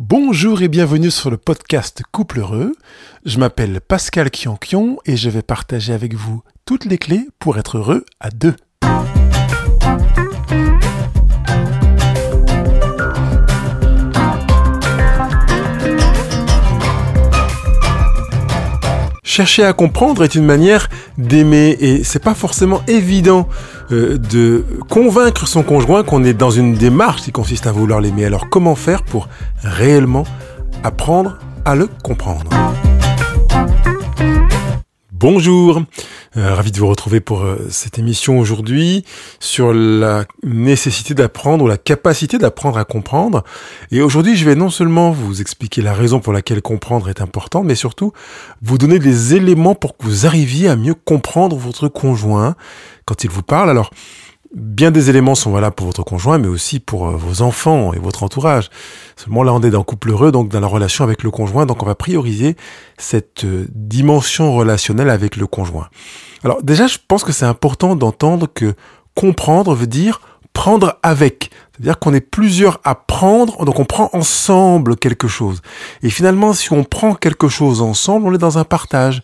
Bonjour 0.00 0.62
et 0.62 0.68
bienvenue 0.68 1.10
sur 1.10 1.28
le 1.28 1.36
podcast 1.36 2.02
Couple 2.12 2.38
Heureux. 2.38 2.72
Je 3.24 3.38
m'appelle 3.38 3.80
Pascal 3.80 4.30
Kionkion 4.30 4.98
et 5.04 5.16
je 5.16 5.28
vais 5.28 5.42
partager 5.42 5.92
avec 5.92 6.14
vous 6.14 6.42
toutes 6.64 6.84
les 6.84 6.98
clés 6.98 7.26
pour 7.40 7.58
être 7.58 7.78
heureux 7.78 8.04
à 8.20 8.30
deux. 8.30 8.54
Chercher 19.38 19.62
à 19.62 19.72
comprendre 19.72 20.24
est 20.24 20.34
une 20.34 20.44
manière 20.44 20.88
d'aimer. 21.16 21.76
Et 21.78 22.02
c'est 22.02 22.18
pas 22.18 22.34
forcément 22.34 22.80
évident 22.88 23.48
euh, 23.92 24.18
de 24.18 24.64
convaincre 24.88 25.46
son 25.46 25.62
conjoint 25.62 26.02
qu'on 26.02 26.24
est 26.24 26.34
dans 26.34 26.50
une 26.50 26.74
démarche 26.74 27.22
qui 27.22 27.30
consiste 27.30 27.68
à 27.68 27.70
vouloir 27.70 28.00
l'aimer. 28.00 28.24
Alors 28.24 28.48
comment 28.48 28.74
faire 28.74 29.04
pour 29.04 29.28
réellement 29.62 30.24
apprendre 30.82 31.38
à 31.64 31.76
le 31.76 31.88
comprendre? 32.02 32.50
Bonjour, 35.12 35.82
euh, 36.38 36.54
ravi 36.54 36.70
de 36.70 36.78
vous 36.78 36.86
retrouver 36.86 37.20
pour 37.20 37.42
euh, 37.42 37.66
cette 37.68 37.98
émission 37.98 38.38
aujourd'hui 38.38 39.04
sur 39.40 39.72
la 39.72 40.24
nécessité 40.44 41.12
d'apprendre 41.12 41.64
ou 41.64 41.68
la 41.68 41.76
capacité 41.76 42.38
d'apprendre 42.38 42.78
à 42.78 42.84
comprendre. 42.84 43.42
Et 43.90 44.00
aujourd'hui, 44.00 44.36
je 44.36 44.44
vais 44.44 44.54
non 44.54 44.70
seulement 44.70 45.10
vous 45.10 45.40
expliquer 45.40 45.82
la 45.82 45.92
raison 45.92 46.20
pour 46.20 46.32
laquelle 46.32 46.62
comprendre 46.62 47.08
est 47.08 47.20
important, 47.20 47.64
mais 47.64 47.74
surtout 47.74 48.12
vous 48.62 48.78
donner 48.78 48.98
des 48.98 49.34
éléments 49.34 49.74
pour 49.74 49.96
que 49.96 50.04
vous 50.04 50.26
arriviez 50.26 50.68
à 50.68 50.76
mieux 50.76 50.94
comprendre 50.94 51.56
votre 51.56 51.88
conjoint 51.88 52.54
quand 53.04 53.24
il 53.24 53.30
vous 53.30 53.42
parle. 53.42 53.68
Alors, 53.68 53.90
bien 54.54 54.90
des 54.90 55.10
éléments 55.10 55.34
sont 55.34 55.50
valables 55.50 55.74
pour 55.74 55.86
votre 55.86 56.02
conjoint, 56.02 56.38
mais 56.38 56.48
aussi 56.48 56.80
pour 56.80 57.08
euh, 57.08 57.16
vos 57.16 57.42
enfants 57.42 57.92
et 57.92 57.98
votre 57.98 58.22
entourage. 58.22 58.70
Seulement 59.16 59.42
là, 59.42 59.52
on 59.52 59.60
est 59.62 59.70
dans 59.70 59.84
couple 59.84 60.10
heureux, 60.10 60.32
donc 60.32 60.48
dans 60.48 60.60
la 60.60 60.66
relation 60.66 61.04
avec 61.04 61.22
le 61.22 61.30
conjoint, 61.30 61.66
donc 61.66 61.82
on 61.82 61.86
va 61.86 61.94
prioriser 61.94 62.56
cette 62.96 63.44
euh, 63.44 63.66
dimension 63.74 64.54
relationnelle 64.54 65.10
avec 65.10 65.36
le 65.36 65.46
conjoint. 65.46 65.88
Alors 66.44 66.62
déjà, 66.62 66.86
je 66.86 66.98
pense 67.06 67.24
que 67.24 67.32
c'est 67.32 67.46
important 67.46 67.96
d'entendre 67.96 68.46
que 68.52 68.74
comprendre 69.14 69.74
veut 69.74 69.86
dire 69.86 70.20
prendre 70.52 70.98
avec. 71.04 71.50
C'est-à-dire 71.72 72.00
qu'on 72.00 72.14
est 72.14 72.20
plusieurs 72.20 72.80
à 72.82 72.96
prendre, 72.96 73.64
donc 73.64 73.78
on 73.78 73.84
prend 73.84 74.10
ensemble 74.12 74.96
quelque 74.96 75.28
chose. 75.28 75.62
Et 76.02 76.10
finalement, 76.10 76.52
si 76.52 76.72
on 76.72 76.82
prend 76.82 77.14
quelque 77.14 77.48
chose 77.48 77.80
ensemble, 77.80 78.26
on 78.26 78.34
est 78.34 78.38
dans 78.38 78.58
un 78.58 78.64
partage. 78.64 79.22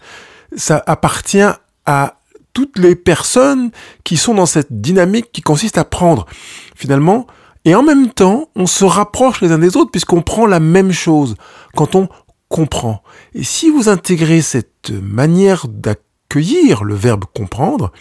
Ça 0.56 0.80
appartient 0.86 1.42
à 1.86 2.14
toutes 2.55 2.78
les 2.78 2.94
personnes 2.94 3.70
qui 4.05 4.16
sont 4.16 4.34
dans 4.34 4.47
cette 4.47 4.80
dynamique 4.80 5.30
qui 5.33 5.42
consiste 5.42 5.77
à 5.77 5.84
prendre 5.84 6.24
finalement 6.74 7.27
et 7.66 7.74
en 7.74 7.83
même 7.83 8.11
temps 8.11 8.48
on 8.56 8.66
se 8.66 8.84
rapproche 8.84 9.42
les 9.42 9.52
uns 9.52 9.58
des 9.58 9.77
autres 9.77 9.91
puisqu'on 9.91 10.22
prend 10.22 10.46
la 10.46 10.61
même 10.61 10.92
chose 10.92 11.36
quand 11.77 11.94
on 11.94 12.08
comprend. 12.48 13.02
Et 13.34 13.42
si 13.42 13.69
vous 13.69 13.88
intégrez 13.88 14.41
cette 14.41 14.91
manière 14.91 15.66
d'accueillir 15.69 16.84
le 16.84 16.94
verbe 16.94 17.24
comprendre, 17.34 17.92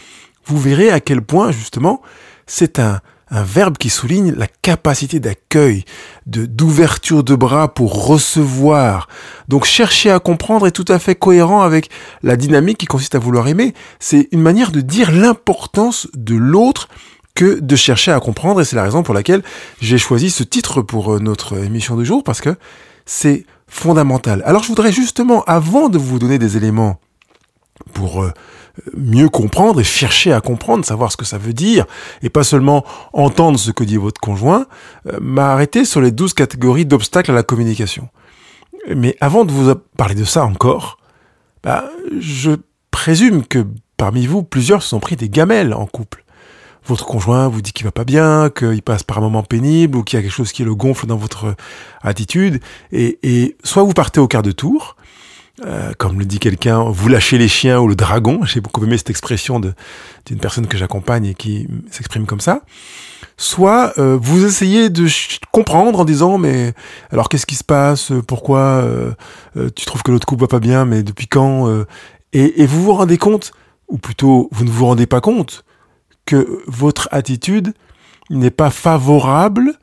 vous 0.45 0.59
verrez 0.59 0.89
à 0.89 0.99
quel 0.99 1.21
point 1.21 1.51
justement 1.51 2.01
c'est 2.45 2.79
un, 2.79 3.01
un 3.33 3.43
verbe 3.43 3.77
qui 3.77 3.89
souligne 3.89 4.31
la 4.31 4.47
capacité 4.47 5.19
d'accueil, 5.19 5.83
de 6.27 6.45
d'ouverture 6.45 7.23
de 7.23 7.35
bras 7.35 7.73
pour 7.73 8.05
recevoir. 8.05 9.07
Donc 9.47 9.65
chercher 9.65 10.11
à 10.11 10.19
comprendre 10.19 10.67
est 10.67 10.71
tout 10.71 10.85
à 10.87 10.99
fait 10.99 11.15
cohérent 11.15 11.63
avec 11.63 11.89
la 12.21 12.35
dynamique 12.35 12.77
qui 12.77 12.85
consiste 12.85 13.15
à 13.15 13.19
vouloir 13.19 13.47
aimer. 13.47 13.73
C'est 13.99 14.29
une 14.31 14.41
manière 14.41 14.71
de 14.71 14.81
dire 14.81 15.11
l'importance 15.11 16.07
de 16.13 16.35
l'autre 16.35 16.87
que 17.33 17.59
de 17.59 17.75
chercher 17.75 18.11
à 18.11 18.19
comprendre 18.19 18.61
et 18.61 18.65
c'est 18.65 18.75
la 18.75 18.83
raison 18.83 19.01
pour 19.01 19.15
laquelle 19.15 19.41
j'ai 19.81 19.97
choisi 19.97 20.29
ce 20.29 20.43
titre 20.43 20.83
pour 20.83 21.15
euh, 21.15 21.19
notre 21.19 21.57
émission 21.57 21.97
du 21.97 22.05
jour 22.05 22.23
parce 22.23 22.39
que 22.39 22.55
c'est 23.07 23.47
fondamental. 23.67 24.43
Alors 24.45 24.61
je 24.61 24.67
voudrais 24.67 24.91
justement, 24.91 25.43
avant 25.45 25.89
de 25.89 25.97
vous 25.97 26.19
donner 26.19 26.37
des 26.37 26.55
éléments 26.55 26.99
pour 27.93 28.23
euh, 28.23 28.31
mieux 28.95 29.29
comprendre 29.29 29.79
et 29.79 29.83
chercher 29.83 30.34
à 30.34 30.41
comprendre, 30.41 30.84
savoir 30.85 31.11
ce 31.11 31.17
que 31.17 31.25
ça 31.25 31.38
veut 31.38 31.53
dire, 31.53 31.85
et 32.22 32.29
pas 32.29 32.44
seulement 32.44 32.84
entendre 33.13 33.59
ce 33.59 33.72
que 33.72 33.84
dit 33.84 33.97
votre 33.97 34.19
conjoint, 34.19 34.66
euh, 35.07 35.17
m'a 35.22 35.51
arrêté 35.51 35.85
sur 35.85 36.01
les 36.01 36.11
douze 36.11 36.34
catégories 36.34 36.85
d'obstacles 36.85 37.31
à 37.31 37.35
la 37.35 37.44
communication. 37.44 38.09
Mais 38.95 39.16
avant 39.22 39.45
de 39.45 39.51
vous 39.51 39.73
parler 39.97 40.16
de 40.16 40.25
ça 40.25 40.45
encore, 40.45 40.97
bah, 41.63 41.85
je 42.19 42.51
présume 42.91 43.45
que 43.45 43.66
parmi 43.95 44.25
vous, 44.25 44.44
plusieurs 44.44 44.84
se 44.84 44.90
sont 44.90 45.00
pris 45.00 45.16
des 45.16 45.29
gamelles 45.29 45.73
en 45.73 45.85
couple. 45.85 46.23
Votre 46.85 47.05
conjoint 47.05 47.47
vous 47.47 47.61
dit 47.61 47.72
qu'il 47.72 47.85
va 47.85 47.94
pas 47.94 48.03
bien, 48.03 48.50
qu'il 48.50 48.81
passe 48.81 49.03
par 49.03 49.19
un 49.19 49.22
moment 49.22 49.44
pénible 49.44 49.97
ou 49.97 50.03
qu'il 50.03 50.17
y 50.17 50.19
a 50.19 50.23
quelque 50.23 50.35
chose 50.35 50.51
qui 50.51 50.66
le 50.66 50.75
gonfle 50.75 51.05
dans 51.05 51.16
votre 51.16 51.55
attitude, 52.01 52.59
et, 52.91 53.19
et 53.23 53.55
soit 53.63 53.84
vous 53.84 53.94
partez 53.94 54.19
au 54.19 54.28
quart 54.28 54.41
de 54.41 54.51
tour, 54.51 54.97
euh, 55.62 55.91
comme 56.00 56.18
le 56.18 56.25
dit 56.25 56.40
quelqu'un, 56.40 56.84
vous 56.84 57.09
lâchez 57.09 57.38
les 57.38 57.47
chiens 57.47 57.80
ou 57.80 57.88
le 57.88 57.96
dragon. 57.96 58.44
J'ai 58.44 58.59
beaucoup 58.59 58.84
aimé 58.84 58.97
cette 58.97 59.12
expression 59.12 59.59
d'une 59.59 60.40
personne 60.40 60.66
que 60.66 60.78
j'accompagne 60.78 61.25
et 61.25 61.36
qui 61.36 61.68
s'exprime 61.91 62.25
comme 62.25 62.40
ça. 62.40 62.62
Soit 63.38 63.94
euh, 64.00 64.18
vous 64.19 64.46
essayez 64.46 64.90
de 64.90 65.08
comprendre 65.52 66.00
en 66.00 66.06
disant 66.06 66.40
mais 66.40 66.74
alors 67.12 67.30
qu'est-ce 67.30 67.46
qui 67.46 67.56
se 67.56 67.64
passe? 67.64 68.12
Pourquoi 68.28 68.59
euh, 68.59 69.14
tu 69.75 69.86
trouves 69.86 70.02
que 70.02 70.12
l'autre 70.12 70.25
couple 70.25 70.41
va 70.41 70.47
pas 70.47 70.59
bien? 70.59 70.86
Mais 70.86 71.03
depuis 71.03 71.28
quand 71.28 71.72
et, 72.34 72.64
et, 72.64 72.66
vous 72.66 72.81
vous 72.81 72.94
rendez 72.94 73.20
compte, 73.20 73.52
ou 73.88 74.00
plutôt 74.00 74.50
vous 74.52 74.66
ne 74.66 74.72
vous 74.72 74.88
rendez 74.88 75.06
pas 75.06 75.22
compte, 75.22 75.66
que 76.25 76.64
votre 76.66 77.08
attitude 77.12 77.74
n'est 78.31 78.50
pas 78.50 78.72
favorable 78.72 79.74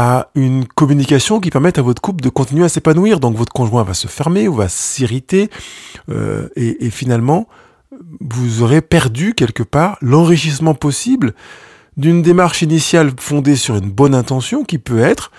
à 0.00 0.30
une 0.36 0.64
communication 0.64 1.40
qui 1.40 1.50
permette 1.50 1.76
à 1.76 1.82
votre 1.82 2.00
couple 2.00 2.22
de 2.22 2.28
continuer 2.28 2.64
à 2.64 2.68
s'épanouir. 2.68 3.18
Donc 3.18 3.36
votre 3.36 3.52
conjoint 3.52 3.82
va 3.82 3.94
se 3.94 4.06
fermer 4.06 4.46
ou 4.46 4.54
va 4.54 4.68
s'irriter 4.68 5.50
euh, 6.08 6.48
et, 6.54 6.88
finalement 6.90 7.48
vous 8.20 8.62
aurez 8.62 8.80
perdu 8.80 9.34
quelque 9.34 9.64
part 9.64 9.98
l'enrichissement 10.00 10.74
possible 10.74 11.34
d'une 11.96 12.22
démarche 12.22 12.62
initiale 12.62 13.10
fondée 13.18 13.56
sur 13.56 13.74
une 13.74 13.90
bonne 13.90 14.14
intention 14.14 14.62
qui 14.62 14.78
peut 14.78 15.00
être 15.00 15.32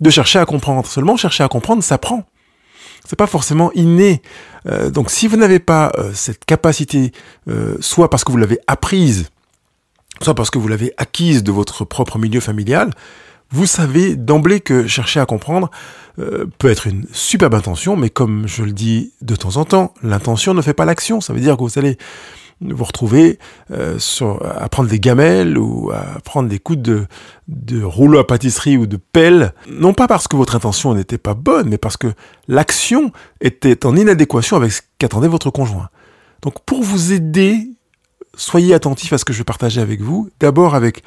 de 0.00 0.10
chercher 0.10 0.40
à 0.40 0.46
comprendre. 0.46 0.84
Seulement 0.84 1.16
chercher 1.16 1.44
à 1.44 1.48
comprendre, 1.48 1.84
ça 1.84 1.96
prend. 1.96 2.24
C'est 3.08 3.14
pas 3.14 3.28
forcément 3.28 3.70
inné. 3.74 4.20
Euh, 4.66 4.90
donc 4.90 5.12
si 5.12 5.28
vous 5.28 5.36
n'avez 5.36 5.60
pas 5.60 5.92
euh, 5.96 6.10
cette 6.12 6.44
capacité, 6.44 7.12
soit 7.78 8.10
parce 8.10 8.24
que 8.24 8.32
vous 8.32 8.38
l'avez 8.38 8.58
apprise, 8.66 9.30
soit 10.20 10.34
parce 10.34 10.50
que 10.50 10.58
vous 10.58 10.66
l'avez 10.66 10.92
acquise 10.96 11.44
de 11.44 11.52
votre 11.52 11.84
propre 11.84 12.18
milieu 12.18 12.40
familial, 12.40 12.90
vous 13.52 13.66
savez 13.66 14.16
d'emblée 14.16 14.60
que 14.60 14.86
chercher 14.86 15.20
à 15.20 15.26
comprendre 15.26 15.70
euh, 16.18 16.46
peut 16.58 16.70
être 16.70 16.86
une 16.86 17.04
superbe 17.12 17.54
intention, 17.54 17.96
mais 17.96 18.10
comme 18.10 18.48
je 18.48 18.62
le 18.64 18.72
dis 18.72 19.12
de 19.20 19.36
temps 19.36 19.56
en 19.56 19.64
temps, 19.64 19.94
l'intention 20.02 20.54
ne 20.54 20.62
fait 20.62 20.74
pas 20.74 20.84
l'action. 20.84 21.20
Ça 21.20 21.32
veut 21.32 21.40
dire 21.40 21.56
que 21.56 21.62
vous 21.62 21.78
allez 21.78 21.98
vous 22.60 22.84
retrouver 22.84 23.38
euh, 23.70 23.98
sur, 23.98 24.40
à 24.44 24.68
prendre 24.68 24.88
des 24.88 25.00
gamelles 25.00 25.58
ou 25.58 25.90
à 25.90 26.20
prendre 26.24 26.48
des 26.48 26.58
coups 26.58 26.78
de, 26.78 27.06
de 27.48 27.82
rouleau 27.82 28.18
à 28.18 28.26
pâtisserie 28.26 28.76
ou 28.76 28.86
de 28.86 28.96
pelle, 28.96 29.52
non 29.68 29.94
pas 29.94 30.06
parce 30.06 30.28
que 30.28 30.36
votre 30.36 30.54
intention 30.54 30.94
n'était 30.94 31.18
pas 31.18 31.34
bonne, 31.34 31.68
mais 31.68 31.78
parce 31.78 31.96
que 31.96 32.12
l'action 32.48 33.12
était 33.40 33.84
en 33.84 33.96
inadéquation 33.96 34.56
avec 34.56 34.72
ce 34.72 34.82
qu'attendait 34.98 35.28
votre 35.28 35.50
conjoint. 35.50 35.88
Donc 36.42 36.60
pour 36.64 36.82
vous 36.82 37.12
aider, 37.12 37.68
soyez 38.34 38.74
attentif 38.74 39.12
à 39.12 39.18
ce 39.18 39.24
que 39.24 39.32
je 39.32 39.38
vais 39.38 39.44
partager 39.44 39.80
avec 39.80 40.00
vous, 40.00 40.30
d'abord 40.40 40.74
avec 40.74 41.02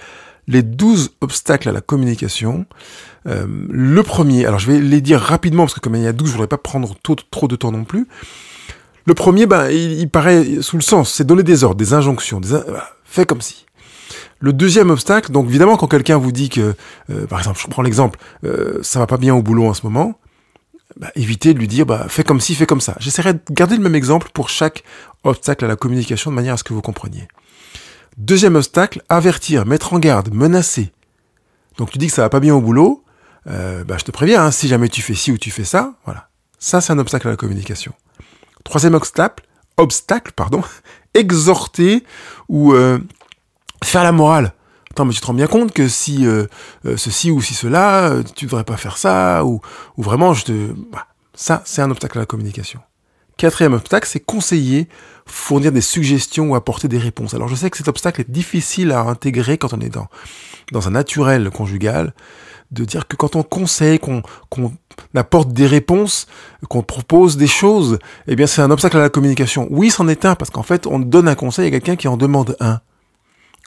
les 0.47 0.61
12 0.61 1.15
obstacles 1.21 1.69
à 1.69 1.71
la 1.71 1.81
communication. 1.81 2.65
Euh, 3.27 3.47
le 3.69 4.03
premier, 4.03 4.45
alors 4.45 4.59
je 4.59 4.71
vais 4.71 4.79
les 4.79 5.01
dire 5.01 5.19
rapidement 5.19 5.63
parce 5.63 5.73
que 5.73 5.79
comme 5.79 5.95
il 5.95 6.03
y 6.03 6.07
a 6.07 6.13
12, 6.13 6.27
je 6.27 6.33
voudrais 6.33 6.47
pas 6.47 6.57
prendre 6.57 6.95
trop, 7.01 7.47
de 7.47 7.55
temps 7.55 7.71
non 7.71 7.83
plus. 7.83 8.07
Le 9.05 9.13
premier, 9.13 9.45
ben, 9.45 9.69
il, 9.69 10.09
paraît 10.09 10.61
sous 10.61 10.77
le 10.77 10.81
sens, 10.81 11.13
c'est 11.13 11.25
donner 11.25 11.43
des 11.43 11.63
ordres, 11.63 11.77
des 11.77 11.93
injonctions, 11.93 12.39
des 12.39 12.59
fais 13.03 13.25
comme 13.25 13.41
si. 13.41 13.65
Le 14.39 14.51
deuxième 14.51 14.89
obstacle, 14.89 15.31
donc 15.31 15.47
évidemment 15.47 15.77
quand 15.77 15.87
quelqu'un 15.87 16.17
vous 16.17 16.31
dit 16.31 16.49
que, 16.49 16.75
euh, 17.09 17.25
par 17.27 17.39
exemple, 17.39 17.59
je 17.61 17.67
prends 17.67 17.81
l'exemple, 17.81 18.19
euh, 18.43 18.79
ça 18.81 18.99
va 18.99 19.07
pas 19.07 19.17
bien 19.17 19.33
au 19.33 19.41
boulot 19.41 19.65
en 19.65 19.73
ce 19.73 19.83
moment, 19.83 20.19
bah, 20.99 21.11
évitez 21.15 21.53
de 21.53 21.59
lui 21.59 21.67
dire 21.67 21.85
bah, 21.85 22.05
fais 22.09 22.23
comme 22.23 22.41
ci, 22.41 22.55
fais 22.55 22.65
comme 22.65 22.81
ça. 22.81 22.95
J'essaierai 22.99 23.33
de 23.33 23.41
garder 23.51 23.75
le 23.75 23.83
même 23.83 23.95
exemple 23.95 24.29
pour 24.33 24.49
chaque 24.49 24.83
obstacle 25.23 25.65
à 25.65 25.67
la 25.67 25.75
communication 25.75 26.31
de 26.31 26.35
manière 26.35 26.53
à 26.53 26.57
ce 26.57 26.63
que 26.63 26.73
vous 26.73 26.81
compreniez. 26.81 27.27
Deuxième 28.17 28.55
obstacle, 28.55 29.01
avertir, 29.09 29.65
mettre 29.65 29.93
en 29.93 29.99
garde, 29.99 30.33
menacer. 30.33 30.93
Donc 31.77 31.91
tu 31.91 31.97
dis 31.97 32.07
que 32.07 32.13
ça 32.13 32.21
va 32.21 32.29
pas 32.29 32.39
bien 32.39 32.55
au 32.55 32.61
boulot, 32.61 33.03
euh, 33.47 33.83
bah, 33.83 33.97
je 33.99 34.05
te 34.05 34.11
préviens, 34.11 34.45
hein, 34.45 34.51
si 34.51 34.69
jamais 34.69 34.87
tu 34.87 35.01
fais 35.01 35.15
ci 35.15 35.31
ou 35.31 35.37
tu 35.37 35.51
fais 35.51 35.65
ça, 35.65 35.93
voilà. 36.05 36.29
Ça, 36.57 36.79
c'est 36.79 36.93
un 36.93 36.99
obstacle 36.99 37.27
à 37.27 37.31
la 37.31 37.37
communication. 37.37 37.93
Troisième 38.63 38.95
obstacle, 38.95 39.45
obstacle, 39.75 40.31
pardon, 40.33 40.63
exhorter 41.13 42.05
ou 42.47 42.73
euh, 42.73 42.99
faire 43.83 44.03
la 44.03 44.13
morale. 44.13 44.53
Attends, 44.91 45.03
mais 45.03 45.13
tu 45.13 45.19
te 45.19 45.25
rends 45.25 45.33
bien 45.33 45.47
compte 45.47 45.73
que 45.73 45.89
si 45.89 46.25
euh, 46.25 46.47
ceci 46.95 47.31
ou 47.31 47.41
si 47.41 47.53
cela, 47.53 48.13
tu 48.33 48.45
devrais 48.45 48.63
pas 48.63 48.77
faire 48.77 48.97
ça, 48.97 49.43
ou, 49.43 49.59
ou 49.97 50.03
vraiment, 50.03 50.33
je 50.33 50.45
te... 50.45 50.71
Bah, 50.91 51.07
ça, 51.33 51.61
c'est 51.65 51.81
un 51.81 51.91
obstacle 51.91 52.17
à 52.17 52.21
la 52.21 52.25
communication. 52.25 52.79
Quatrième 53.35 53.73
obstacle, 53.73 54.07
c'est 54.07 54.21
conseiller, 54.21 54.87
fournir 55.27 55.71
des 55.71 55.81
suggestions 55.81 56.49
ou 56.49 56.55
apporter 56.55 56.87
des 56.87 56.97
réponses. 56.97 57.33
Alors 57.33 57.47
je 57.47 57.55
sais 57.55 57.69
que 57.69 57.77
cet 57.77 57.87
obstacle 57.87 58.21
est 58.21 58.29
difficile 58.29 58.91
à 58.91 59.01
intégrer 59.01 59.57
quand 59.57 59.73
on 59.73 59.79
est 59.79 59.89
dans, 59.89 60.07
dans 60.71 60.87
un 60.87 60.91
naturel 60.91 61.49
conjugal, 61.49 62.13
de 62.71 62.85
dire 62.85 63.07
que 63.07 63.15
quand 63.15 63.35
on 63.35 63.43
conseille, 63.43 63.99
qu'on 63.99 64.21
apporte 65.15 65.53
des 65.53 65.67
réponses, 65.67 66.27
qu'on 66.69 66.83
propose 66.83 67.37
des 67.37 67.47
choses, 67.47 67.99
eh 68.27 68.35
bien 68.35 68.47
c'est 68.47 68.61
un 68.61 68.71
obstacle 68.71 68.97
à 68.97 69.01
la 69.01 69.09
communication. 69.09 69.67
Oui, 69.71 69.89
c'en 69.89 70.07
est 70.07 70.25
un, 70.25 70.35
parce 70.35 70.51
qu'en 70.51 70.63
fait, 70.63 70.87
on 70.87 70.99
donne 70.99 71.27
un 71.27 71.35
conseil 71.35 71.67
à 71.67 71.71
quelqu'un 71.71 71.95
qui 71.95 72.07
en 72.07 72.17
demande 72.17 72.55
un. 72.59 72.79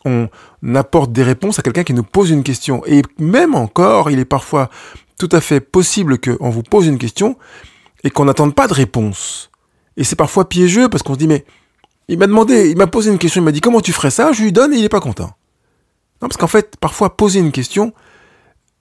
On 0.04 0.28
apporte 0.74 1.12
des 1.12 1.24
réponses 1.24 1.58
à 1.58 1.62
quelqu'un 1.62 1.84
qui 1.84 1.92
nous 1.92 2.04
pose 2.04 2.30
une 2.30 2.44
question. 2.44 2.82
Et 2.86 3.02
même 3.18 3.54
encore, 3.54 4.10
il 4.10 4.18
est 4.18 4.24
parfois 4.24 4.70
tout 5.18 5.28
à 5.32 5.40
fait 5.40 5.60
possible 5.60 6.18
qu'on 6.18 6.50
vous 6.50 6.62
pose 6.62 6.86
une 6.86 6.98
question 6.98 7.36
et 8.04 8.10
qu'on 8.10 8.26
n'attende 8.26 8.54
pas 8.54 8.68
de 8.68 8.74
réponse. 8.74 9.50
Et 9.98 10.04
c'est 10.04 10.16
parfois 10.16 10.48
piégeux 10.48 10.88
parce 10.88 11.02
qu'on 11.02 11.14
se 11.14 11.18
dit, 11.18 11.26
mais 11.26 11.44
il 12.06 12.18
m'a 12.18 12.26
demandé, 12.26 12.70
il 12.70 12.78
m'a 12.78 12.86
posé 12.86 13.10
une 13.10 13.18
question, 13.18 13.42
il 13.42 13.44
m'a 13.44 13.52
dit 13.52 13.60
comment 13.60 13.82
tu 13.82 13.92
ferais 13.92 14.10
ça, 14.10 14.32
je 14.32 14.42
lui 14.42 14.52
donne 14.52 14.72
et 14.72 14.76
il 14.76 14.82
n'est 14.82 14.88
pas 14.88 15.00
content. 15.00 15.32
Parce 16.20 16.36
qu'en 16.36 16.46
fait, 16.46 16.76
parfois 16.80 17.16
poser 17.16 17.40
une 17.40 17.52
question 17.52 17.92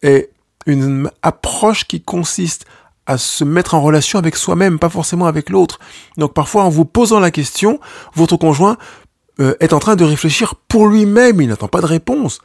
est 0.02 0.30
une 0.68 1.10
approche 1.24 1.86
qui 1.86 2.02
consiste 2.02 2.66
à 3.08 3.18
se 3.18 3.44
mettre 3.44 3.74
en 3.74 3.82
relation 3.82 4.20
avec 4.20 4.36
soi-même, 4.36 4.80
pas 4.80 4.90
forcément 4.90 5.26
avec 5.26 5.50
l'autre. 5.50 5.80
Donc 6.18 6.34
parfois, 6.34 6.64
en 6.64 6.70
vous 6.70 6.86
posant 6.86 7.20
la 7.20 7.32
question, 7.32 7.80
votre 8.14 8.38
conjoint 8.38 8.78
euh, 9.40 9.56
est 9.60 9.74
en 9.74 9.80
train 9.80 9.96
de 9.96 10.04
réfléchir 10.04 10.56
pour 10.68 10.88
lui-même, 10.88 11.42
il 11.42 11.48
n'attend 11.48 11.68
pas 11.68 11.82
de 11.82 11.86
réponse. 11.86 12.42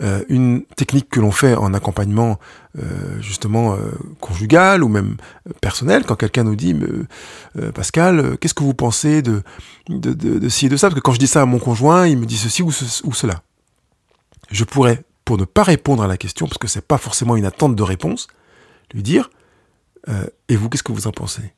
Euh, 0.00 0.24
une 0.30 0.64
technique 0.64 1.10
que 1.10 1.20
l'on 1.20 1.32
fait 1.32 1.54
en 1.54 1.74
accompagnement 1.74 2.38
euh, 2.78 3.20
justement 3.20 3.76
conjugal 4.20 4.82
ou 4.82 4.88
même 4.88 5.18
personnel, 5.60 6.04
quand 6.04 6.16
quelqu'un 6.16 6.44
nous 6.44 6.56
dit 6.56 6.74
Pascal, 7.74 8.38
qu'est-ce 8.38 8.54
que 8.54 8.64
vous 8.64 8.74
pensez 8.74 9.20
de, 9.20 9.42
de, 9.88 10.14
de, 10.14 10.48
ci 10.48 10.66
et 10.66 10.68
de 10.68 10.76
ça? 10.76 10.88
Parce 10.88 10.98
que 10.98 11.04
quand 11.04 11.12
je 11.12 11.18
dis 11.18 11.26
ça 11.26 11.42
à 11.42 11.46
mon 11.46 11.58
conjoint, 11.58 12.06
il 12.06 12.16
me 12.16 12.26
dit 12.26 12.38
ceci 12.38 12.62
ou, 12.62 12.68
ou 13.04 13.12
cela. 13.12 13.42
Je 14.50 14.64
pourrais, 14.64 15.02
pour 15.24 15.36
ne 15.36 15.44
pas 15.44 15.62
répondre 15.62 16.02
à 16.02 16.06
la 16.06 16.16
question, 16.16 16.46
parce 16.46 16.58
que 16.58 16.68
c'est 16.68 16.86
pas 16.86 16.98
forcément 16.98 17.36
une 17.36 17.44
attente 17.44 17.76
de 17.76 17.82
réponse, 17.82 18.28
lui 18.94 19.02
dire 19.02 19.30
Et 20.48 20.56
vous, 20.56 20.68
qu'est-ce 20.70 20.82
que 20.82 20.92
vous 20.92 21.06
en 21.06 21.12
pensez? 21.12 21.52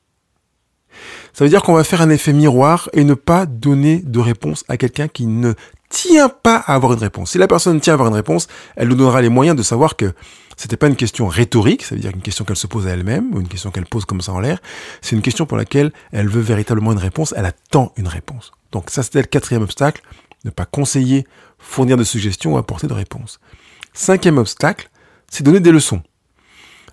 Ça 1.33 1.43
veut 1.43 1.49
dire 1.49 1.63
qu'on 1.63 1.73
va 1.73 1.83
faire 1.83 2.01
un 2.01 2.09
effet 2.09 2.33
miroir 2.33 2.89
et 2.93 3.03
ne 3.03 3.13
pas 3.13 3.45
donner 3.45 3.99
de 3.99 4.19
réponse 4.19 4.63
à 4.67 4.77
quelqu'un 4.77 5.07
qui 5.07 5.25
ne 5.25 5.53
tient 5.89 6.29
pas 6.29 6.57
à 6.57 6.75
avoir 6.75 6.93
une 6.93 6.99
réponse. 6.99 7.31
Si 7.31 7.37
la 7.37 7.47
personne 7.47 7.79
tient 7.79 7.93
à 7.93 7.95
avoir 7.95 8.09
une 8.09 8.15
réponse, 8.15 8.47
elle 8.75 8.87
nous 8.87 8.95
donnera 8.95 9.21
les 9.21 9.29
moyens 9.29 9.55
de 9.57 9.63
savoir 9.63 9.95
que 9.95 10.13
c'était 10.57 10.77
pas 10.77 10.87
une 10.87 10.95
question 10.95 11.27
rhétorique, 11.27 11.83
ça 11.83 11.95
veut 11.95 12.01
dire 12.01 12.11
une 12.13 12.21
question 12.21 12.45
qu'elle 12.45 12.55
se 12.55 12.67
pose 12.67 12.87
à 12.87 12.91
elle-même, 12.91 13.33
ou 13.33 13.41
une 13.41 13.47
question 13.47 13.71
qu'elle 13.71 13.85
pose 13.85 14.05
comme 14.05 14.21
ça 14.21 14.31
en 14.31 14.39
l'air. 14.39 14.59
C'est 15.01 15.15
une 15.15 15.21
question 15.21 15.45
pour 15.45 15.57
laquelle 15.57 15.91
elle 16.11 16.29
veut 16.29 16.41
véritablement 16.41 16.91
une 16.91 16.97
réponse, 16.97 17.33
elle 17.35 17.45
attend 17.45 17.91
une 17.97 18.07
réponse. 18.07 18.51
Donc 18.71 18.89
ça, 18.89 19.03
c'était 19.03 19.21
le 19.21 19.27
quatrième 19.27 19.63
obstacle, 19.63 20.01
ne 20.45 20.49
pas 20.49 20.65
conseiller, 20.65 21.25
fournir 21.59 21.97
de 21.97 22.03
suggestions 22.03 22.53
ou 22.53 22.57
apporter 22.57 22.87
de 22.87 22.93
réponses. 22.93 23.39
Cinquième 23.93 24.37
obstacle, 24.37 24.89
c'est 25.29 25.43
donner 25.43 25.59
des 25.59 25.71
leçons. 25.71 26.01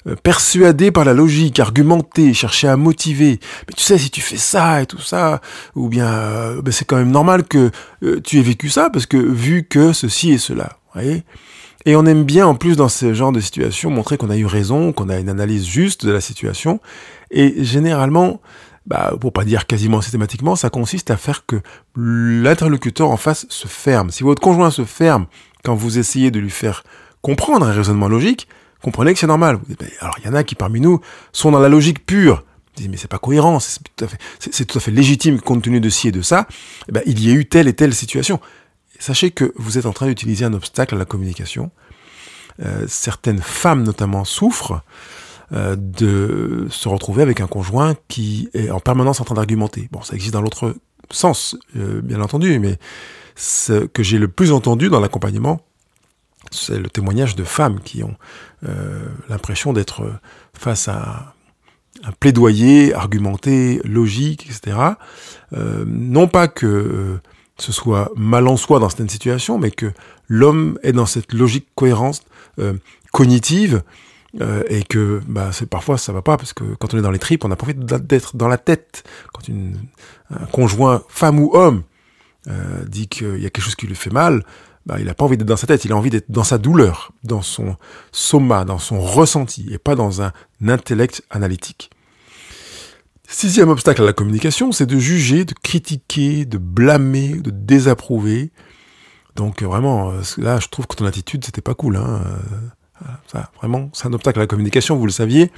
Euh, 0.08 0.16
persuadé 0.20 0.90
par 0.90 1.04
la 1.04 1.14
logique, 1.14 1.60
argumenter, 1.60 2.34
chercher 2.34 2.66
à 2.66 2.76
motiver. 2.76 3.38
Mais 3.68 3.74
tu 3.76 3.84
sais, 3.84 3.98
si 3.98 4.10
tu 4.10 4.20
fais 4.20 4.36
ça 4.36 4.82
et 4.82 4.86
tout 4.86 5.00
ça, 5.00 5.40
ou 5.76 5.88
bien 5.88 6.06
euh, 6.06 6.62
ben 6.62 6.72
c'est 6.72 6.84
quand 6.84 6.96
même 6.96 7.12
normal 7.12 7.44
que 7.44 7.70
euh, 8.02 8.20
tu 8.20 8.38
aies 8.38 8.42
vécu 8.42 8.68
ça, 8.68 8.90
parce 8.90 9.06
que 9.06 9.16
vu 9.16 9.64
que 9.64 9.92
ceci 9.92 10.32
et 10.32 10.38
cela, 10.38 10.78
voyez 10.92 11.22
et 11.84 11.96
on 11.96 12.06
aime 12.06 12.22
bien, 12.22 12.46
en 12.46 12.54
plus, 12.54 12.76
dans 12.76 12.88
ce 12.88 13.12
genre 13.12 13.32
de 13.32 13.40
situation, 13.40 13.90
montrer 13.90 14.16
qu'on 14.16 14.30
a 14.30 14.36
eu 14.36 14.46
raison, 14.46 14.92
qu'on 14.92 15.08
a 15.08 15.18
une 15.18 15.28
analyse 15.28 15.66
juste 15.66 16.06
de 16.06 16.12
la 16.12 16.20
situation. 16.20 16.80
Et 17.32 17.64
généralement, 17.64 18.40
bah, 18.86 19.14
pour 19.20 19.32
pas 19.32 19.44
dire 19.44 19.66
quasiment 19.66 20.00
systématiquement, 20.00 20.54
ça 20.54 20.70
consiste 20.70 21.10
à 21.10 21.16
faire 21.16 21.44
que 21.44 21.56
l'interlocuteur 21.96 23.10
en 23.10 23.16
face 23.16 23.46
se 23.48 23.66
ferme. 23.66 24.10
Si 24.10 24.22
votre 24.22 24.40
conjoint 24.40 24.70
se 24.70 24.84
ferme 24.84 25.26
quand 25.64 25.74
vous 25.74 25.98
essayez 25.98 26.30
de 26.30 26.38
lui 26.38 26.50
faire 26.50 26.84
comprendre 27.20 27.66
un 27.66 27.72
raisonnement 27.72 28.08
logique, 28.08 28.46
comprenez 28.82 29.12
que 29.14 29.18
c'est 29.18 29.26
normal. 29.26 29.60
Alors 30.00 30.16
il 30.18 30.26
y 30.26 30.28
en 30.28 30.34
a 30.34 30.44
qui 30.44 30.54
parmi 30.54 30.80
nous 30.80 31.00
sont 31.32 31.50
dans 31.50 31.60
la 31.60 31.68
logique 31.68 32.04
pure. 32.04 32.44
Ils 32.76 32.82
disent 32.82 32.88
mais 32.88 32.96
c'est 32.96 33.08
pas 33.08 33.18
cohérent, 33.18 33.60
c'est 33.60 33.80
tout, 33.96 34.06
tout 34.64 34.78
à 34.78 34.80
fait 34.80 34.90
légitime 34.90 35.40
compte 35.40 35.62
tenu 35.62 35.80
de 35.80 35.88
ci 35.88 36.08
et 36.08 36.12
de 36.12 36.22
ça. 36.22 36.46
Eh 36.88 36.92
ben, 36.92 37.02
il 37.06 37.24
y 37.24 37.30
a 37.30 37.34
eu 37.34 37.46
telle 37.46 37.68
et 37.68 37.74
telle 37.74 37.94
situation. 37.94 38.40
Sachez 38.98 39.30
que 39.30 39.52
vous 39.56 39.78
êtes 39.78 39.86
en 39.86 39.92
train 39.92 40.06
d'utiliser 40.06 40.44
un 40.44 40.54
obstacle 40.54 40.94
à 40.94 40.98
la 40.98 41.04
communication. 41.04 41.70
Euh, 42.60 42.84
certaines 42.86 43.40
femmes 43.40 43.82
notamment 43.82 44.24
souffrent 44.24 44.82
euh, 45.52 45.76
de 45.76 46.66
se 46.70 46.88
retrouver 46.88 47.22
avec 47.22 47.40
un 47.40 47.46
conjoint 47.46 47.94
qui 48.08 48.48
est 48.54 48.70
en 48.70 48.80
permanence 48.80 49.20
en 49.20 49.24
train 49.24 49.34
d'argumenter. 49.34 49.88
Bon, 49.90 50.02
ça 50.02 50.14
existe 50.14 50.32
dans 50.32 50.40
l'autre 50.40 50.76
sens, 51.10 51.56
euh, 51.76 52.00
bien 52.00 52.20
entendu, 52.20 52.58
mais 52.58 52.78
ce 53.34 53.86
que 53.86 54.02
j'ai 54.02 54.18
le 54.18 54.28
plus 54.28 54.52
entendu 54.52 54.88
dans 54.88 55.00
l'accompagnement, 55.00 55.60
c'est 56.52 56.78
le 56.78 56.88
témoignage 56.88 57.34
de 57.34 57.44
femmes 57.44 57.80
qui 57.80 58.04
ont 58.04 58.14
euh, 58.68 59.06
l'impression 59.28 59.72
d'être 59.72 60.04
face 60.54 60.88
à 60.88 61.34
un 62.04 62.12
plaidoyer 62.12 62.94
argumenté, 62.94 63.80
logique, 63.84 64.46
etc. 64.46 64.76
Euh, 65.52 65.84
non 65.86 66.28
pas 66.28 66.48
que 66.48 66.66
euh, 66.66 67.20
ce 67.58 67.72
soit 67.72 68.10
mal 68.16 68.46
en 68.46 68.56
soi 68.56 68.78
dans 68.78 68.88
certaines 68.88 69.08
situations, 69.08 69.58
mais 69.58 69.70
que 69.70 69.92
l'homme 70.28 70.78
est 70.82 70.92
dans 70.92 71.06
cette 71.06 71.32
logique 71.32 71.68
cohérence 71.74 72.22
cognitive 73.12 73.82
et 74.68 74.82
que 74.82 75.20
bah, 75.26 75.50
c'est 75.52 75.66
parfois 75.68 75.96
ça 75.96 76.12
va 76.12 76.22
pas 76.22 76.36
parce 76.36 76.52
que 76.52 76.64
quand 76.78 76.92
on 76.92 76.98
est 76.98 77.02
dans 77.02 77.10
les 77.10 77.18
tripes, 77.18 77.44
on 77.44 77.50
a 77.50 77.56
pas 77.56 77.64
envie 77.64 77.74
d'être 77.74 78.36
dans 78.36 78.48
la 78.48 78.58
tête. 78.58 79.04
Quand 79.32 79.46
une, 79.48 79.76
un 80.30 80.46
conjoint, 80.46 81.02
femme 81.08 81.38
ou 81.38 81.50
homme, 81.54 81.82
dit 82.86 83.08
qu'il 83.08 83.40
y 83.40 83.46
a 83.46 83.50
quelque 83.50 83.64
chose 83.64 83.74
qui 83.74 83.86
lui 83.86 83.94
fait 83.94 84.10
mal, 84.10 84.42
bah, 84.86 84.96
il 84.98 85.06
n'a 85.06 85.14
pas 85.14 85.24
envie 85.24 85.36
d'être 85.36 85.46
dans 85.46 85.56
sa 85.56 85.66
tête, 85.66 85.84
il 85.84 85.92
a 85.92 85.96
envie 85.96 86.10
d'être 86.10 86.30
dans 86.30 86.44
sa 86.44 86.58
douleur, 86.58 87.12
dans 87.24 87.42
son 87.42 87.76
soma, 88.10 88.64
dans 88.64 88.78
son 88.78 89.00
ressenti, 89.00 89.66
et 89.70 89.78
pas 89.78 89.94
dans 89.94 90.22
un 90.22 90.32
intellect 90.66 91.22
analytique. 91.30 91.90
Sixième 93.28 93.70
obstacle 93.70 94.02
à 94.02 94.04
la 94.04 94.12
communication, 94.12 94.72
c'est 94.72 94.86
de 94.86 94.98
juger, 94.98 95.44
de 95.44 95.54
critiquer, 95.54 96.44
de 96.44 96.58
blâmer, 96.58 97.34
de 97.34 97.50
désapprouver. 97.50 98.52
Donc 99.36 99.62
vraiment, 99.62 100.10
euh, 100.10 100.20
là, 100.36 100.60
je 100.60 100.68
trouve 100.68 100.86
que 100.86 100.96
ton 100.96 101.06
attitude, 101.06 101.44
c'était 101.44 101.62
pas 101.62 101.74
cool. 101.74 101.96
Hein. 101.96 102.22
Euh, 102.26 103.06
ça, 103.32 103.50
vraiment, 103.58 103.90
c'est 103.94 104.06
un 104.06 104.12
obstacle 104.12 104.38
à 104.38 104.42
la 104.42 104.46
communication, 104.46 104.96
vous 104.96 105.06
le 105.06 105.12
saviez. 105.12 105.50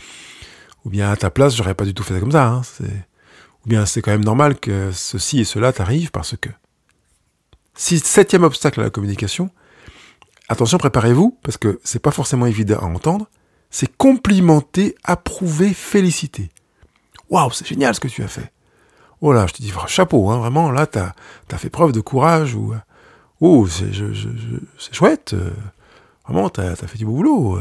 Ou 0.84 0.90
bien 0.90 1.10
à 1.10 1.16
ta 1.16 1.30
place, 1.30 1.56
j'aurais 1.56 1.74
pas 1.74 1.84
du 1.84 1.94
tout 1.94 2.02
fait 2.02 2.14
ça 2.14 2.20
comme 2.20 2.32
ça. 2.32 2.46
Hein. 2.46 2.62
Ou 3.64 3.68
bien 3.68 3.86
c'est 3.86 4.02
quand 4.02 4.12
même 4.12 4.24
normal 4.24 4.60
que 4.60 4.90
ceci 4.92 5.40
et 5.40 5.44
cela 5.44 5.72
t'arrive 5.72 6.10
parce 6.10 6.36
que 6.36 6.50
septième 7.74 8.44
obstacle 8.44 8.80
à 8.80 8.84
la 8.84 8.90
communication, 8.90 9.50
attention, 10.48 10.78
préparez-vous, 10.78 11.38
parce 11.42 11.56
que 11.56 11.80
c'est 11.84 11.98
pas 11.98 12.10
forcément 12.10 12.46
évident 12.46 12.78
à 12.78 12.84
entendre, 12.84 13.26
c'est 13.70 13.94
complimenter, 13.96 14.94
approuver, 15.04 15.74
féliciter. 15.74 16.50
Waouh, 17.30 17.50
c'est 17.50 17.66
génial 17.66 17.94
ce 17.94 18.00
que 18.00 18.08
tu 18.08 18.22
as 18.22 18.28
fait. 18.28 18.52
Oh 19.20 19.32
là, 19.32 19.46
je 19.46 19.54
te 19.54 19.62
dis 19.62 19.72
chapeau, 19.86 20.30
hein, 20.30 20.38
vraiment, 20.38 20.70
là, 20.70 20.86
tu 20.86 20.98
as, 20.98 21.58
fait 21.58 21.70
preuve 21.70 21.92
de 21.92 22.00
courage, 22.00 22.54
ou 22.54 22.74
oh, 23.40 23.66
c'est 23.66 23.92
chouette, 24.92 25.32
euh, 25.34 25.50
vraiment, 26.26 26.50
tu 26.50 26.60
as, 26.60 26.76
fait 26.76 26.98
du 26.98 27.04
beau 27.04 27.12
boulot. 27.12 27.58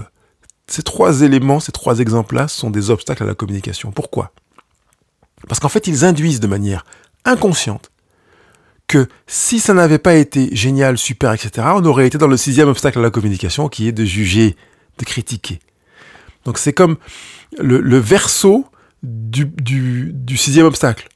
Ces 0.68 0.84
trois 0.84 1.22
éléments, 1.22 1.60
ces 1.60 1.72
trois 1.72 2.00
exemples-là 2.00 2.48
sont 2.48 2.70
des 2.70 2.90
obstacles 2.90 3.24
à 3.24 3.26
la 3.26 3.36
communication. 3.36 3.92
Pourquoi? 3.92 4.32
Parce 5.48 5.60
qu'en 5.60 5.70
fait, 5.70 5.88
ils 5.88 6.06
induisent 6.06 6.40
de 6.40 6.48
manière 6.48 6.86
inconsciente 7.26 7.93
que 8.94 9.08
si 9.26 9.60
ça 9.60 9.74
n'avait 9.74 9.98
pas 9.98 10.14
été 10.14 10.56
génial, 10.56 11.00
super, 11.00 11.34
etc., 11.34 11.68
on 11.74 11.84
aurait 11.86 12.06
été 12.06 12.20
dans 12.20 12.28
le 12.28 12.38
sixième 12.38 12.68
obstacle 12.68 13.00
à 13.00 13.02
la 13.02 13.10
communication 13.10 13.68
qui 13.68 13.88
est 13.88 13.92
de 13.92 14.06
juger, 14.06 14.56
de 15.00 15.06
critiquer. 15.06 15.58
Donc 16.46 16.60
c'est 16.60 16.74
comme 16.74 16.98
le, 17.58 17.98
verso 17.98 18.68
du, 19.02 20.14
sixième 20.38 20.68
obstacle. 20.68 21.10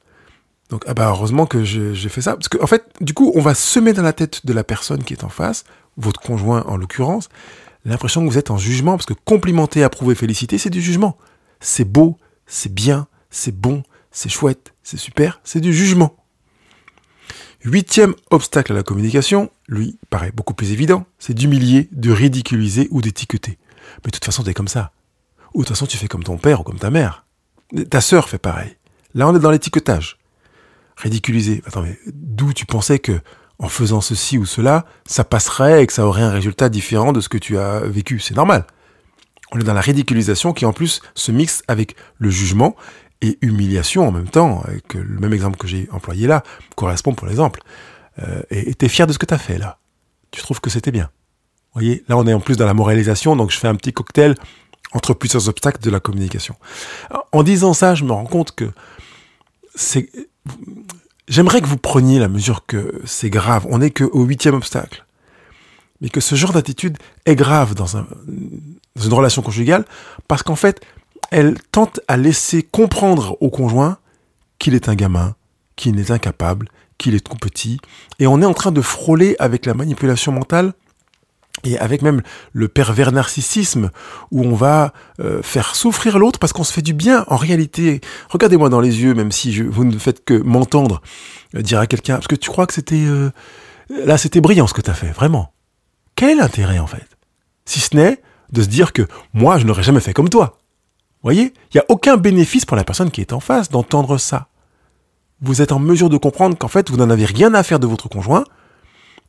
Donc 0.70 0.82
ah 0.88 0.94
bah 0.94 1.06
heureusement 1.08 1.46
que 1.46 1.62
j'ai 1.62 2.08
fait 2.08 2.20
ça. 2.20 2.34
Parce 2.34 2.48
qu'en 2.48 2.64
en 2.64 2.66
fait, 2.66 2.84
du 3.00 3.14
coup, 3.14 3.30
on 3.36 3.40
va 3.40 3.54
semer 3.54 3.92
dans 3.92 4.02
la 4.02 4.12
tête 4.12 4.44
de 4.44 4.52
la 4.52 4.64
personne 4.64 5.04
qui 5.04 5.12
est 5.12 5.22
en 5.22 5.28
face, 5.28 5.62
votre 5.96 6.20
conjoint 6.20 6.64
en 6.66 6.76
l'occurrence, 6.76 7.28
l'impression 7.84 8.26
que 8.26 8.30
vous 8.30 8.38
êtes 8.38 8.50
en 8.50 8.58
jugement, 8.58 8.96
parce 8.96 9.06
que 9.06 9.14
complimenter, 9.14 9.84
approuver, 9.84 10.16
féliciter, 10.16 10.58
c'est 10.58 10.70
du 10.70 10.82
jugement. 10.82 11.16
C'est 11.60 11.84
beau, 11.84 12.18
c'est 12.48 12.74
bien, 12.74 13.06
c'est 13.30 13.56
bon, 13.56 13.84
c'est 14.10 14.30
chouette, 14.30 14.74
c'est 14.82 14.96
super, 14.96 15.40
c'est 15.44 15.60
du 15.60 15.72
jugement. 15.72 16.16
Huitième 17.64 18.14
obstacle 18.30 18.72
à 18.72 18.76
la 18.76 18.82
communication, 18.84 19.50
lui, 19.66 19.98
paraît 20.10 20.30
beaucoup 20.30 20.54
plus 20.54 20.70
évident, 20.70 21.06
c'est 21.18 21.34
d'humilier, 21.34 21.88
de 21.90 22.12
ridiculiser 22.12 22.86
ou 22.92 23.02
d'étiqueter. 23.02 23.58
Mais 24.04 24.10
de 24.10 24.12
toute 24.12 24.24
façon, 24.24 24.44
t'es 24.44 24.54
comme 24.54 24.68
ça. 24.68 24.92
Ou 25.54 25.62
de 25.62 25.66
toute 25.66 25.76
façon, 25.76 25.86
tu 25.86 25.96
fais 25.96 26.06
comme 26.06 26.22
ton 26.22 26.38
père 26.38 26.60
ou 26.60 26.62
comme 26.62 26.78
ta 26.78 26.90
mère. 26.90 27.26
Ta 27.90 28.00
sœur 28.00 28.28
fait 28.28 28.38
pareil. 28.38 28.76
Là, 29.14 29.28
on 29.28 29.34
est 29.34 29.40
dans 29.40 29.50
l'étiquetage. 29.50 30.18
Ridiculiser. 30.96 31.62
Attends, 31.66 31.82
mais 31.82 31.98
d'où 32.06 32.52
tu 32.52 32.64
pensais 32.64 33.00
que, 33.00 33.20
en 33.58 33.68
faisant 33.68 34.00
ceci 34.00 34.38
ou 34.38 34.46
cela, 34.46 34.84
ça 35.04 35.24
passerait 35.24 35.82
et 35.82 35.86
que 35.86 35.92
ça 35.92 36.06
aurait 36.06 36.22
un 36.22 36.30
résultat 36.30 36.68
différent 36.68 37.12
de 37.12 37.20
ce 37.20 37.28
que 37.28 37.38
tu 37.38 37.58
as 37.58 37.80
vécu? 37.80 38.20
C'est 38.20 38.36
normal. 38.36 38.66
On 39.50 39.58
est 39.58 39.64
dans 39.64 39.74
la 39.74 39.80
ridiculisation 39.80 40.52
qui 40.52 40.64
en 40.64 40.72
plus 40.72 41.00
se 41.14 41.32
mixe 41.32 41.62
avec 41.66 41.96
le 42.18 42.30
jugement 42.30 42.76
et 43.20 43.38
humiliation 43.42 44.06
en 44.06 44.12
même 44.12 44.28
temps, 44.28 44.62
avec 44.64 44.94
le 44.94 45.18
même 45.18 45.32
exemple 45.32 45.58
que 45.58 45.66
j'ai 45.66 45.88
employé 45.92 46.26
là, 46.26 46.42
correspond 46.76 47.14
pour 47.14 47.26
l'exemple. 47.26 47.60
Euh, 48.20 48.42
et 48.50 48.74
t'es 48.74 48.88
fier 48.88 49.06
de 49.06 49.12
ce 49.12 49.18
que 49.18 49.26
t'as 49.26 49.38
fait 49.38 49.58
là. 49.58 49.78
Tu 50.30 50.40
trouves 50.42 50.60
que 50.60 50.70
c'était 50.70 50.90
bien. 50.90 51.10
voyez, 51.72 52.04
là 52.08 52.16
on 52.16 52.26
est 52.26 52.34
en 52.34 52.40
plus 52.40 52.56
dans 52.56 52.66
la 52.66 52.74
moralisation, 52.74 53.36
donc 53.36 53.50
je 53.50 53.58
fais 53.58 53.68
un 53.68 53.74
petit 53.74 53.92
cocktail 53.92 54.34
entre 54.92 55.14
plusieurs 55.14 55.48
obstacles 55.48 55.82
de 55.82 55.90
la 55.90 56.00
communication. 56.00 56.54
En 57.32 57.42
disant 57.42 57.74
ça, 57.74 57.94
je 57.94 58.04
me 58.04 58.12
rends 58.12 58.24
compte 58.24 58.54
que 58.54 58.70
c'est... 59.74 60.10
J'aimerais 61.28 61.60
que 61.60 61.66
vous 61.66 61.76
preniez 61.76 62.18
la 62.18 62.28
mesure 62.28 62.64
que 62.66 63.02
c'est 63.04 63.28
grave. 63.28 63.66
On 63.68 63.78
n'est 63.78 63.90
qu'au 63.90 64.22
huitième 64.22 64.54
obstacle. 64.54 65.04
Mais 66.00 66.08
que 66.08 66.20
ce 66.20 66.34
genre 66.36 66.52
d'attitude 66.52 66.96
est 67.26 67.34
grave 67.34 67.74
dans, 67.74 67.98
un, 67.98 68.06
dans 68.96 69.02
une 69.02 69.12
relation 69.12 69.42
conjugale 69.42 69.84
parce 70.26 70.42
qu'en 70.42 70.56
fait, 70.56 70.80
elle 71.30 71.58
tente 71.72 72.00
à 72.08 72.16
laisser 72.16 72.62
comprendre 72.62 73.36
au 73.40 73.50
conjoint 73.50 73.98
qu'il 74.58 74.74
est 74.74 74.88
un 74.88 74.94
gamin, 74.94 75.34
qu'il 75.76 75.98
est 75.98 76.10
incapable, 76.10 76.68
qu'il 76.98 77.14
est 77.14 77.24
trop 77.24 77.36
petit. 77.36 77.78
Et 78.18 78.26
on 78.26 78.42
est 78.42 78.46
en 78.46 78.54
train 78.54 78.72
de 78.72 78.80
frôler 78.80 79.36
avec 79.38 79.66
la 79.66 79.74
manipulation 79.74 80.32
mentale 80.32 80.72
et 81.64 81.78
avec 81.78 82.02
même 82.02 82.22
le 82.52 82.68
pervers 82.68 83.12
narcissisme 83.12 83.90
où 84.30 84.44
on 84.44 84.54
va 84.54 84.92
euh, 85.20 85.42
faire 85.42 85.74
souffrir 85.74 86.18
l'autre 86.18 86.38
parce 86.38 86.52
qu'on 86.52 86.64
se 86.64 86.72
fait 86.72 86.82
du 86.82 86.92
bien. 86.92 87.24
En 87.28 87.36
réalité, 87.36 88.00
regardez-moi 88.28 88.68
dans 88.68 88.80
les 88.80 89.00
yeux, 89.00 89.14
même 89.14 89.32
si 89.32 89.60
vous 89.60 89.84
ne 89.84 89.98
faites 89.98 90.24
que 90.24 90.34
m'entendre 90.34 91.00
euh, 91.54 91.62
dire 91.62 91.80
à 91.80 91.86
quelqu'un, 91.86 92.14
parce 92.14 92.28
que 92.28 92.36
tu 92.36 92.50
crois 92.50 92.66
que 92.66 92.74
c'était... 92.74 93.04
Euh, 93.04 93.30
là, 93.90 94.18
c'était 94.18 94.40
brillant 94.40 94.66
ce 94.66 94.74
que 94.74 94.82
tu 94.82 94.90
as 94.90 94.94
fait, 94.94 95.10
vraiment. 95.10 95.52
Quel 96.14 96.30
est 96.30 96.34
l'intérêt 96.36 96.78
en 96.78 96.86
fait? 96.86 97.06
Si 97.64 97.80
ce 97.80 97.96
n'est 97.96 98.20
de 98.52 98.62
se 98.62 98.68
dire 98.68 98.92
que 98.92 99.02
moi, 99.34 99.58
je 99.58 99.66
n'aurais 99.66 99.82
jamais 99.82 100.00
fait 100.00 100.14
comme 100.14 100.28
toi. 100.28 100.57
Voyez 101.22 101.52
Il 101.72 101.76
n'y 101.76 101.80
a 101.80 101.86
aucun 101.88 102.16
bénéfice 102.16 102.64
pour 102.64 102.76
la 102.76 102.84
personne 102.84 103.10
qui 103.10 103.20
est 103.20 103.32
en 103.32 103.40
face 103.40 103.70
d'entendre 103.70 104.18
ça. 104.18 104.48
Vous 105.40 105.62
êtes 105.62 105.72
en 105.72 105.78
mesure 105.78 106.08
de 106.08 106.16
comprendre 106.16 106.56
qu'en 106.56 106.68
fait, 106.68 106.90
vous 106.90 106.96
n'en 106.96 107.10
avez 107.10 107.24
rien 107.24 107.54
à 107.54 107.62
faire 107.62 107.78
de 107.78 107.86
votre 107.86 108.08
conjoint, 108.08 108.44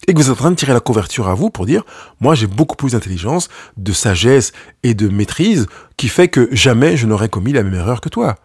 et 0.07 0.13
que 0.13 0.19
vous 0.19 0.27
êtes 0.27 0.33
en 0.33 0.35
train 0.35 0.51
de 0.51 0.55
tirer 0.55 0.73
la 0.73 0.79
couverture 0.79 1.27
à 1.27 1.33
vous 1.33 1.49
pour 1.49 1.65
dire, 1.65 1.83
moi 2.19 2.35
j'ai 2.35 2.47
beaucoup 2.47 2.75
plus 2.75 2.93
d'intelligence, 2.93 3.49
de 3.77 3.91
sagesse 3.91 4.53
et 4.83 4.93
de 4.93 5.09
maîtrise 5.09 5.67
qui 5.97 6.07
fait 6.07 6.29
que 6.29 6.47
jamais 6.51 6.97
je 6.97 7.05
n'aurais 7.05 7.29
commis 7.29 7.51
la 7.51 7.63
même 7.63 7.75
erreur 7.75 8.01
que 8.01 8.09
toi. 8.09 8.37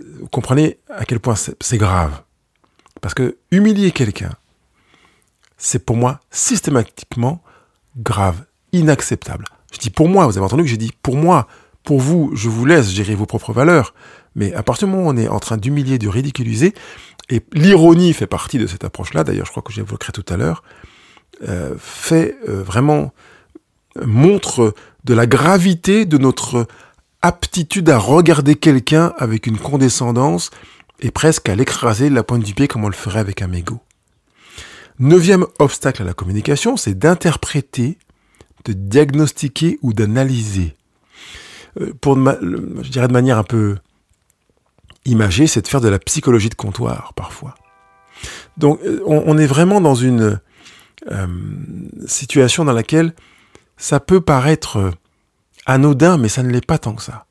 Vous 0.00 0.28
comprenez 0.28 0.78
à 0.90 1.04
quel 1.04 1.20
point 1.20 1.34
c'est 1.36 1.78
grave. 1.78 2.22
Parce 3.00 3.14
que 3.14 3.38
humilier 3.50 3.92
quelqu'un, 3.92 4.32
c'est 5.56 5.84
pour 5.84 5.96
moi 5.96 6.20
systématiquement 6.30 7.42
grave, 7.96 8.44
inacceptable. 8.72 9.44
Je 9.72 9.78
dis 9.78 9.90
pour 9.90 10.08
moi, 10.08 10.26
vous 10.26 10.36
avez 10.36 10.44
entendu 10.44 10.64
que 10.64 10.68
j'ai 10.68 10.76
dit 10.76 10.92
pour 11.02 11.16
moi, 11.16 11.46
pour 11.86 12.00
vous, 12.00 12.32
je 12.34 12.48
vous 12.48 12.66
laisse 12.66 12.90
gérer 12.90 13.14
vos 13.14 13.26
propres 13.26 13.52
valeurs. 13.52 13.94
Mais 14.34 14.52
à 14.52 14.62
partir 14.62 14.88
du 14.88 14.94
moment 14.94 15.08
où 15.08 15.12
on 15.12 15.16
est 15.16 15.28
en 15.28 15.38
train 15.38 15.56
d'humilier, 15.56 15.98
de 15.98 16.08
ridiculiser, 16.08 16.74
et 17.30 17.42
l'ironie 17.52 18.12
fait 18.12 18.26
partie 18.26 18.58
de 18.58 18.66
cette 18.66 18.84
approche-là, 18.84 19.24
d'ailleurs 19.24 19.46
je 19.46 19.52
crois 19.52 19.62
que 19.62 19.72
j'évoquerai 19.72 20.12
tout 20.12 20.24
à 20.28 20.36
l'heure, 20.36 20.64
euh, 21.48 21.74
fait 21.78 22.36
euh, 22.48 22.62
vraiment, 22.62 23.12
montre 24.04 24.74
de 25.04 25.14
la 25.14 25.26
gravité 25.26 26.06
de 26.06 26.18
notre 26.18 26.66
aptitude 27.22 27.88
à 27.88 27.98
regarder 27.98 28.56
quelqu'un 28.56 29.14
avec 29.16 29.46
une 29.46 29.58
condescendance 29.58 30.50
et 31.00 31.12
presque 31.12 31.48
à 31.48 31.54
l'écraser 31.54 32.10
de 32.10 32.14
la 32.14 32.24
pointe 32.24 32.42
du 32.42 32.52
pied 32.52 32.66
comme 32.66 32.84
on 32.84 32.88
le 32.88 32.94
ferait 32.94 33.20
avec 33.20 33.42
un 33.42 33.46
mégot. 33.46 33.80
Neuvième 34.98 35.46
obstacle 35.60 36.02
à 36.02 36.04
la 36.04 36.14
communication, 36.14 36.76
c'est 36.76 36.98
d'interpréter, 36.98 37.96
de 38.64 38.72
diagnostiquer 38.72 39.78
ou 39.82 39.92
d'analyser. 39.92 40.75
Euh, 41.80 41.92
pour, 42.00 42.16
je 42.16 42.90
dirais 42.90 43.08
de 43.08 43.12
manière 43.12 43.38
un 43.38 43.44
peu 43.44 43.76
imager, 45.04 45.46
c'est 45.46 45.62
de 45.62 45.68
faire 45.68 45.80
de 45.80 45.88
la 45.88 45.98
psychologie 45.98 46.48
de 46.48 46.54
comptoir 46.54 47.12
parfois. 47.14 47.54
Donc 48.56 48.80
euh, 48.84 49.00
on, 49.06 49.38
est 49.38 49.46
vraiment 49.46 49.80
dans 49.80 49.94
une 49.94 50.40
euh, 51.10 51.26
situation 52.06 52.64
dans 52.64 52.72
laquelle 52.72 53.14
ça 53.76 54.00
peut 54.00 54.20
paraître 54.20 54.78
euh, 54.78 54.90
anodin, 55.66 56.16
mais 56.16 56.28
ça 56.28 56.42
ne 56.42 56.50
l'est 56.50 56.64
pas 56.64 56.78
tant 56.78 56.94
que 56.94 57.02
ça. 57.02 57.26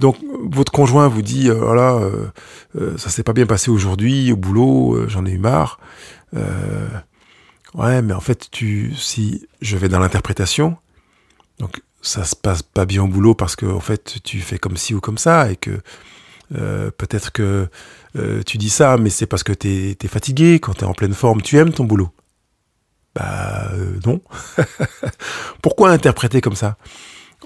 Donc 0.00 0.16
votre 0.50 0.72
conjoint 0.72 1.06
vous 1.06 1.22
dit 1.22 1.48
voilà 1.48 2.00
ça 2.96 3.10
s'est 3.10 3.22
pas 3.22 3.32
bien 3.32 3.46
passé 3.46 3.70
aujourd'hui 3.70 4.32
au 4.32 4.36
boulot 4.36 5.08
j'en 5.08 5.24
ai 5.24 5.30
eu 5.30 5.38
marre 5.38 5.78
ouais 7.74 8.02
mais 8.02 8.12
en 8.12 8.20
fait 8.20 8.48
tu 8.50 8.92
si 8.96 9.46
je 9.60 9.76
vais 9.76 9.88
dans 9.88 10.00
l'interprétation 10.00 10.76
donc 11.60 11.80
ça 12.04 12.24
se 12.24 12.36
passe 12.36 12.62
pas 12.62 12.84
bien 12.84 13.02
au 13.02 13.08
boulot 13.08 13.34
parce 13.34 13.56
que 13.56 13.66
en 13.66 13.80
fait 13.80 14.18
tu 14.22 14.40
fais 14.40 14.58
comme 14.58 14.76
ci 14.76 14.94
ou 14.94 15.00
comme 15.00 15.18
ça 15.18 15.50
et 15.50 15.56
que 15.56 15.80
euh, 16.54 16.90
peut-être 16.90 17.32
que 17.32 17.68
euh, 18.16 18.42
tu 18.44 18.58
dis 18.58 18.70
ça, 18.70 18.96
mais 18.96 19.10
c'est 19.10 19.26
parce 19.26 19.42
que 19.42 19.52
tu 19.52 19.96
es, 20.00 20.08
fatigué, 20.08 20.60
quand 20.60 20.74
tu 20.74 20.80
es 20.82 20.84
en 20.84 20.92
pleine 20.92 21.14
forme, 21.14 21.42
tu 21.42 21.58
aimes 21.58 21.72
ton 21.72 21.84
boulot. 21.84 22.10
Bah 23.14 23.70
euh, 23.72 23.98
non. 24.04 24.20
Pourquoi 25.62 25.90
interpréter 25.90 26.40
comme 26.40 26.56
ça? 26.56 26.76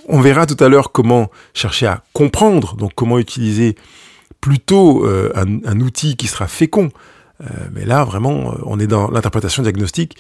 On 0.09 0.21
verra 0.21 0.47
tout 0.47 0.63
à 0.63 0.69
l'heure 0.69 0.93
comment 0.93 1.31
chercher 1.55 1.87
à 1.87 2.03
comprendre, 2.13 2.77
donc 2.77 2.93
comment 2.95 3.19
utiliser 3.19 3.77
plutôt 4.41 5.05
un, 5.07 5.81
outil 5.81 6.17
qui 6.17 6.29
sera 6.29 6.47
fécond. 6.47 6.91
mais 7.73 7.85
là, 7.85 8.05
vraiment, 8.05 8.55
on 8.65 8.79
est 8.79 8.87
dans 8.87 9.11
l'interprétation 9.11 9.63
diagnostique 9.65 10.17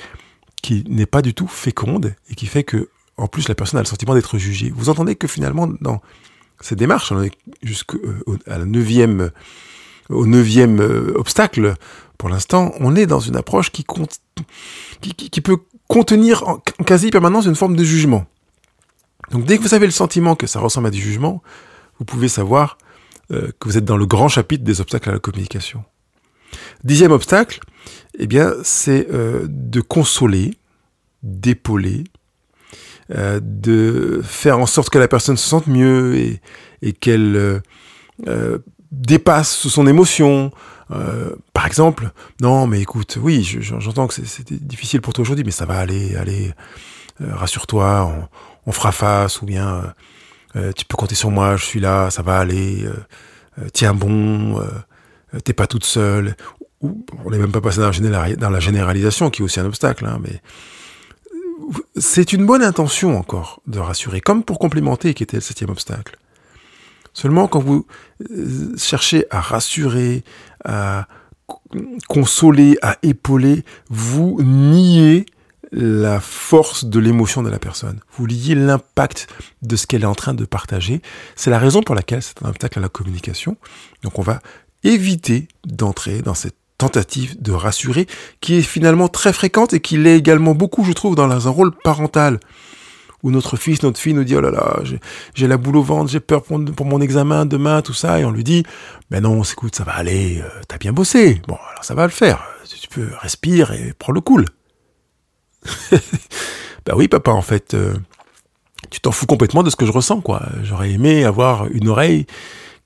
qui 0.61 0.85
n'est 0.89 1.07
pas 1.07 1.23
du 1.23 1.33
tout 1.33 1.47
féconde 1.47 2.15
et 2.29 2.35
qui 2.35 2.47
fait 2.47 2.65
que, 2.65 2.91
en 3.19 3.27
plus, 3.27 3.49
la 3.49 3.55
personne 3.55 3.79
a 3.79 3.83
le 3.83 3.89
sentiment 3.89 4.15
d'être 4.15 4.39
jugée. 4.39 4.73
Vous 4.75 4.89
entendez 4.89 5.17
que 5.17 5.27
finalement, 5.27 5.69
dans 5.81 6.01
cette 6.61 6.79
démarche, 6.79 7.13
on 7.13 7.23
est 7.23 7.33
jusqu'à 7.63 7.97
la 8.47 8.65
neuvième, 8.65 9.31
au 10.09 10.27
neuvième 10.27 10.81
euh, 10.81 11.13
obstacle, 11.17 11.75
pour 12.17 12.29
l'instant, 12.29 12.73
on 12.81 12.97
est 12.97 13.07
dans 13.07 13.21
une 13.21 13.37
approche 13.37 13.71
qui, 13.71 13.85
compte, 13.85 14.21
qui, 15.01 15.41
peut 15.41 15.59
contenir 15.89 16.47
en 16.49 16.59
quasi 16.85 17.11
permanence 17.11 17.47
une 17.47 17.55
forme 17.55 17.77
de 17.77 17.85
jugement. 17.85 18.27
Donc 19.31 19.45
dès 19.45 19.59
que 19.59 19.63
vous 19.63 19.75
avez 19.75 19.87
le 19.87 19.93
sentiment 19.93 20.35
que 20.35 20.47
ça 20.47 20.59
ressemble 20.61 20.89
à 20.89 20.91
du 20.91 21.01
jugement, 21.01 21.43
vous 21.99 22.05
pouvez 22.05 22.29
savoir 22.29 22.79
euh, 23.31 23.51
que 23.59 23.69
vous 23.69 23.79
êtes 23.79 23.85
dans 23.85 23.97
le 23.97 24.07
grand 24.07 24.29
chapitre 24.29 24.65
des 24.65 24.81
obstacles 24.81 25.11
à 25.11 25.13
la 25.13 25.19
communication. 25.19 25.85
Dixième 26.83 27.13
obstacle, 27.13 27.61
eh 28.19 28.27
bien, 28.27 28.53
c'est 28.65 29.09
euh, 29.11 29.47
de 29.49 29.81
consoler, 29.81 30.55
d'épauler, 31.23 32.05
euh, 33.11 33.41
de 33.43 34.21
faire 34.23 34.59
en 34.59 34.67
sorte 34.67 34.91
que 34.91 34.99
la 34.99 35.09
personne 35.09 35.39
se 35.39 35.49
sente 35.49 35.67
mieux 35.67 36.17
et, 36.17 36.43
et 36.83 36.93
qu'elle 36.93 37.37
euh, 37.37 37.61
euh 38.27 38.59
dépasse 38.91 39.69
son 39.69 39.87
émotion. 39.87 40.51
Euh, 40.91 41.31
par 41.53 41.67
exemple, 41.67 42.11
non, 42.41 42.67
mais 42.67 42.81
écoute, 42.81 43.19
oui, 43.21 43.43
j'entends 43.61 44.07
que 44.07 44.15
c'était 44.15 44.57
difficile 44.57 45.03
pour 45.03 45.13
toi 45.13 45.23
aujourd'hui, 45.23 45.45
mais 45.45 45.51
ça 45.51 45.67
va 45.67 45.79
aller, 45.79 46.17
allez, 46.17 46.55
rassure-toi, 47.21 48.07
on, 48.07 48.29
on, 48.71 48.73
fera 48.73 48.93
face, 48.93 49.43
ou 49.43 49.47
bien 49.47 49.93
tu 50.75 50.87
peux 50.87 50.97
compter 50.97 51.15
sur 51.15 51.31
moi, 51.31 51.57
je 51.57 51.67
suis 51.67 51.81
là, 51.81 52.11
ça 52.11 52.23
va 52.23 52.39
aller, 52.39 52.89
tiens 53.75 53.93
bon, 53.93 54.59
t'es 55.45 55.53
pas 55.53 55.67
toute 55.67 55.85
seule. 55.85 56.35
Ou, 56.81 57.05
on 57.27 57.31
n'est 57.31 57.39
même 57.39 57.53
pas 57.53 57.61
passé 57.61 57.81
dans 57.81 58.51
la, 58.51 58.61
généralisation, 58.61 59.29
qui 59.29 59.43
est 59.43 59.45
aussi 59.45 59.61
un 59.61 59.67
obstacle, 59.67 60.07
hein, 60.07 60.19
mais 60.23 60.41
c'est 61.97 62.33
une 62.33 62.47
bonne 62.47 62.63
intention 62.63 63.19
encore 63.19 63.61
de 63.67 63.79
rassurer, 63.79 64.21
comme 64.21 64.43
pour 64.43 64.59
complémenter 64.59 65.15
qui 65.15 65.23
était 65.23 65.37
le 65.37 65.43
septième 65.43 65.71
obstacle. 65.71 66.19
Seulement 67.13 67.49
quand 67.49 67.61
vous 67.61 67.87
euh, 68.31 68.77
cherchez 68.77 69.27
à 69.31 69.41
rassurer, 69.41 70.25
à 70.65 71.09
consoler, 72.09 72.79
à 72.83 72.97
épauler, 73.03 73.65
vous 73.89 74.39
niez 74.43 75.27
la 75.73 76.21
force 76.21 76.85
de 76.85 76.99
l'émotion 76.99 77.43
de 77.43 77.51
la 77.51 77.59
personne. 77.59 78.01
Vous 78.13 78.27
liez 78.27 78.55
l'impact 78.55 79.29
de 79.63 79.77
ce 79.77 79.87
qu'elle 79.87 80.03
est 80.03 80.07
en 80.07 80.15
train 80.15 80.35
de 80.35 80.45
partager. 80.45 81.03
C'est 81.37 81.51
la 81.51 81.59
raison 81.59 81.83
pour 81.83 81.95
laquelle 81.95 82.23
c'est 82.23 82.43
un 82.43 82.49
obstacle 82.49 82.79
à 82.79 82.83
la 82.83 82.89
communication. 82.89 83.57
Donc 84.03 84.19
on 84.19 84.23
va 84.23 84.41
éviter 84.85 85.49
d'entrer 85.67 86.23
dans 86.23 86.35
cette 86.35 86.58
tentative 86.79 87.41
de 87.43 87.53
rassurer, 87.53 88.07
qui 88.41 88.55
est 88.55 88.63
finalement 88.63 89.09
très 89.09 89.33
fréquente 89.33 89.75
et 89.75 89.81
qui 89.81 89.99
l'est 89.99 90.17
également 90.17 90.55
beaucoup, 90.55 90.85
je 90.85 90.93
trouve, 90.93 91.17
dans 91.17 91.49
un 91.49 91.51
rôle 91.51 91.73
parental. 91.73 92.39
Où 93.25 93.33
notre 93.33 93.57
fils, 93.57 93.83
notre 93.83 93.99
fille 93.99 94.15
nous 94.15 94.23
dit, 94.23 94.37
oh 94.37 94.41
là 94.41 94.53
là, 94.53 94.79
j'ai 95.35 95.49
la 95.49 95.57
boule 95.57 95.77
au 95.77 95.83
ventre, 95.83 96.09
j'ai 96.09 96.21
peur 96.21 96.45
pour, 96.45 96.87
mon 96.87 97.01
examen 97.01 97.47
demain, 97.47 97.83
tout 97.83 97.93
ça, 97.93 98.21
et 98.21 98.25
on 98.25 98.31
lui 98.31 98.45
dit, 98.45 98.63
mais 99.11 99.21
non, 99.21 99.43
écoute, 99.43 99.75
ça 99.75 99.83
va 99.83 99.95
aller, 99.95 100.41
euh, 100.41 100.49
t'as 100.69 100.79
bien 100.79 100.93
bossé. 100.93 101.43
Bon, 101.49 101.59
alors 101.73 101.85
ça 101.85 101.95
va 101.95 102.05
le 102.05 102.13
faire. 102.13 102.47
Tu 102.65 102.87
peux 102.89 103.09
respirer 103.21 103.89
et 103.89 103.93
prends 103.93 104.13
le 104.13 104.21
cool. 104.21 104.47
bah 106.87 106.93
oui, 106.95 107.09
papa, 107.09 107.33
en 107.33 107.43
fait, 107.43 107.75
euh, 107.75 107.95
tu 108.89 109.01
t'en 109.01 109.11
fous 109.11 109.27
complètement 109.27 109.65
de 109.65 109.71
ce 109.71 109.77
que 109.77 109.85
je 109.85 109.91
ressens, 109.91 110.21
quoi. 110.21 110.43
J'aurais 110.63 110.93
aimé 110.93 111.25
avoir 111.25 111.67
une 111.67 111.89
oreille 111.89 112.27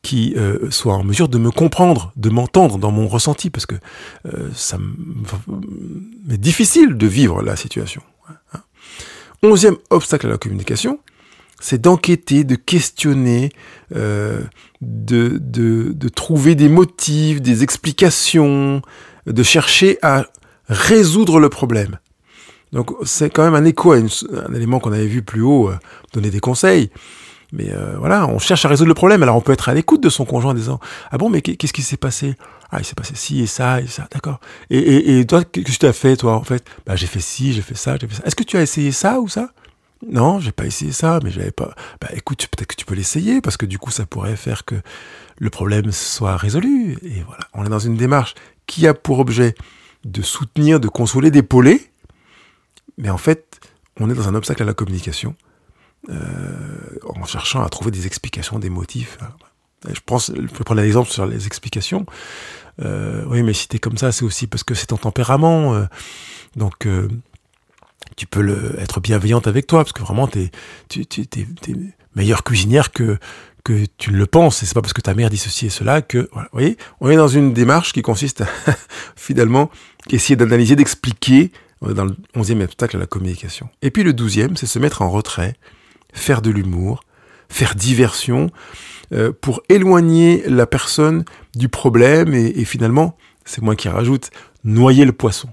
qui 0.03 0.35
euh, 0.37 0.71
soit 0.71 0.95
en 0.95 1.05
mesure 1.05 1.29
de 1.29 1.39
me 1.39 1.51
comprendre, 1.51 2.13
de 2.17 2.29
m'entendre 2.29 2.79
dans 2.79 2.91
mon 2.91 3.07
ressenti, 3.07 3.51
parce 3.51 3.67
que 3.67 3.77
euh, 4.27 4.49
ça 4.55 4.79
m'est 6.27 6.39
difficile 6.39 6.97
de 6.97 7.07
vivre 7.07 7.43
la 7.43 7.57
situation. 7.57 8.03
Hein. 8.29 8.61
Onzième 9.45 9.77
obstacle 9.91 10.27
à 10.27 10.31
la 10.31 10.39
communication, 10.39 10.99
c'est 11.63 11.81
d'enquêter, 11.81 12.43
de 12.43 12.57
questionner, 12.57 13.51
euh, 13.95 14.41
de, 14.81 16.09
trouver 16.09 16.57
des 16.57 16.69
motifs, 16.69 17.41
des 17.41 17.63
explications, 17.63 18.83
de 19.27 19.43
chercher 19.43 19.99
à 20.03 20.27
résoudre 20.69 21.39
le 21.39 21.49
problème. 21.49 21.99
Donc 22.73 22.91
c'est 23.05 23.31
quand 23.31 23.45
même 23.45 23.55
un 23.55 23.65
écho 23.65 23.93
à 23.93 23.97
un 23.99 24.55
élément 24.55 24.81
qu'on 24.81 24.93
avait 24.93 25.07
vu 25.07 25.23
plus 25.23 25.43
haut, 25.43 25.71
euh, 25.71 25.79
donner 26.13 26.31
des 26.31 26.41
conseils. 26.41 26.91
Mais 27.53 27.71
euh, 27.71 27.97
voilà, 27.99 28.27
on 28.27 28.39
cherche 28.39 28.65
à 28.65 28.69
résoudre 28.69 28.89
le 28.89 28.95
problème. 28.95 29.23
Alors 29.23 29.37
on 29.37 29.41
peut 29.41 29.53
être 29.53 29.69
à 29.69 29.75
l'écoute 29.75 30.03
de 30.03 30.09
son 30.09 30.25
conjoint 30.25 30.53
en 30.53 30.55
disant 30.55 30.81
ah 31.11 31.19
bon 31.19 31.29
mais 31.29 31.43
qu'est-ce 31.43 31.73
qui 31.73 31.83
s'est 31.83 31.99
passé? 31.99 32.35
Ah 32.71 32.79
il 32.81 32.85
s'est 32.85 32.95
passé 32.95 33.15
ci 33.15 33.43
et 33.43 33.47
ça 33.47 33.81
et 33.81 33.87
ça, 33.87 34.09
d'accord. 34.11 34.41
Et, 34.71 35.19
et, 35.19 35.27
toi 35.27 35.45
qu'est-ce 35.45 35.73
que 35.73 35.81
tu 35.81 35.87
as 35.87 35.93
fait 35.93 36.17
toi 36.17 36.35
en 36.37 36.45
fait? 36.45 36.65
Bah 36.87 36.97
j'ai 36.97 37.07
fait 37.07 37.21
ci, 37.21 37.53
j'ai 37.53 37.61
fait 37.61 37.77
ça, 37.77 37.97
j'ai 38.01 38.09
fait 38.09 38.15
ça. 38.15 38.23
Est-ce 38.25 38.37
que 38.37 38.43
tu 38.43 38.57
as 38.57 38.63
essayé 38.63 38.91
ça 38.91 39.21
ou 39.21 39.29
ça? 39.29 39.51
Non, 40.09 40.41
j'ai 40.41 40.51
pas 40.51 40.65
essayé 40.65 40.91
ça, 40.91 41.21
mais 41.23 41.31
j'avais 41.31 41.53
pas. 41.53 41.75
Bah 42.01 42.09
écoute, 42.15 42.49
peut-être 42.51 42.69
que 42.69 42.75
tu 42.75 42.87
peux 42.87 42.95
l'essayer 42.95 43.41
parce 43.41 43.59
que 43.59 43.67
du 43.67 43.79
coup 43.79 43.91
ça 43.91 44.07
pourrait 44.07 44.37
faire 44.37 44.65
que 44.65 44.77
le 45.39 45.51
problème 45.51 45.93
soit 45.93 46.37
résolu. 46.39 46.97
Et 47.03 47.23
voilà, 47.27 47.45
on 47.53 47.67
est 47.67 47.71
dans 47.71 47.79
une 47.79 47.97
démarche 47.97 48.35
qui 48.67 48.87
a 48.87 48.95
pour 48.95 49.19
objet 49.19 49.55
de 50.05 50.23
soutenir, 50.23 50.81
de 50.81 50.89
consoler, 50.89 51.31
d'épauler. 51.31 51.91
Mais 52.97 53.11
en 53.11 53.19
fait, 53.19 53.61
on 54.01 54.09
est 54.11 54.15
dans 54.15 54.29
un 54.29 54.35
obstacle 54.35 54.63
à 54.63 54.67
la 54.67 54.75
communication 54.75 55.37
en 56.09 57.25
cherchant 57.27 57.63
à 57.63 57.69
trouver 57.69 57.91
des 57.91 58.07
explications, 58.07 58.59
des 58.59 58.71
motifs. 58.71 59.19
Je 59.89 60.01
pense, 60.05 60.33
je 60.35 60.47
peux 60.47 60.65
prendre 60.65 60.81
l'exemple 60.81 61.11
sur 61.11 61.27
les 61.27 61.47
explications. 61.47 62.07
Euh, 62.81 63.25
oui, 63.27 63.43
mais 63.43 63.53
si 63.53 63.69
t'es 63.69 63.79
comme 63.79 63.99
ça, 63.99 64.13
c'est 64.13 64.25
aussi 64.25 64.47
parce 64.47 64.65
que 64.65 64.75
c'est 64.75 64.87
ton 64.87 64.97
tempérament. 64.97 65.75
Euh, 65.75 65.85
donc, 66.57 66.87
tu 68.17 68.27
peux 68.27 68.75
être 68.79 69.01
bienveillante 69.01 69.47
avec 69.47 69.67
toi, 69.67 69.81
parce 69.81 69.93
que 69.93 70.03
vraiment, 70.03 70.27
t'es, 70.27 70.51
tu, 70.89 71.07
tu, 71.07 71.27
t'es, 71.27 71.47
meilleure 72.15 72.45
cuisinière 72.45 72.93
que, 72.93 73.19
que 73.65 73.87
tu 73.97 74.13
ne 74.13 74.19
le 74.19 74.27
penses, 74.27 74.63
et 74.63 74.67
c'est 74.67 74.75
pas 74.75 74.83
parce 74.83 74.93
que 74.93 75.01
ta 75.01 75.15
mère 75.15 75.31
dit 75.31 75.39
ceci 75.39 75.67
et 75.67 75.71
cela 75.71 76.03
que, 76.03 76.29
voilà, 76.33 76.49
vous 76.53 76.59
voyez, 76.59 76.77
on 77.01 77.09
est 77.09 77.17
dans 77.17 77.29
une 77.29 77.55
démarche 77.55 77.93
qui 77.95 78.03
consiste 78.03 78.43
à, 78.43 78.47
finalement, 79.17 79.71
essayer 80.11 80.37
d'analyser, 80.37 80.77
d'expliquer, 80.77 81.53
dans 81.81 82.05
le 82.05 82.15
onzième 82.37 82.61
obstacle 82.61 82.97
à 82.97 83.01
la 83.01 83.07
communication. 83.07 83.69
Et 83.81 83.91
puis 83.91 84.05
le 84.05 84.13
douzième, 84.13 84.57
c'est 84.57 84.67
se 84.67 84.79
mettre 84.79 85.03
en 85.03 85.11
retrait, 85.11 85.57
faire 86.13 86.43
de 86.43 86.51
l'humour, 86.51 87.05
faire 87.49 87.75
diversion, 87.75 88.51
euh, 89.13 89.33
pour 89.33 89.63
éloigner 89.69 90.43
la 90.47 90.67
personne 90.67 91.25
du 91.55 91.69
problème 91.69 92.33
et, 92.33 92.65
finalement, 92.65 93.17
c'est 93.45 93.61
moi 93.61 93.77
qui 93.77 93.89
rajoute, 93.89 94.31
noyer 94.65 95.05
le 95.05 95.13
poisson. 95.13 95.49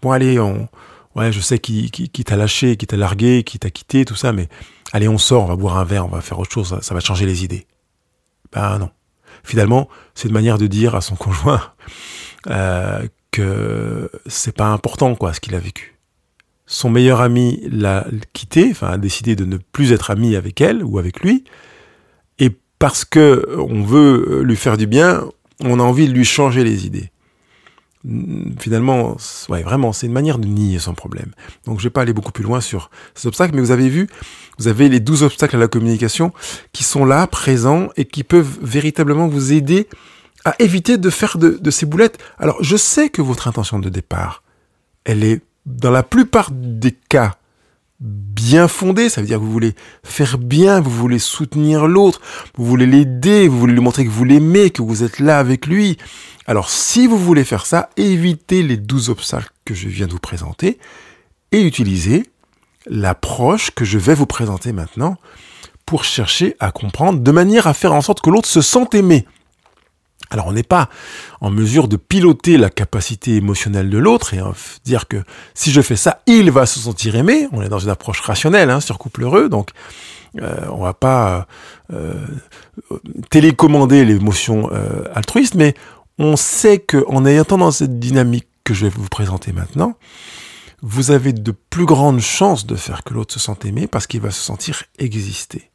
Bon 0.00 0.12
allez, 0.12 0.38
on, 0.38 0.68
ouais, 1.14 1.30
je 1.30 1.40
sais 1.40 1.58
qui, 1.58 1.90
qui, 1.90 2.24
t'a 2.24 2.36
lâché, 2.36 2.76
qui 2.76 2.86
t'a 2.86 2.96
largué, 2.96 3.42
qui 3.42 3.58
t'a 3.58 3.70
quitté, 3.70 4.06
tout 4.06 4.16
ça, 4.16 4.32
mais 4.32 4.48
allez, 4.92 5.08
on 5.08 5.18
sort, 5.18 5.44
on 5.44 5.46
va 5.46 5.56
boire 5.56 5.76
un 5.76 5.84
verre, 5.84 6.06
on 6.06 6.08
va 6.08 6.22
faire 6.22 6.38
autre 6.38 6.52
chose, 6.52 6.78
ça, 6.80 6.94
va 6.94 7.00
changer 7.00 7.26
les 7.26 7.44
idées. 7.44 7.66
Ben 8.52 8.78
non. 8.78 8.90
Finalement, 9.44 9.88
c'est 10.14 10.28
une 10.28 10.34
manière 10.34 10.58
de 10.58 10.66
dire 10.66 10.94
à 10.94 11.02
son 11.02 11.16
conjoint 11.16 11.72
euh, 12.48 13.06
que 13.30 14.10
c'est 14.26 14.56
pas 14.56 14.68
important, 14.68 15.14
quoi, 15.16 15.34
ce 15.34 15.40
qu'il 15.40 15.54
a 15.54 15.58
vécu. 15.58 15.99
Son 16.72 16.88
meilleur 16.88 17.20
ami 17.20 17.60
l'a 17.68 18.06
quitté, 18.32 18.68
enfin 18.70 18.86
a 18.86 18.96
décidé 18.96 19.34
de 19.34 19.44
ne 19.44 19.56
plus 19.56 19.92
être 19.92 20.12
ami 20.12 20.36
avec 20.36 20.60
elle 20.60 20.84
ou 20.84 21.00
avec 21.00 21.18
lui, 21.18 21.42
et 22.38 22.50
parce 22.78 23.04
que 23.04 23.56
on 23.58 23.82
veut 23.82 24.42
lui 24.44 24.54
faire 24.54 24.76
du 24.76 24.86
bien, 24.86 25.24
on 25.58 25.80
a 25.80 25.82
envie 25.82 26.06
de 26.06 26.12
lui 26.12 26.24
changer 26.24 26.62
les 26.62 26.86
idées 26.86 27.10
finalement, 28.58 29.16
ouais, 29.50 29.62
vraiment, 29.62 29.92
c'est 29.92 30.06
une 30.06 30.12
manière 30.12 30.38
de 30.38 30.46
nier 30.46 30.78
son 30.78 30.94
problème. 30.94 31.32
Donc, 31.66 31.80
je 31.80 31.84
vais 31.84 31.90
pas 31.90 32.00
aller 32.00 32.14
beaucoup 32.14 32.32
plus 32.32 32.44
loin 32.44 32.60
sur 32.60 32.90
ces 33.14 33.28
obstacles, 33.28 33.54
mais 33.54 33.60
vous 33.60 33.72
avez 33.72 33.88
vu, 33.88 34.08
vous 34.58 34.68
avez 34.68 34.88
les 34.88 35.00
12 35.00 35.22
obstacles 35.22 35.56
à 35.56 35.58
la 35.58 35.68
communication 35.68 36.32
qui 36.72 36.82
sont 36.82 37.04
là, 37.04 37.26
présents, 37.26 37.88
et 37.96 38.06
qui 38.06 38.24
peuvent 38.24 38.58
véritablement 38.62 39.28
vous 39.28 39.52
aider 39.52 39.86
à 40.46 40.54
éviter 40.58 40.96
de 40.96 41.10
faire 41.10 41.36
de 41.36 41.70
ces 41.70 41.84
boulettes. 41.84 42.18
Alors, 42.38 42.56
je 42.62 42.76
sais 42.76 43.10
que 43.10 43.20
votre 43.20 43.48
intention 43.48 43.78
de 43.78 43.90
départ, 43.90 44.42
elle 45.04 45.22
est, 45.22 45.42
dans 45.66 45.90
la 45.90 46.02
plupart 46.02 46.50
des 46.52 46.92
cas, 46.92 47.36
bien 48.00 48.66
fondée, 48.66 49.08
ça 49.08 49.20
veut 49.20 49.26
dire 49.26 49.38
que 49.38 49.44
vous 49.44 49.52
voulez 49.52 49.74
faire 50.02 50.38
bien, 50.38 50.80
vous 50.80 50.90
voulez 50.90 51.18
soutenir 51.18 51.86
l'autre, 51.86 52.20
vous 52.56 52.64
voulez 52.64 52.86
l'aider, 52.86 53.46
vous 53.46 53.58
voulez 53.58 53.74
lui 53.74 53.82
montrer 53.82 54.04
que 54.04 54.10
vous 54.10 54.24
l'aimez, 54.24 54.70
que 54.70 54.82
vous 54.82 55.02
êtes 55.02 55.18
là 55.18 55.38
avec 55.38 55.66
lui, 55.66 55.98
alors 56.46 56.70
si 56.70 57.06
vous 57.06 57.18
voulez 57.18 57.44
faire 57.44 57.66
ça, 57.66 57.90
évitez 57.96 58.62
les 58.62 58.76
12 58.76 59.10
obstacles 59.10 59.50
que 59.64 59.74
je 59.74 59.88
viens 59.88 60.06
de 60.06 60.12
vous 60.12 60.18
présenter 60.18 60.78
et 61.52 61.62
utilisez 61.62 62.24
l'approche 62.86 63.70
que 63.70 63.84
je 63.84 63.98
vais 63.98 64.14
vous 64.14 64.26
présenter 64.26 64.72
maintenant 64.72 65.16
pour 65.84 66.04
chercher 66.04 66.56
à 66.58 66.72
comprendre 66.72 67.20
de 67.20 67.30
manière 67.30 67.66
à 67.66 67.74
faire 67.74 67.92
en 67.92 68.00
sorte 68.00 68.20
que 68.20 68.30
l'autre 68.30 68.48
se 68.48 68.62
sente 68.62 68.94
aimé. 68.94 69.26
Alors 70.30 70.46
on 70.46 70.52
n'est 70.52 70.62
pas 70.62 70.88
en 71.40 71.50
mesure 71.50 71.88
de 71.88 71.96
piloter 71.96 72.56
la 72.56 72.70
capacité 72.70 73.36
émotionnelle 73.36 73.90
de 73.90 73.98
l'autre 73.98 74.34
et 74.34 74.40
dire 74.84 75.08
que 75.08 75.22
si 75.54 75.72
je 75.72 75.80
fais 75.80 75.96
ça, 75.96 76.22
il 76.26 76.50
va 76.50 76.66
se 76.66 76.78
sentir 76.78 77.16
aimé. 77.16 77.48
On 77.52 77.62
est 77.62 77.68
dans 77.68 77.80
une 77.80 77.90
approche 77.90 78.20
rationnelle 78.20 78.70
hein, 78.70 78.80
sur 78.80 78.98
couple 78.98 79.24
heureux, 79.24 79.48
donc 79.48 79.70
euh, 80.40 80.66
on 80.70 80.84
va 80.84 80.94
pas 80.94 81.48
euh, 81.92 82.14
télécommander 83.30 84.04
l'émotion 84.04 84.70
euh, 84.72 85.04
altruiste, 85.14 85.56
mais 85.56 85.74
on 86.18 86.36
sait 86.36 86.78
que 86.78 87.04
en 87.08 87.26
ayant 87.26 87.44
dans 87.48 87.70
cette 87.72 87.98
dynamique 87.98 88.46
que 88.62 88.74
je 88.74 88.86
vais 88.86 88.92
vous 88.94 89.08
présenter 89.08 89.52
maintenant, 89.52 89.94
vous 90.82 91.10
avez 91.10 91.32
de 91.32 91.52
plus 91.52 91.86
grandes 91.86 92.20
chances 92.20 92.66
de 92.66 92.76
faire 92.76 93.02
que 93.02 93.14
l'autre 93.14 93.34
se 93.34 93.40
sente 93.40 93.64
aimé 93.64 93.86
parce 93.86 94.06
qu'il 94.06 94.20
va 94.20 94.30
se 94.30 94.40
sentir 94.40 94.84
exister. 94.98 95.70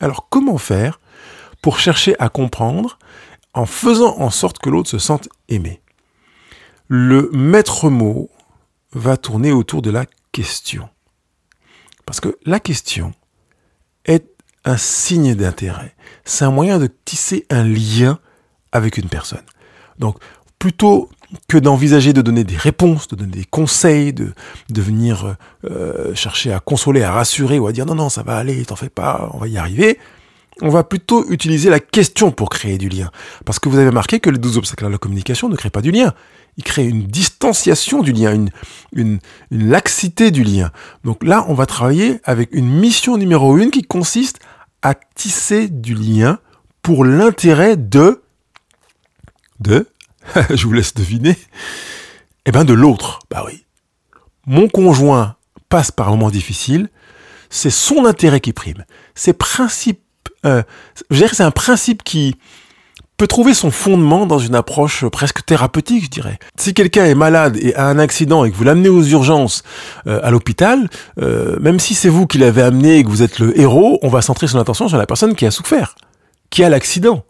Alors 0.00 0.28
comment 0.28 0.58
faire 0.58 1.00
pour 1.62 1.78
chercher 1.78 2.14
à 2.18 2.28
comprendre 2.28 2.98
en 3.54 3.66
faisant 3.66 4.18
en 4.18 4.30
sorte 4.30 4.58
que 4.58 4.68
l'autre 4.68 4.90
se 4.90 4.98
sente 4.98 5.28
aimé 5.48 5.80
Le 6.88 7.30
maître 7.32 7.88
mot 7.88 8.30
va 8.92 9.16
tourner 9.16 9.52
autour 9.52 9.82
de 9.82 9.90
la 9.90 10.06
question. 10.32 10.88
Parce 12.06 12.20
que 12.20 12.36
la 12.44 12.60
question 12.60 13.12
est 14.04 14.26
un 14.64 14.76
signe 14.76 15.34
d'intérêt. 15.34 15.94
C'est 16.24 16.44
un 16.44 16.50
moyen 16.50 16.78
de 16.78 16.88
tisser 17.04 17.46
un 17.50 17.64
lien 17.64 18.18
avec 18.72 18.98
une 18.98 19.08
personne. 19.08 19.44
Donc, 19.98 20.18
plutôt 20.58 21.08
que 21.48 21.58
d'envisager 21.58 22.12
de 22.12 22.22
donner 22.22 22.44
des 22.44 22.56
réponses, 22.56 23.08
de 23.08 23.16
donner 23.16 23.32
des 23.32 23.44
conseils, 23.44 24.12
de, 24.12 24.34
venir 24.70 25.36
euh, 25.64 26.14
chercher 26.14 26.52
à 26.52 26.60
consoler, 26.60 27.02
à 27.02 27.12
rassurer 27.12 27.58
ou 27.58 27.66
à 27.66 27.72
dire 27.72 27.86
non, 27.86 27.94
non, 27.94 28.08
ça 28.08 28.22
va 28.22 28.36
aller, 28.36 28.64
t'en 28.64 28.76
fais 28.76 28.88
pas, 28.88 29.30
on 29.32 29.38
va 29.38 29.48
y 29.48 29.58
arriver, 29.58 29.98
on 30.62 30.68
va 30.68 30.84
plutôt 30.84 31.28
utiliser 31.30 31.70
la 31.70 31.80
question 31.80 32.30
pour 32.30 32.48
créer 32.48 32.78
du 32.78 32.88
lien. 32.88 33.10
Parce 33.44 33.58
que 33.58 33.68
vous 33.68 33.78
avez 33.78 33.90
marqué 33.90 34.20
que 34.20 34.30
les 34.30 34.38
12 34.38 34.58
obstacles 34.58 34.86
à 34.86 34.88
la 34.88 34.98
communication 34.98 35.48
ne 35.48 35.56
créent 35.56 35.70
pas 35.70 35.82
du 35.82 35.90
lien. 35.90 36.14
Ils 36.56 36.64
créent 36.64 36.86
une 36.86 37.04
distanciation 37.04 38.02
du 38.02 38.12
lien, 38.12 38.46
une, 38.92 39.18
laxité 39.50 40.30
du 40.30 40.44
lien. 40.44 40.70
Donc 41.02 41.24
là, 41.24 41.44
on 41.48 41.54
va 41.54 41.66
travailler 41.66 42.20
avec 42.24 42.50
une 42.52 42.68
mission 42.68 43.16
numéro 43.16 43.56
une 43.58 43.70
qui 43.70 43.82
consiste 43.82 44.38
à 44.82 44.94
tisser 44.94 45.68
du 45.68 45.94
lien 45.94 46.38
pour 46.82 47.04
l'intérêt 47.04 47.76
de 47.76 48.20
de, 49.60 49.88
je 50.50 50.66
vous 50.66 50.72
laisse 50.72 50.94
deviner, 50.94 51.36
eh 52.44 52.52
ben 52.52 52.64
de 52.64 52.74
l'autre. 52.74 53.20
Bah 53.30 53.44
oui. 53.46 53.64
Mon 54.46 54.68
conjoint 54.68 55.36
passe 55.68 55.90
par 55.90 56.08
un 56.08 56.12
moment 56.12 56.30
difficile, 56.30 56.90
c'est 57.50 57.70
son 57.70 58.04
intérêt 58.04 58.40
qui 58.40 58.52
prime. 58.52 58.84
C'est 59.14 59.32
principe, 59.32 60.00
euh, 60.44 60.62
c'est 61.10 61.40
un 61.42 61.50
principe 61.50 62.02
qui 62.02 62.36
peut 63.16 63.26
trouver 63.26 63.54
son 63.54 63.70
fondement 63.70 64.26
dans 64.26 64.38
une 64.38 64.54
approche 64.54 65.06
presque 65.06 65.44
thérapeutique, 65.44 66.04
je 66.04 66.10
dirais. 66.10 66.38
Si 66.56 66.74
quelqu'un 66.74 67.04
est 67.04 67.14
malade 67.14 67.56
et 67.60 67.74
a 67.76 67.86
un 67.86 67.98
accident 67.98 68.44
et 68.44 68.50
que 68.50 68.56
vous 68.56 68.64
l'amenez 68.64 68.88
aux 68.88 69.04
urgences 69.04 69.62
euh, 70.06 70.20
à 70.22 70.30
l'hôpital, 70.30 70.88
euh, 71.20 71.56
même 71.60 71.78
si 71.78 71.94
c'est 71.94 72.08
vous 72.08 72.26
qui 72.26 72.38
l'avez 72.38 72.62
amené 72.62 72.98
et 72.98 73.04
que 73.04 73.08
vous 73.08 73.22
êtes 73.22 73.38
le 73.38 73.58
héros, 73.58 73.98
on 74.02 74.08
va 74.08 74.20
centrer 74.20 74.48
son 74.48 74.58
attention 74.58 74.88
sur 74.88 74.98
la 74.98 75.06
personne 75.06 75.34
qui 75.34 75.46
a 75.46 75.50
souffert, 75.50 75.94
qui 76.50 76.64
a 76.64 76.68
l'accident. 76.68 77.24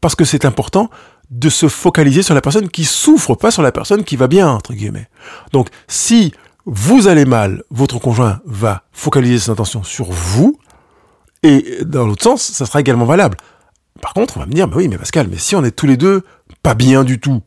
Parce 0.00 0.14
que 0.14 0.24
c'est 0.24 0.44
important 0.44 0.90
de 1.30 1.48
se 1.48 1.68
focaliser 1.68 2.22
sur 2.22 2.34
la 2.34 2.40
personne 2.40 2.68
qui 2.68 2.84
souffre, 2.84 3.34
pas 3.34 3.52
sur 3.52 3.62
la 3.62 3.70
personne 3.70 4.02
qui 4.02 4.16
va 4.16 4.26
bien, 4.26 4.48
entre 4.48 4.72
guillemets. 4.72 5.08
Donc, 5.52 5.68
si 5.86 6.32
vous 6.66 7.06
allez 7.06 7.24
mal, 7.24 7.62
votre 7.70 8.00
conjoint 8.00 8.40
va 8.44 8.82
focaliser 8.92 9.38
son 9.38 9.52
attention 9.52 9.84
sur 9.84 10.10
vous, 10.10 10.58
et 11.42 11.84
dans 11.84 12.06
l'autre 12.06 12.22
sens, 12.22 12.42
ça 12.42 12.66
sera 12.66 12.80
également 12.80 13.06
valable. 13.06 13.36
Par 14.00 14.14
contre, 14.14 14.36
on 14.36 14.40
va 14.40 14.46
me 14.46 14.52
dire, 14.52 14.68
bah 14.68 14.76
oui, 14.76 14.88
mais 14.88 14.98
Pascal, 14.98 15.28
mais 15.30 15.38
si 15.38 15.56
on 15.56 15.64
est 15.64 15.70
tous 15.70 15.86
les 15.86 15.96
deux 15.96 16.22
pas 16.62 16.74
bien 16.74 17.04
du 17.04 17.20
tout, 17.20 17.42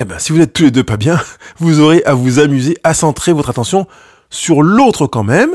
eh 0.00 0.04
ben, 0.04 0.18
si 0.18 0.32
vous 0.32 0.40
êtes 0.40 0.52
tous 0.52 0.64
les 0.64 0.70
deux 0.70 0.84
pas 0.84 0.96
bien, 0.96 1.20
vous 1.58 1.80
aurez 1.80 2.02
à 2.04 2.14
vous 2.14 2.38
amuser, 2.38 2.76
à 2.84 2.94
centrer 2.94 3.32
votre 3.32 3.50
attention 3.50 3.86
sur 4.30 4.62
l'autre 4.62 5.06
quand 5.06 5.24
même, 5.24 5.54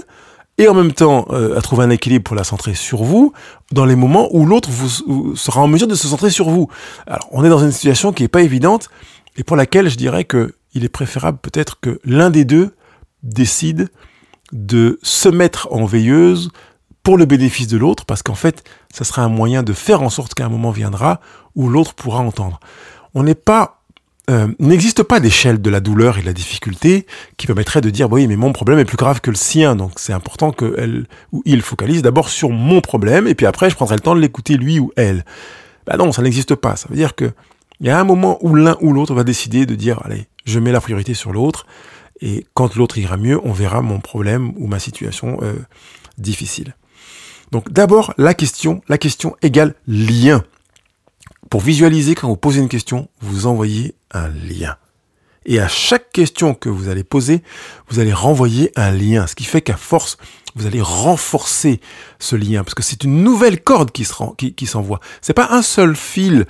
et 0.58 0.68
en 0.68 0.74
même 0.74 0.92
temps 0.92 1.28
euh, 1.30 1.58
à 1.58 1.62
trouver 1.62 1.84
un 1.84 1.90
équilibre 1.90 2.24
pour 2.24 2.36
la 2.36 2.44
centrer 2.44 2.74
sur 2.74 3.04
vous 3.04 3.34
dans 3.72 3.86
les 3.86 3.96
moments 3.96 4.28
où 4.32 4.46
l'autre 4.46 4.70
vous, 4.70 5.36
sera 5.36 5.62
en 5.62 5.68
mesure 5.68 5.88
de 5.88 5.96
se 5.96 6.08
centrer 6.08 6.30
sur 6.30 6.50
vous. 6.50 6.68
Alors 7.06 7.28
on 7.32 7.44
est 7.44 7.50
dans 7.50 7.60
une 7.60 7.72
situation 7.72 8.12
qui 8.12 8.24
n'est 8.24 8.30
pas 8.30 8.42
évidente 8.42 8.90
et 9.36 9.44
pour 9.44 9.56
laquelle 9.56 9.90
je 9.90 9.98
dirais 9.98 10.24
que 10.24 10.56
il 10.74 10.84
est 10.84 10.90
préférable 10.90 11.38
peut-être 11.40 11.80
que 11.80 12.00
l'un 12.04 12.30
des 12.30 12.46
deux 12.46 12.76
décide 13.24 13.90
de 14.52 15.00
se 15.04 15.30
mettre 15.30 15.68
en 15.72 15.86
veilleuse 15.86 16.50
pour 17.08 17.18
le 17.18 17.24
bénéfice 17.24 17.70
de 17.70 17.78
l'autre 17.78 18.04
parce 18.04 18.22
qu'en 18.22 18.36
fait 18.36 18.66
ça 18.94 19.06
sera 19.06 19.22
un 19.22 19.30
moyen 19.30 19.64
de 19.64 19.72
faire 19.72 20.02
en 20.02 20.10
sorte 20.10 20.34
qu'un 20.34 20.50
moment 20.50 20.72
viendra 20.72 21.22
où 21.56 21.70
l'autre 21.70 21.94
pourra 21.94 22.20
entendre. 22.20 22.60
On 23.14 23.24
n'est 23.24 23.34
pas 23.34 23.80
euh, 24.30 24.50
n'existe 24.60 25.04
pas 25.04 25.22
d'échelle 25.22 25.62
de 25.62 25.70
la 25.70 25.80
douleur 25.80 26.18
et 26.18 26.22
de 26.22 26.26
la 26.26 26.34
difficulté 26.34 27.06
qui 27.38 27.48
permettrait 27.48 27.80
de 27.80 27.90
dire 27.90 28.12
oui 28.12 28.28
mais 28.28 28.36
mon 28.36 28.52
problème 28.52 28.78
est 28.80 28.84
plus 28.84 28.98
grave 28.98 29.22
que 29.22 29.30
le 29.30 29.38
sien 29.38 29.78
donc 29.78 29.94
c'est 29.96 30.12
important 30.12 30.52
que 30.52 30.76
elle 30.78 31.06
ou 31.32 31.42
il 31.46 31.62
focalise 31.62 32.02
d'abord 32.02 32.28
sur 32.28 32.50
mon 32.50 32.82
problème 32.82 33.26
et 33.26 33.36
puis 33.36 33.46
après 33.46 33.70
je 33.70 33.78
prendrai 33.78 33.96
le 33.96 34.02
temps 34.02 34.14
de 34.14 34.20
l'écouter 34.20 34.58
lui 34.58 34.78
ou 34.78 34.92
elle. 34.98 35.24
Bah 35.86 35.96
non, 35.96 36.12
ça 36.12 36.22
n'existe 36.22 36.56
pas. 36.56 36.76
Ça 36.76 36.90
veut 36.90 36.98
dire 36.98 37.16
que 37.16 37.32
il 37.80 37.88
y 37.88 37.90
a 37.90 37.98
un 37.98 38.04
moment 38.04 38.38
où 38.42 38.54
l'un 38.54 38.76
ou 38.82 38.92
l'autre 38.92 39.14
va 39.14 39.24
décider 39.24 39.66
de 39.66 39.76
dire 39.76 40.02
allez, 40.04 40.28
je 40.44 40.60
mets 40.60 40.74
la 40.74 40.82
priorité 40.82 41.14
sur 41.14 41.32
l'autre 41.32 41.68
et 42.20 42.46
quand 42.54 42.76
l'autre 42.76 42.98
ira 42.98 43.16
mieux, 43.16 43.40
on 43.46 43.54
verra 43.54 43.82
mon 43.82 44.02
problème 44.02 44.52
ou 44.58 44.68
ma 44.68 44.80
situation 44.80 45.38
euh, 45.42 45.54
difficile. 46.18 46.76
Donc 47.52 47.72
d'abord 47.72 48.14
la 48.18 48.34
question, 48.34 48.82
la 48.88 48.98
question 48.98 49.36
égale 49.42 49.76
lien. 49.88 50.44
Pour 51.50 51.62
visualiser, 51.62 52.16
quand 52.16 52.28
vous 52.28 52.38
posez 52.38 52.60
une 52.60 52.70
question, 52.70 53.08
vous 53.22 53.48
envoyez 53.48 53.96
un 54.12 54.28
lien. 54.28 54.76
Et 55.46 55.62
à 55.62 55.70
chaque 55.70 56.12
question 56.12 56.54
que 56.54 56.68
vous 56.68 56.90
allez 56.90 57.06
poser, 57.06 57.42
vous 57.88 58.00
allez 58.00 58.12
renvoyer 58.12 58.72
un 58.76 58.92
lien. 58.92 59.28
Ce 59.28 59.36
qui 59.36 59.46
fait 59.46 59.62
qu'à 59.62 59.78
force, 59.78 60.18
vous 60.56 60.66
allez 60.66 60.82
renforcer 60.82 61.80
ce 62.20 62.36
lien. 62.36 62.66
Parce 62.66 62.76
que 62.76 62.84
c'est 62.84 63.06
une 63.06 63.24
nouvelle 63.24 63.62
corde 63.62 63.92
qui, 63.92 64.04
se 64.04 64.14
qui, 64.38 64.54
qui 64.54 64.66
s'envoie. 64.66 65.00
C'est 65.22 65.34
pas 65.34 65.48
un 65.52 65.62
seul 65.62 65.96
fil 65.96 66.46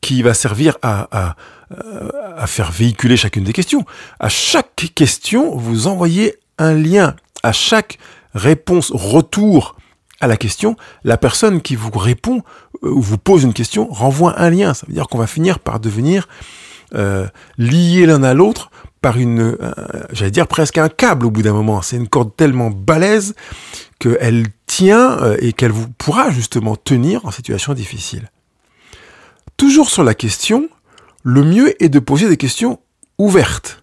qui 0.00 0.22
va 0.22 0.32
servir 0.32 0.78
à, 0.80 1.36
à, 1.70 2.46
faire 2.46 2.72
véhiculer 2.72 3.18
chacune 3.18 3.44
des 3.44 3.52
questions. 3.52 3.84
À 4.18 4.30
chaque 4.30 4.90
question, 4.94 5.54
vous 5.56 5.86
envoyez 5.86 6.36
un 6.56 6.72
lien. 6.72 7.16
À 7.42 7.52
chaque 7.52 7.98
réponse, 8.34 8.90
retour 8.94 9.76
à 10.20 10.26
la 10.26 10.36
question, 10.36 10.76
la 11.04 11.16
personne 11.16 11.60
qui 11.62 11.76
vous 11.76 11.90
répond 11.90 12.42
euh, 12.82 12.90
ou 12.90 13.00
vous 13.00 13.18
pose 13.18 13.42
une 13.42 13.54
question 13.54 13.88
renvoie 13.88 14.38
un 14.40 14.50
lien. 14.50 14.74
Ça 14.74 14.86
veut 14.86 14.94
dire 14.94 15.08
qu'on 15.08 15.18
va 15.18 15.26
finir 15.26 15.58
par 15.58 15.80
devenir 15.80 16.28
euh, 16.94 17.26
liés 17.56 18.06
l'un 18.06 18.22
à 18.22 18.34
l'autre 18.34 18.70
par 19.00 19.16
une, 19.16 19.40
euh, 19.40 19.56
j'allais 20.12 20.30
dire 20.30 20.46
presque 20.46 20.78
un 20.78 20.88
câble 20.88 21.26
au 21.26 21.30
bout 21.30 21.42
d'un 21.42 21.52
moment. 21.52 21.82
C'est 21.82 21.96
une 21.96 22.08
corde 22.08 22.34
tellement 22.36 22.70
balèze 22.70 23.34
qu'elle 23.98 24.46
tient 24.66 25.18
euh, 25.22 25.36
et 25.40 25.52
qu'elle 25.52 25.72
vous 25.72 25.88
pourra 25.88 26.30
justement 26.30 26.76
tenir 26.76 27.24
en 27.24 27.30
situation 27.30 27.72
difficile. 27.72 28.30
Toujours 29.56 29.90
sur 29.90 30.04
la 30.04 30.14
question, 30.14 30.68
le 31.22 31.44
mieux 31.44 31.82
est 31.82 31.88
de 31.88 31.98
poser 31.98 32.28
des 32.28 32.36
questions 32.36 32.78
ouvertes. 33.18 33.82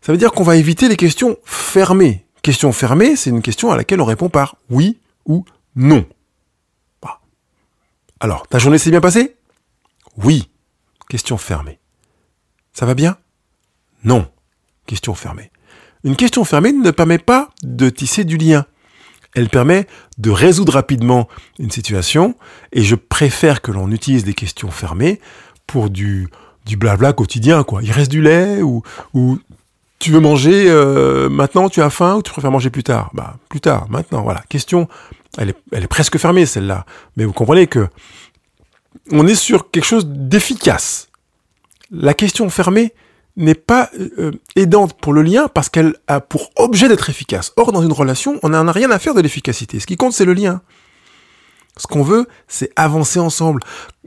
Ça 0.00 0.12
veut 0.12 0.18
dire 0.18 0.32
qu'on 0.32 0.44
va 0.44 0.56
éviter 0.56 0.88
les 0.88 0.96
questions 0.96 1.36
fermées. 1.44 2.26
Question 2.42 2.72
fermée, 2.72 3.16
c'est 3.16 3.30
une 3.30 3.42
question 3.42 3.70
à 3.70 3.76
laquelle 3.76 4.00
on 4.00 4.04
répond 4.04 4.28
par 4.28 4.56
oui 4.68 4.98
ou 5.26 5.44
non. 5.74 6.06
Alors, 8.20 8.46
ta 8.48 8.58
journée 8.58 8.78
s'est 8.78 8.90
bien 8.90 9.02
passée? 9.02 9.36
Oui. 10.16 10.48
Question 11.10 11.36
fermée. 11.36 11.78
Ça 12.72 12.86
va 12.86 12.94
bien? 12.94 13.18
Non. 14.02 14.30
Question 14.86 15.14
fermée. 15.14 15.50
Une 16.04 16.16
question 16.16 16.44
fermée 16.44 16.72
ne 16.72 16.90
permet 16.90 17.18
pas 17.18 17.50
de 17.62 17.90
tisser 17.90 18.24
du 18.24 18.38
lien. 18.38 18.64
Elle 19.34 19.50
permet 19.50 19.86
de 20.16 20.30
résoudre 20.30 20.72
rapidement 20.72 21.28
une 21.58 21.70
situation 21.70 22.34
et 22.72 22.82
je 22.82 22.94
préfère 22.94 23.60
que 23.60 23.72
l'on 23.72 23.90
utilise 23.90 24.24
des 24.24 24.32
questions 24.32 24.70
fermées 24.70 25.20
pour 25.66 25.90
du, 25.90 26.28
du 26.64 26.76
blabla 26.76 27.12
quotidien. 27.12 27.62
Quoi. 27.62 27.82
Il 27.82 27.90
reste 27.90 28.10
du 28.10 28.22
lait 28.22 28.62
ou, 28.62 28.82
ou 29.12 29.38
tu 30.04 30.12
veux 30.12 30.20
manger 30.20 30.66
euh, 30.68 31.28
maintenant, 31.28 31.68
tu 31.68 31.82
as 31.82 31.90
faim 31.90 32.16
ou 32.16 32.22
tu 32.22 32.30
préfères 32.30 32.50
manger 32.50 32.70
plus 32.70 32.84
tard? 32.84 33.10
Bah 33.14 33.36
plus 33.48 33.60
tard, 33.60 33.86
maintenant, 33.90 34.22
voilà. 34.22 34.42
Question, 34.48 34.88
elle 35.38 35.50
est, 35.50 35.56
elle 35.72 35.84
est 35.84 35.88
presque 35.88 36.18
fermée 36.18 36.46
celle-là. 36.46 36.86
Mais 37.16 37.24
vous 37.24 37.32
comprenez 37.32 37.66
que 37.66 37.88
on 39.10 39.26
est 39.26 39.34
sur 39.34 39.70
quelque 39.70 39.84
chose 39.84 40.06
d'efficace 40.06 41.08
la 41.94 42.14
question 42.14 42.50
fermée 42.50 42.92
n'est 43.36 43.54
pas 43.54 43.90
euh, 44.18 44.32
aidante 44.56 44.94
pour 44.94 45.12
le 45.12 45.22
lien 45.22 45.48
parce 45.48 45.68
qu'elle 45.68 45.94
a 46.06 46.20
pour 46.20 46.50
objet 46.56 46.88
d'être 46.88 47.10
efficace. 47.10 47.52
Or, 47.56 47.72
dans 47.72 47.82
une 47.82 47.92
relation, 47.92 48.38
on 48.42 48.50
n'en 48.50 48.68
a 48.68 48.72
rien 48.72 48.90
à 48.90 48.98
faire 48.98 49.14
de 49.14 49.20
l'efficacité. 49.20 49.80
Ce 49.80 49.86
qui 49.86 49.96
compte, 49.96 50.12
c'est 50.12 50.24
le 50.24 50.34
lien. 50.34 50.60
Ce 51.76 51.86
qu'on 51.86 52.02
veut, 52.02 52.28
c'est 52.46 52.70
avancer 52.76 53.18
ensemble. 53.18 53.60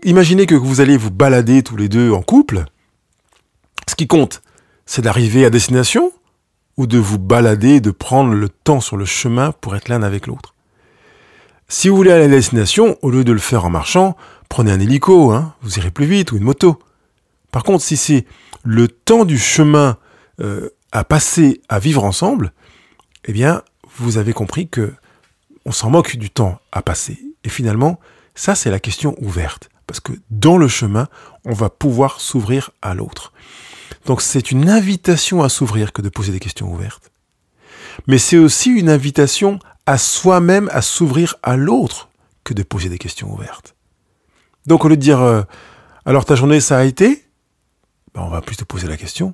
Imaginez 0.03 0.45
que 0.45 0.55
vous 0.55 0.79
allez 0.79 0.95
vous 0.95 1.11
balader 1.11 1.63
tous 1.63 1.75
les 1.75 1.89
deux 1.89 2.11
en 2.11 2.21
couple. 2.21 2.63
Ce 3.89 3.95
qui 3.95 4.07
compte, 4.07 4.41
c'est 4.87 5.03
d'arriver 5.03 5.45
à 5.45 5.51
destination 5.51 6.11
ou 6.77 6.87
de 6.87 6.97
vous 6.97 7.19
balader, 7.19 7.79
de 7.79 7.91
prendre 7.91 8.33
le 8.33 8.49
temps 8.49 8.81
sur 8.81 8.97
le 8.97 9.05
chemin 9.05 9.51
pour 9.51 9.75
être 9.75 9.89
l'un 9.89 10.01
avec 10.01 10.25
l'autre? 10.25 10.55
Si 11.67 11.89
vous 11.89 11.95
voulez 11.95 12.11
aller 12.11 12.25
à 12.25 12.29
destination, 12.29 12.97
au 13.01 13.11
lieu 13.11 13.23
de 13.23 13.33
le 13.33 13.39
faire 13.39 13.65
en 13.65 13.69
marchant, 13.69 14.15
prenez 14.49 14.71
un 14.71 14.79
hélico, 14.79 15.31
hein, 15.31 15.53
vous 15.61 15.77
irez 15.77 15.91
plus 15.91 16.05
vite, 16.05 16.31
ou 16.31 16.37
une 16.37 16.43
moto. 16.43 16.79
Par 17.51 17.63
contre, 17.63 17.83
si 17.83 17.97
c'est 17.97 18.25
le 18.63 18.87
temps 18.87 19.25
du 19.25 19.37
chemin 19.37 19.97
euh, 20.39 20.69
à 20.91 21.03
passer 21.03 21.61
à 21.67 21.79
vivre 21.79 22.03
ensemble, 22.03 22.53
eh 23.25 23.33
bien, 23.33 23.63
vous 23.97 24.17
avez 24.17 24.33
compris 24.33 24.69
que 24.69 24.93
on 25.65 25.71
s'en 25.73 25.89
moque 25.89 26.15
du 26.15 26.29
temps 26.29 26.59
à 26.71 26.81
passer. 26.81 27.19
Et 27.43 27.49
finalement, 27.49 27.99
ça, 28.35 28.55
c'est 28.55 28.71
la 28.71 28.79
question 28.79 29.15
ouverte. 29.19 29.69
Parce 29.85 29.99
que 29.99 30.13
dans 30.29 30.57
le 30.57 30.69
chemin, 30.69 31.07
on 31.43 31.53
va 31.53 31.69
pouvoir 31.69 32.21
s'ouvrir 32.21 32.71
à 32.81 32.93
l'autre. 32.93 33.33
Donc 34.07 34.21
c'est 34.21 34.51
une 34.51 34.69
invitation 34.69 35.43
à 35.43 35.49
s'ouvrir 35.49 35.91
que 35.91 36.01
de 36.01 36.07
poser 36.07 36.31
des 36.31 36.39
questions 36.39 36.73
ouvertes. 36.73 37.11
Mais 38.07 38.17
c'est 38.17 38.37
aussi 38.37 38.69
une 38.69 38.89
invitation 38.89 39.59
à 39.85 39.97
soi-même 39.97 40.69
à 40.71 40.81
s'ouvrir 40.81 41.35
à 41.43 41.57
l'autre 41.57 42.09
que 42.45 42.53
de 42.53 42.63
poser 42.63 42.87
des 42.87 42.97
questions 42.97 43.31
ouvertes. 43.31 43.75
Donc 44.65 44.85
au 44.85 44.87
lieu 44.87 44.95
de 44.95 45.01
dire 45.01 45.19
euh, 45.21 45.43
alors 46.05 46.23
ta 46.23 46.35
journée 46.35 46.61
ça 46.61 46.77
a 46.77 46.85
été? 46.85 47.25
Ben, 48.15 48.21
on 48.21 48.29
va 48.29 48.41
plus 48.41 48.55
te 48.55 48.63
poser 48.63 48.87
la 48.87 48.95
question, 48.95 49.33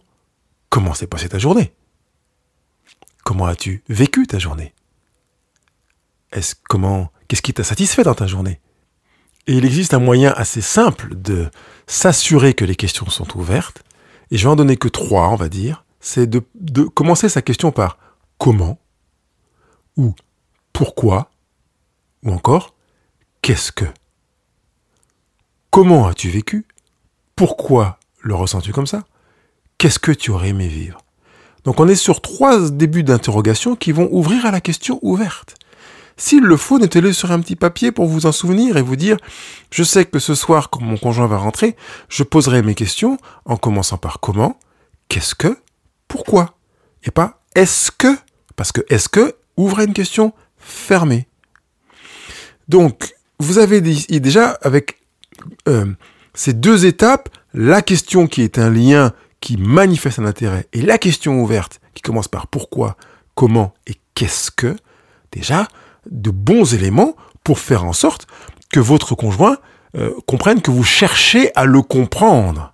comment 0.70 0.96
s'est 0.96 1.08
passée 1.08 1.30
ta 1.30 1.38
journée? 1.38 1.72
Comment 3.24 3.46
as-tu 3.46 3.84
vécu 3.90 4.26
ta 4.26 4.40
journée? 4.40 4.74
Est-ce 6.32 6.56
comment 6.68 7.12
qu'est-ce 7.28 7.44
qui 7.44 7.54
t'a 7.54 7.64
satisfait 7.64 8.04
dans 8.04 8.16
ta 8.16 8.26
journée? 8.26 8.60
Et 9.46 9.54
il 9.54 9.66
existe 9.66 9.94
un 9.94 10.00
moyen 10.00 10.34
assez 10.36 10.62
simple 10.62 11.14
de 11.16 11.52
s'assurer 11.86 12.56
que 12.56 12.66
les 12.66 12.76
questions 12.76 13.10
sont 13.10 13.38
ouvertes, 13.38 13.84
et 14.34 14.38
je 14.38 14.46
vais 14.46 14.52
en 14.52 14.56
donner 14.56 14.78
que 14.78 14.88
trois, 14.88 15.30
on 15.30 15.36
va 15.36 15.48
dire, 15.48 15.86
c'est 16.00 16.28
de, 16.28 16.40
commencer 16.86 17.30
sa 17.30 17.44
question 17.44 17.72
par 17.72 18.00
comment 18.40 18.80
ou 19.96 20.16
pourquoi 20.74 21.30
ou 22.24 22.32
encore 22.32 22.74
qu'est-ce 23.44 23.72
que. 23.72 23.86
Comment 25.70 26.08
as-tu 26.08 26.30
vécu? 26.30 26.66
Pourquoi 27.36 28.00
le 28.22 28.34
ressens-tu 28.34 28.72
comme 28.72 28.88
ça? 28.88 29.04
Qu'est-ce 29.78 30.00
que 30.00 30.12
tu 30.12 30.32
aurais 30.32 30.50
aimé 30.50 30.68
vivre? 30.68 30.98
Donc 31.64 31.80
on 31.80 31.88
est 31.88 31.96
sur 31.96 32.20
trois 32.20 32.72
débuts 32.72 33.04
d'interrogation 33.04 33.76
qui 33.76 33.92
vont 33.92 34.10
ouvrir 34.12 34.48
à 34.48 34.52
la 34.52 34.62
question 34.62 34.98
ouverte. 35.04 35.54
S'il 36.18 36.44
le 36.44 36.58
faut, 36.58 36.80
notez-le 36.80 37.12
sur 37.14 37.32
un 37.32 37.40
petit 37.40 37.56
papier 37.56 37.92
pour 37.92 38.06
vous 38.06 38.26
en 38.26 38.32
souvenir 38.32 38.78
et 38.78 38.82
vous 38.82 38.96
dire, 38.96 39.18
je 39.72 39.84
sais 39.84 40.06
que 40.06 40.20
ce 40.20 40.36
soir, 40.36 40.70
quand 40.70 40.82
mon 40.82 40.98
conjoint 40.98 41.28
va 41.28 41.38
rentrer, 41.38 41.76
je 42.10 42.24
poserai 42.24 42.62
mes 42.62 42.76
questions 42.76 43.18
en 43.46 43.58
commençant 43.58 43.98
par 43.98 44.20
comment, 44.20 44.60
qu'est-ce 45.08 45.36
que, 45.36 45.58
pourquoi, 46.08 46.56
et 47.04 47.12
pas 47.12 47.42
est-ce 47.56 47.92
que, 47.92 48.16
parce 48.56 48.72
que 48.72 48.82
est-ce 48.90 49.10
que 49.10 49.36
ouvre 49.58 49.80
une 49.80 49.94
question 49.94 50.34
fermée. 50.58 51.28
Donc, 52.68 53.14
vous 53.40 53.58
avez 53.58 53.82
déjà 53.82 54.52
avec 54.62 55.00
euh, 55.68 55.94
ces 56.34 56.54
deux 56.54 56.86
étapes, 56.86 57.30
la 57.54 57.82
question 57.82 58.28
qui 58.28 58.42
est 58.42 58.58
un 58.58 58.70
lien 58.70 59.14
qui 59.42 59.58
manifeste 59.58 60.20
un 60.20 60.26
intérêt 60.26 60.68
et 60.74 60.82
la 60.82 60.98
question 60.98 61.42
ouverte 61.42 61.82
qui 61.94 62.02
commence 62.02 62.30
par 62.30 62.48
pourquoi, 62.48 62.96
comment 63.36 63.74
et 63.88 63.96
qu'est-ce 64.16 64.50
que, 64.50 64.76
déjà 65.32 65.68
de 66.10 66.32
bons 66.32 66.74
éléments 66.74 67.16
pour 67.44 67.60
faire 67.60 67.86
en 67.86 67.94
sorte 67.94 68.28
que 68.72 68.80
votre 68.80 69.16
conjoint 69.16 69.58
euh, 69.96 70.12
comprenne 70.26 70.62
que 70.62 70.72
vous 70.72 70.84
cherchez 70.84 71.52
à 71.56 71.66
le 71.66 71.82
comprendre 71.82 72.74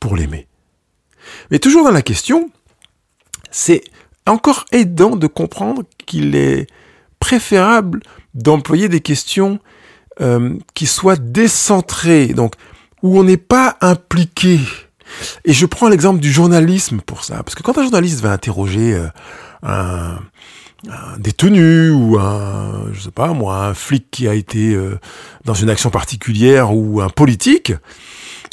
pour 0.00 0.16
l'aimer. 0.16 0.48
Mais 1.50 1.58
toujours 1.58 1.84
dans 1.84 1.90
la 1.90 2.02
question, 2.02 2.50
c'est 3.50 3.82
encore 4.26 4.64
aidant 4.72 5.16
de 5.16 5.26
comprendre 5.26 5.82
qu'il 6.06 6.34
est 6.34 6.66
préférable 7.20 8.00
d'employer 8.34 8.88
des 8.88 9.00
questions 9.00 9.60
euh, 10.20 10.58
qui 10.74 10.86
soient 10.86 11.16
décentrées. 11.16 12.28
Donc, 12.28 12.54
où 13.02 13.18
on 13.18 13.24
n'est 13.24 13.36
pas 13.36 13.76
impliqué. 13.82 14.58
Et 15.44 15.52
je 15.52 15.66
prends 15.66 15.88
l'exemple 15.88 16.20
du 16.20 16.32
journalisme 16.32 17.00
pour 17.00 17.22
ça, 17.22 17.42
parce 17.42 17.54
que 17.54 17.62
quand 17.62 17.76
un 17.78 17.82
journaliste 17.82 18.20
va 18.20 18.32
interroger 18.32 18.94
euh, 18.94 19.08
un, 19.62 20.18
détenu 21.18 21.90
ou 21.90 22.18
un, 22.18 22.92
je 22.92 23.00
sais 23.00 23.10
pas 23.10 23.32
moi, 23.32 23.66
un 23.66 23.74
flic 23.74 24.10
qui 24.10 24.28
a 24.28 24.34
été 24.34 24.74
euh, 24.74 24.98
dans 25.44 25.54
une 25.54 25.70
action 25.70 25.90
particulière 25.90 26.74
ou 26.74 27.00
un 27.00 27.08
politique, 27.08 27.72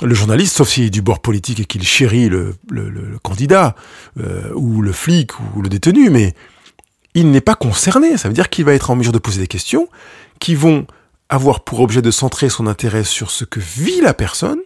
le 0.02 0.13
journaliste, 0.15 0.58
sauf 0.58 0.70
s'il 0.70 0.86
est 0.86 0.89
du 0.89 1.02
bord 1.02 1.20
politique 1.20 1.60
et 1.60 1.65
qu'il 1.65 1.84
chérit 1.84 2.30
le, 2.30 2.56
candidat 3.24 3.76
euh, 4.20 4.52
ou 4.56 4.82
le 4.82 4.91
flic 4.91 5.32
ou 5.56 5.62
le 5.62 5.70
détenu, 5.70 6.10
mais 6.10 6.34
il 7.13 7.32
n'est 7.32 7.41
pas 7.41 7.56
concerné. 7.56 8.17
Ça 8.17 8.28
veut 8.28 8.34
dire 8.34 8.50
qu'il 8.50 8.65
va 8.65 8.74
être 8.74 8.89
en 8.89 8.96
mesure 8.96 9.12
de 9.12 9.20
poser 9.20 9.41
des 9.41 9.48
questions 9.48 9.89
qui 10.39 10.56
vont 10.56 10.88
avoir 11.30 11.63
pour 11.63 11.82
objet 11.82 12.02
de 12.02 12.12
centrer 12.12 12.50
son 12.50 12.67
intérêt 12.67 13.04
sur 13.04 13.32
ce 13.32 13.46
que 13.46 13.60
vit 13.60 14.02
la 14.02 14.13
personne, 14.13 14.60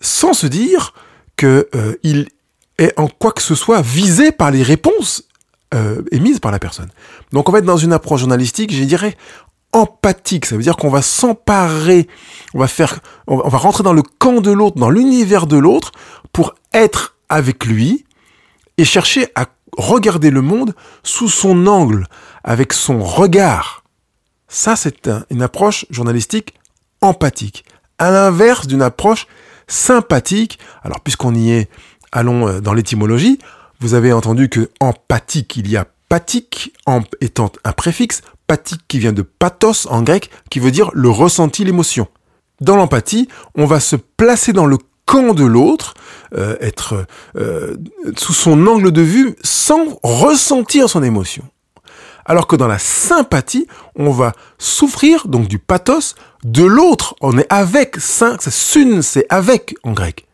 sans 0.00 0.32
se 0.32 0.46
dire 0.46 0.92
qu'il 1.36 1.64
euh, 1.74 2.24
est 2.78 2.98
en 2.98 3.08
quoi 3.08 3.32
que 3.32 3.42
ce 3.42 3.54
soit 3.54 3.80
visé 3.80 4.32
par 4.32 4.50
les 4.50 4.62
réponses 4.62 5.28
euh, 5.74 6.02
émises 6.10 6.40
par 6.40 6.52
la 6.52 6.58
personne. 6.58 6.88
Donc 7.32 7.48
on 7.48 7.52
va 7.52 7.58
être 7.58 7.64
dans 7.64 7.76
une 7.76 7.92
approche 7.92 8.20
journalistique, 8.20 8.72
je 8.72 8.84
dirais, 8.84 9.16
empathique. 9.72 10.46
Ça 10.46 10.56
veut 10.56 10.62
dire 10.62 10.76
qu'on 10.76 10.90
va 10.90 11.02
s'emparer, 11.02 12.08
on 12.54 12.58
va 12.58 12.68
faire, 12.68 13.00
on 13.26 13.48
va 13.48 13.58
rentrer 13.58 13.82
dans 13.82 13.92
le 13.92 14.02
camp 14.02 14.40
de 14.40 14.52
l'autre, 14.52 14.78
dans 14.78 14.90
l'univers 14.90 15.46
de 15.46 15.56
l'autre, 15.56 15.92
pour 16.32 16.54
être 16.72 17.16
avec 17.28 17.64
lui 17.64 18.04
et 18.78 18.84
chercher 18.84 19.28
à 19.34 19.46
regarder 19.76 20.30
le 20.30 20.42
monde 20.42 20.74
sous 21.02 21.28
son 21.28 21.66
angle, 21.66 22.06
avec 22.44 22.72
son 22.72 23.02
regard. 23.02 23.82
Ça, 24.48 24.76
c'est 24.76 25.10
une 25.30 25.42
approche 25.42 25.86
journalistique 25.90 26.54
empathique. 27.00 27.64
À 27.98 28.10
l'inverse 28.10 28.66
d'une 28.66 28.82
approche 28.82 29.26
sympathique. 29.66 30.58
Alors, 30.82 31.00
puisqu'on 31.00 31.34
y 31.34 31.50
est, 31.50 31.70
allons 32.12 32.48
euh, 32.48 32.60
dans 32.60 32.72
l'étymologie. 32.72 33.38
Vous 33.80 33.94
avez 33.94 34.12
entendu 34.12 34.48
que 34.48 34.70
empathique, 34.80 35.56
il 35.56 35.70
y 35.70 35.76
a 35.76 35.86
pathique, 36.08 36.72
étant 37.20 37.50
un 37.64 37.72
préfixe, 37.72 38.22
pathique 38.46 38.82
qui 38.88 38.98
vient 38.98 39.12
de 39.12 39.22
pathos 39.22 39.86
en 39.90 40.02
grec, 40.02 40.30
qui 40.50 40.60
veut 40.60 40.70
dire 40.70 40.90
le 40.94 41.10
ressenti, 41.10 41.64
l'émotion. 41.64 42.08
Dans 42.60 42.76
l'empathie, 42.76 43.28
on 43.56 43.66
va 43.66 43.80
se 43.80 43.96
placer 43.96 44.52
dans 44.52 44.66
le 44.66 44.78
camp 45.06 45.34
de 45.34 45.44
l'autre, 45.44 45.94
euh, 46.36 46.56
être 46.60 47.06
euh, 47.36 47.76
sous 48.16 48.32
son 48.32 48.66
angle 48.66 48.92
de 48.92 49.02
vue 49.02 49.36
sans 49.42 49.98
ressentir 50.02 50.88
son 50.88 51.02
émotion. 51.02 51.44
Alors 52.24 52.46
que 52.46 52.56
dans 52.56 52.68
la 52.68 52.78
sympathie, 52.78 53.66
on 53.96 54.10
va 54.10 54.32
souffrir 54.58 55.28
donc 55.28 55.46
du 55.46 55.58
pathos 55.58 56.14
de 56.42 56.64
l'autre. 56.64 57.14
On 57.20 57.36
est 57.36 57.52
avec, 57.52 57.96
c'est 57.98 58.50
sun, 58.50 59.02
c'est 59.02 59.26
avec 59.28 59.74
en 59.82 59.92
grec. 59.92 60.26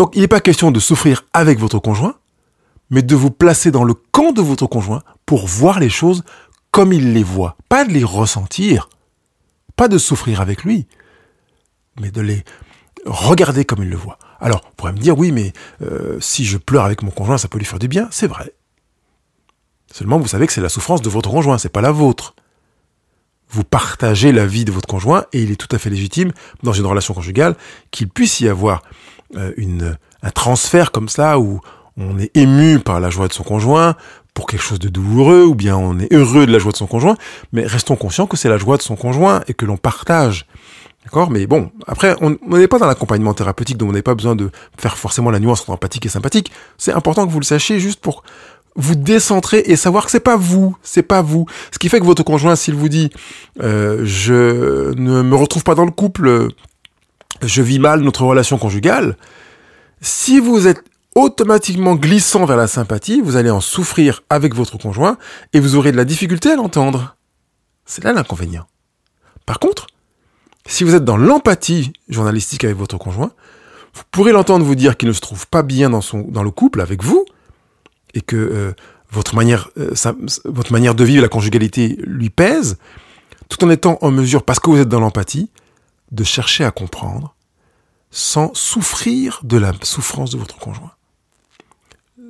Donc 0.00 0.16
il 0.16 0.22
n'est 0.22 0.28
pas 0.28 0.40
question 0.40 0.70
de 0.70 0.80
souffrir 0.80 1.26
avec 1.34 1.58
votre 1.58 1.78
conjoint, 1.78 2.14
mais 2.88 3.02
de 3.02 3.14
vous 3.14 3.30
placer 3.30 3.70
dans 3.70 3.84
le 3.84 3.92
camp 3.92 4.32
de 4.32 4.40
votre 4.40 4.66
conjoint 4.66 5.02
pour 5.26 5.46
voir 5.46 5.78
les 5.78 5.90
choses 5.90 6.24
comme 6.70 6.94
il 6.94 7.12
les 7.12 7.22
voit, 7.22 7.58
pas 7.68 7.84
de 7.84 7.90
les 7.92 8.02
ressentir, 8.02 8.88
pas 9.76 9.88
de 9.88 9.98
souffrir 9.98 10.40
avec 10.40 10.64
lui, 10.64 10.86
mais 12.00 12.10
de 12.10 12.22
les 12.22 12.44
regarder 13.04 13.66
comme 13.66 13.82
il 13.82 13.90
le 13.90 13.96
voit. 13.98 14.18
Alors, 14.40 14.62
on 14.70 14.74
pourrait 14.74 14.94
me 14.94 14.98
dire, 14.98 15.18
oui, 15.18 15.32
mais 15.32 15.52
euh, 15.82 16.16
si 16.18 16.46
je 16.46 16.56
pleure 16.56 16.86
avec 16.86 17.02
mon 17.02 17.10
conjoint, 17.10 17.36
ça 17.36 17.48
peut 17.48 17.58
lui 17.58 17.66
faire 17.66 17.78
du 17.78 17.88
bien, 17.88 18.08
c'est 18.10 18.26
vrai. 18.26 18.54
Seulement, 19.92 20.18
vous 20.18 20.28
savez 20.28 20.46
que 20.46 20.54
c'est 20.54 20.62
la 20.62 20.70
souffrance 20.70 21.02
de 21.02 21.10
votre 21.10 21.28
conjoint, 21.28 21.58
c'est 21.58 21.68
pas 21.68 21.82
la 21.82 21.92
vôtre. 21.92 22.34
Vous 23.50 23.64
partagez 23.64 24.32
la 24.32 24.46
vie 24.46 24.64
de 24.64 24.72
votre 24.72 24.88
conjoint 24.88 25.26
et 25.34 25.42
il 25.42 25.50
est 25.50 25.56
tout 25.56 25.76
à 25.76 25.78
fait 25.78 25.90
légitime 25.90 26.32
dans 26.62 26.72
une 26.72 26.86
relation 26.86 27.12
conjugale 27.12 27.54
qu'il 27.90 28.08
puisse 28.08 28.40
y 28.40 28.48
avoir 28.48 28.82
euh, 29.36 29.52
une, 29.56 29.96
un 30.22 30.30
transfert 30.30 30.92
comme 30.92 31.08
ça 31.08 31.38
où 31.38 31.60
on 31.96 32.18
est 32.18 32.34
ému 32.36 32.78
par 32.78 33.00
la 33.00 33.10
joie 33.10 33.28
de 33.28 33.32
son 33.32 33.42
conjoint 33.42 33.94
pour 34.34 34.46
quelque 34.46 34.62
chose 34.62 34.78
de 34.78 34.88
douloureux 34.88 35.44
ou 35.44 35.54
bien 35.54 35.76
on 35.76 35.98
est 35.98 36.12
heureux 36.12 36.46
de 36.46 36.52
la 36.52 36.58
joie 36.58 36.72
de 36.72 36.76
son 36.76 36.86
conjoint, 36.86 37.16
mais 37.52 37.66
restons 37.66 37.96
conscients 37.96 38.26
que 38.26 38.36
c'est 38.36 38.48
la 38.48 38.58
joie 38.58 38.76
de 38.76 38.82
son 38.82 38.96
conjoint 38.96 39.42
et 39.48 39.54
que 39.54 39.66
l'on 39.66 39.76
partage. 39.76 40.46
D'accord? 41.04 41.30
Mais 41.30 41.46
bon, 41.46 41.70
après, 41.86 42.14
on 42.20 42.36
n'est 42.56 42.68
pas 42.68 42.78
dans 42.78 42.86
l'accompagnement 42.86 43.34
thérapeutique, 43.34 43.78
donc 43.78 43.90
on 43.90 43.92
n'a 43.92 44.02
pas 44.02 44.14
besoin 44.14 44.36
de 44.36 44.50
faire 44.78 44.96
forcément 44.98 45.30
la 45.30 45.40
nuance 45.40 45.62
entre 45.62 45.70
empathique 45.70 46.06
et 46.06 46.10
sympathique. 46.10 46.52
C'est 46.76 46.92
important 46.92 47.26
que 47.26 47.32
vous 47.32 47.40
le 47.40 47.44
sachiez 47.44 47.80
juste 47.80 48.00
pour 48.00 48.22
vous 48.76 48.94
décentrer 48.94 49.62
et 49.66 49.76
savoir 49.76 50.04
que 50.04 50.10
c'est 50.10 50.20
pas 50.20 50.36
vous, 50.36 50.76
c'est 50.82 51.02
pas 51.02 51.22
vous. 51.22 51.46
Ce 51.72 51.78
qui 51.78 51.88
fait 51.88 52.00
que 52.00 52.04
votre 52.04 52.22
conjoint, 52.22 52.54
s'il 52.54 52.74
vous 52.74 52.88
dit 52.88 53.10
euh, 53.62 54.02
je 54.04 54.94
ne 54.94 55.22
me 55.22 55.34
retrouve 55.34 55.64
pas 55.64 55.74
dans 55.74 55.84
le 55.84 55.90
couple, 55.90 56.48
je 57.42 57.62
vis 57.62 57.78
mal 57.78 58.00
notre 58.00 58.24
relation 58.24 58.58
conjugale, 58.58 59.16
si 60.00 60.40
vous 60.40 60.66
êtes 60.66 60.82
automatiquement 61.14 61.96
glissant 61.96 62.44
vers 62.44 62.56
la 62.56 62.66
sympathie, 62.66 63.20
vous 63.20 63.36
allez 63.36 63.50
en 63.50 63.60
souffrir 63.60 64.22
avec 64.30 64.54
votre 64.54 64.78
conjoint 64.78 65.18
et 65.52 65.60
vous 65.60 65.74
aurez 65.74 65.92
de 65.92 65.96
la 65.96 66.04
difficulté 66.04 66.50
à 66.50 66.56
l'entendre. 66.56 67.16
C'est 67.84 68.04
là 68.04 68.12
l'inconvénient. 68.12 68.66
Par 69.46 69.58
contre, 69.58 69.88
si 70.66 70.84
vous 70.84 70.94
êtes 70.94 71.04
dans 71.04 71.16
l'empathie 71.16 71.92
journalistique 72.08 72.64
avec 72.64 72.76
votre 72.76 72.98
conjoint, 72.98 73.32
vous 73.94 74.02
pourrez 74.10 74.32
l'entendre 74.32 74.64
vous 74.64 74.76
dire 74.76 74.96
qu'il 74.96 75.08
ne 75.08 75.12
se 75.12 75.20
trouve 75.20 75.48
pas 75.48 75.62
bien 75.62 75.90
dans, 75.90 76.42
le 76.42 76.50
couple 76.50 76.80
avec 76.80 77.02
vous, 77.02 77.24
et 78.14 78.20
que 78.20 78.36
euh, 78.36 78.72
votre, 79.10 79.34
manière, 79.34 79.70
euh, 79.78 79.92
votre 80.44 80.72
manière 80.72 80.94
de 80.94 81.02
vivre 81.02 81.22
la 81.22 81.28
conjugalité 81.28 81.98
lui 82.04 82.30
pèse, 82.30 82.78
tout 83.48 83.64
en 83.64 83.70
étant 83.70 83.98
en 84.00 84.12
mesure, 84.12 84.44
parce 84.44 84.60
que 84.60 84.70
vous 84.70 84.78
êtes 84.78 84.88
dans 84.88 85.00
l'empathie, 85.00 85.50
de 86.10 86.24
chercher 86.24 86.64
à 86.64 86.70
comprendre 86.70 87.34
sans 88.10 88.52
souffrir 88.54 89.40
de 89.44 89.56
la 89.56 89.72
souffrance 89.82 90.30
de 90.30 90.38
votre 90.38 90.58
conjoint. 90.58 90.92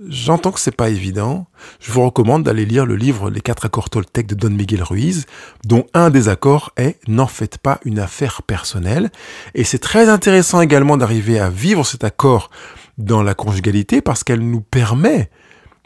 J'entends 0.08 0.52
que 0.52 0.60
c'est 0.60 0.74
pas 0.74 0.88
évident. 0.88 1.46
Je 1.78 1.92
vous 1.92 2.02
recommande 2.02 2.42
d'aller 2.42 2.64
lire 2.64 2.86
le 2.86 2.96
livre 2.96 3.30
Les 3.30 3.42
quatre 3.42 3.66
accords 3.66 3.90
Toltec 3.90 4.26
de 4.26 4.34
Don 4.34 4.50
Miguel 4.50 4.82
Ruiz, 4.82 5.26
dont 5.64 5.86
un 5.92 6.08
des 6.08 6.28
accords 6.28 6.72
est 6.78 6.96
N'en 7.06 7.26
faites 7.26 7.58
pas 7.58 7.80
une 7.84 7.98
affaire 7.98 8.42
personnelle. 8.42 9.10
Et 9.54 9.64
c'est 9.64 9.78
très 9.78 10.08
intéressant 10.08 10.62
également 10.62 10.96
d'arriver 10.96 11.38
à 11.38 11.50
vivre 11.50 11.84
cet 11.84 12.02
accord 12.02 12.50
dans 12.96 13.22
la 13.22 13.34
conjugalité 13.34 14.00
parce 14.00 14.24
qu'elle 14.24 14.40
nous 14.40 14.62
permet 14.62 15.30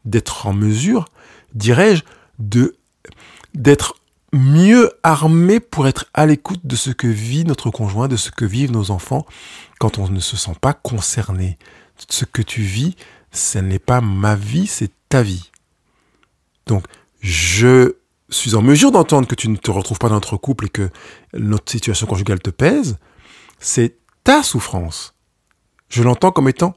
d'être 0.05 0.47
en 0.47 0.53
mesure, 0.53 1.07
dirais-je, 1.55 2.03
de 2.39 2.77
d'être 3.55 3.97
mieux 4.35 4.91
armé 5.03 5.61
pour 5.61 5.87
être 5.87 6.07
à 6.13 6.27
l'écoute 6.27 6.61
de 6.65 6.77
ce 6.77 6.91
que 6.91 7.07
vit 7.07 7.45
notre 7.45 7.71
conjoint, 7.71 8.09
de 8.09 8.17
ce 8.17 8.31
que 8.31 8.45
vivent 8.45 8.73
nos 8.73 8.91
enfants 8.91 9.25
quand 9.79 9.99
on 9.99 10.09
ne 10.09 10.21
se 10.21 10.37
sent 10.37 10.57
pas 10.61 10.75
concerné. 10.75 11.59
Ce 12.11 12.25
que 12.25 12.43
tu 12.43 12.63
vis, 12.63 12.97
ce 13.31 13.59
n'est 13.59 13.79
pas 13.79 14.01
ma 14.01 14.35
vie, 14.35 14.67
c'est 14.67 14.91
ta 15.09 15.23
vie. 15.23 15.51
Donc, 16.67 16.85
je 17.21 17.95
suis 18.29 18.57
en 18.57 18.63
mesure 18.63 18.91
d'entendre 18.91 19.29
que 19.29 19.37
tu 19.37 19.49
ne 19.49 19.57
te 19.57 19.71
retrouves 19.71 19.99
pas 19.99 20.09
dans 20.09 20.17
notre 20.17 20.37
couple 20.37 20.67
et 20.67 20.71
que 20.71 20.91
notre 21.35 21.71
situation 21.71 22.07
conjugale 22.07 22.41
te 22.41 22.51
pèse. 22.51 22.99
C'est 23.61 23.99
ta 24.25 24.43
souffrance. 24.43 25.15
Je 25.89 26.03
l'entends 26.03 26.33
comme 26.33 26.49
étant 26.49 26.75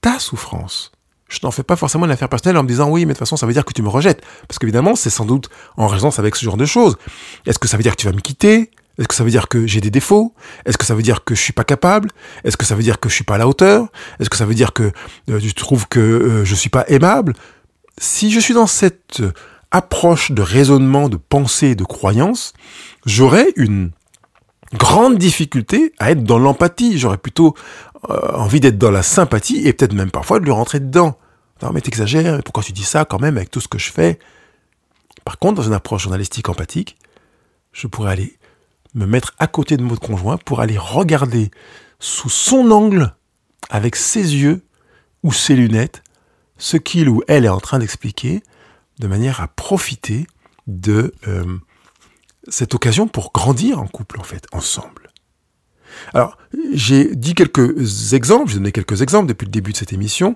ta 0.00 0.20
souffrance 0.20 0.92
je 1.30 1.38
n'en 1.44 1.50
fais 1.50 1.62
pas 1.62 1.76
forcément 1.76 2.04
une 2.04 2.10
affaire 2.10 2.28
personnelle 2.28 2.58
en 2.58 2.62
me 2.64 2.68
disant 2.68 2.90
oui, 2.90 3.02
mais 3.02 3.06
de 3.06 3.12
toute 3.12 3.20
façon, 3.20 3.36
ça 3.36 3.46
veut 3.46 3.52
dire 3.52 3.64
que 3.64 3.72
tu 3.72 3.82
me 3.82 3.88
rejettes. 3.88 4.22
Parce 4.48 4.58
qu'évidemment, 4.58 4.96
c'est 4.96 5.10
sans 5.10 5.24
doute 5.24 5.48
en 5.76 5.86
résonance 5.86 6.18
avec 6.18 6.36
ce 6.36 6.44
genre 6.44 6.56
de 6.56 6.66
choses. 6.66 6.98
Est-ce 7.46 7.58
que 7.58 7.68
ça 7.68 7.76
veut 7.76 7.82
dire 7.82 7.96
que 7.96 8.00
tu 8.00 8.06
vas 8.06 8.12
me 8.12 8.20
quitter? 8.20 8.70
Est-ce 8.98 9.08
que 9.08 9.14
ça 9.14 9.24
veut 9.24 9.30
dire 9.30 9.48
que 9.48 9.66
j'ai 9.66 9.80
des 9.80 9.90
défauts? 9.90 10.34
Est-ce 10.66 10.76
que 10.76 10.84
ça 10.84 10.94
veut 10.94 11.02
dire 11.02 11.24
que 11.24 11.34
je 11.34 11.40
suis 11.40 11.52
pas 11.52 11.64
capable? 11.64 12.10
Est-ce 12.44 12.56
que 12.56 12.66
ça 12.66 12.74
veut 12.74 12.82
dire 12.82 13.00
que 13.00 13.08
je 13.08 13.14
suis 13.14 13.24
pas 13.24 13.36
à 13.36 13.38
la 13.38 13.48
hauteur? 13.48 13.86
Est-ce 14.18 14.28
que 14.28 14.36
ça 14.36 14.44
veut 14.44 14.54
dire 14.54 14.72
que 14.72 14.92
euh, 15.30 15.40
tu 15.40 15.54
trouves 15.54 15.88
que 15.88 16.00
euh, 16.00 16.44
je 16.44 16.54
suis 16.54 16.68
pas 16.68 16.84
aimable? 16.88 17.34
Si 17.96 18.30
je 18.30 18.40
suis 18.40 18.52
dans 18.52 18.66
cette 18.66 19.22
approche 19.70 20.32
de 20.32 20.42
raisonnement, 20.42 21.08
de 21.08 21.16
pensée, 21.16 21.74
de 21.74 21.84
croyance, 21.84 22.52
j'aurais 23.06 23.52
une 23.56 23.90
grande 24.74 25.18
difficulté 25.18 25.92
à 25.98 26.10
être 26.10 26.22
dans 26.22 26.38
l'empathie. 26.38 26.98
J'aurais 26.98 27.18
plutôt 27.18 27.54
euh, 28.08 28.32
envie 28.32 28.60
d'être 28.60 28.78
dans 28.78 28.90
la 28.90 29.02
sympathie 29.02 29.66
et 29.66 29.72
peut-être 29.72 29.92
même 29.92 30.10
parfois 30.10 30.40
de 30.40 30.44
lui 30.44 30.52
rentrer 30.52 30.80
dedans. 30.80 31.18
Non 31.62 31.70
mais 31.72 31.80
t'exagères, 31.80 32.42
pourquoi 32.42 32.62
tu 32.62 32.72
dis 32.72 32.84
ça 32.84 33.04
quand 33.04 33.20
même 33.20 33.36
avec 33.36 33.50
tout 33.50 33.60
ce 33.60 33.68
que 33.68 33.78
je 33.78 33.92
fais? 33.92 34.18
Par 35.24 35.38
contre, 35.38 35.56
dans 35.56 35.66
une 35.66 35.74
approche 35.74 36.02
journalistique 36.04 36.48
empathique, 36.48 36.96
je 37.72 37.86
pourrais 37.86 38.12
aller 38.12 38.38
me 38.94 39.06
mettre 39.06 39.34
à 39.38 39.46
côté 39.46 39.76
de 39.76 39.82
mon 39.82 39.96
conjoint 39.96 40.36
pour 40.38 40.60
aller 40.60 40.78
regarder 40.78 41.50
sous 41.98 42.30
son 42.30 42.70
angle, 42.70 43.14
avec 43.68 43.94
ses 43.96 44.36
yeux 44.36 44.62
ou 45.22 45.32
ses 45.32 45.54
lunettes, 45.54 46.02
ce 46.58 46.76
qu'il 46.76 47.08
ou 47.08 47.22
elle 47.28 47.44
est 47.44 47.50
en 47.50 47.60
train 47.60 47.78
d'expliquer, 47.78 48.42
de 48.98 49.06
manière 49.06 49.40
à 49.40 49.48
profiter 49.48 50.26
de 50.66 51.14
euh, 51.28 51.58
cette 52.48 52.74
occasion 52.74 53.08
pour 53.08 53.32
grandir 53.32 53.80
en 53.80 53.86
couple, 53.86 54.18
en 54.20 54.24
fait, 54.24 54.46
ensemble. 54.52 55.10
Alors, 56.14 56.36
j'ai 56.72 57.14
dit 57.14 57.34
quelques 57.34 58.12
exemples, 58.14 58.50
j'ai 58.50 58.56
donné 58.56 58.72
quelques 58.72 59.02
exemples 59.02 59.26
depuis 59.26 59.44
le 59.44 59.50
début 59.50 59.72
de 59.72 59.76
cette 59.76 59.92
émission. 59.92 60.34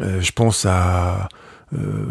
Euh, 0.00 0.20
je 0.20 0.32
pense 0.32 0.66
à 0.66 1.28
euh, 1.72 2.06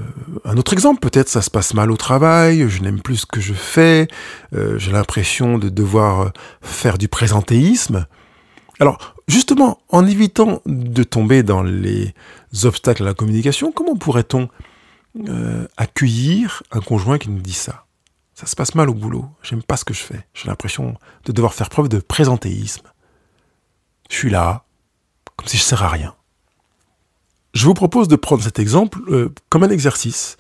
un 0.46 0.58
autre 0.58 0.74
exemple, 0.74 1.00
peut-être 1.00 1.30
ça 1.30 1.42
se 1.42 1.50
passe 1.50 1.74
mal 1.74 1.92
au 1.92 1.98
travail, 1.98 2.68
je 2.70 2.82
n'aime 2.82 3.02
plus 3.02 3.18
ce 3.18 3.26
que 3.26 3.40
je 3.40 3.54
fais, 3.54 4.08
euh, 4.54 4.78
j'ai 4.78 4.92
l'impression 4.92 5.58
de 5.58 5.70
devoir 5.70 6.32
faire 6.62 6.98
du 6.98 7.08
présentéisme. 7.08 8.06
Alors, 8.80 9.16
justement, 9.28 9.80
en 9.90 10.06
évitant 10.06 10.62
de 10.66 11.04
tomber 11.04 11.44
dans 11.44 11.64
les 11.64 12.14
obstacles 12.64 13.04
à 13.04 13.06
la 13.06 13.14
communication, 13.14 13.72
comment 13.72 13.96
pourrait-on 13.96 14.50
accueillir 15.78 16.64
un 16.72 16.80
conjoint 16.80 17.20
qui 17.20 17.30
nous 17.30 17.40
dit 17.40 17.54
ça? 17.54 17.83
Ça 18.34 18.46
se 18.48 18.56
passe 18.56 18.76
mal 18.76 18.90
au 18.90 18.94
boulot, 18.94 19.30
j'aime 19.44 19.64
pas 19.64 19.78
ce 19.78 19.86
que 19.86 19.94
je 19.94 20.02
fais, 20.02 20.26
j'ai 20.34 20.48
l'impression 20.48 20.98
de 21.26 21.32
devoir 21.32 21.54
faire 21.54 21.70
preuve 21.70 21.90
de 21.90 22.00
présentéisme. 22.00 22.88
Je 24.10 24.16
suis 24.16 24.30
là, 24.30 24.66
comme 25.36 25.48
si 25.48 25.58
je 25.58 25.64
sers 25.64 25.84
à 25.84 25.90
rien. 25.90 26.16
Je 27.54 27.66
vous 27.66 27.74
propose 27.74 28.08
de 28.08 28.16
prendre 28.16 28.44
cet 28.44 28.60
exemple 28.60 29.00
euh, 29.10 29.34
comme 29.50 29.64
un 29.64 29.70
exercice 29.70 30.38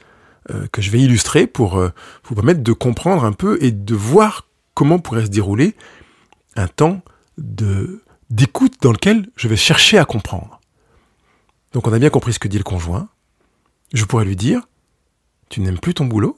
euh, 0.49 0.67
que 0.71 0.81
je 0.81 0.89
vais 0.89 0.99
illustrer 0.99 1.45
pour 1.45 1.77
euh, 1.77 1.89
vous 2.23 2.35
permettre 2.35 2.63
de 2.63 2.73
comprendre 2.73 3.23
un 3.23 3.33
peu 3.33 3.57
et 3.61 3.71
de 3.71 3.95
voir 3.95 4.47
comment 4.73 4.99
pourrait 4.99 5.25
se 5.25 5.29
dérouler 5.29 5.75
un 6.55 6.67
temps 6.67 7.01
d'écoute 7.37 8.75
dans 8.81 8.91
lequel 8.91 9.29
je 9.35 9.47
vais 9.47 9.55
chercher 9.55 9.97
à 9.97 10.05
comprendre. 10.05 10.59
Donc 11.71 11.87
on 11.87 11.93
a 11.93 11.99
bien 11.99 12.09
compris 12.09 12.33
ce 12.33 12.39
que 12.39 12.47
dit 12.47 12.57
le 12.57 12.63
conjoint. 12.63 13.09
Je 13.93 14.05
pourrais 14.05 14.25
lui 14.25 14.35
dire, 14.35 14.67
tu 15.49 15.61
n'aimes 15.61 15.79
plus 15.79 15.93
ton 15.93 16.05
boulot? 16.05 16.37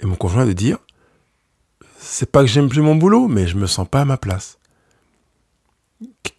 Et 0.00 0.06
mon 0.06 0.16
conjoint 0.16 0.46
de 0.46 0.52
dire, 0.52 0.78
c'est 1.98 2.30
pas 2.30 2.40
que 2.40 2.46
j'aime 2.46 2.68
plus 2.68 2.82
mon 2.82 2.94
boulot, 2.94 3.28
mais 3.28 3.46
je 3.46 3.56
me 3.56 3.66
sens 3.66 3.88
pas 3.88 4.02
à 4.02 4.04
ma 4.04 4.16
place. 4.16 4.58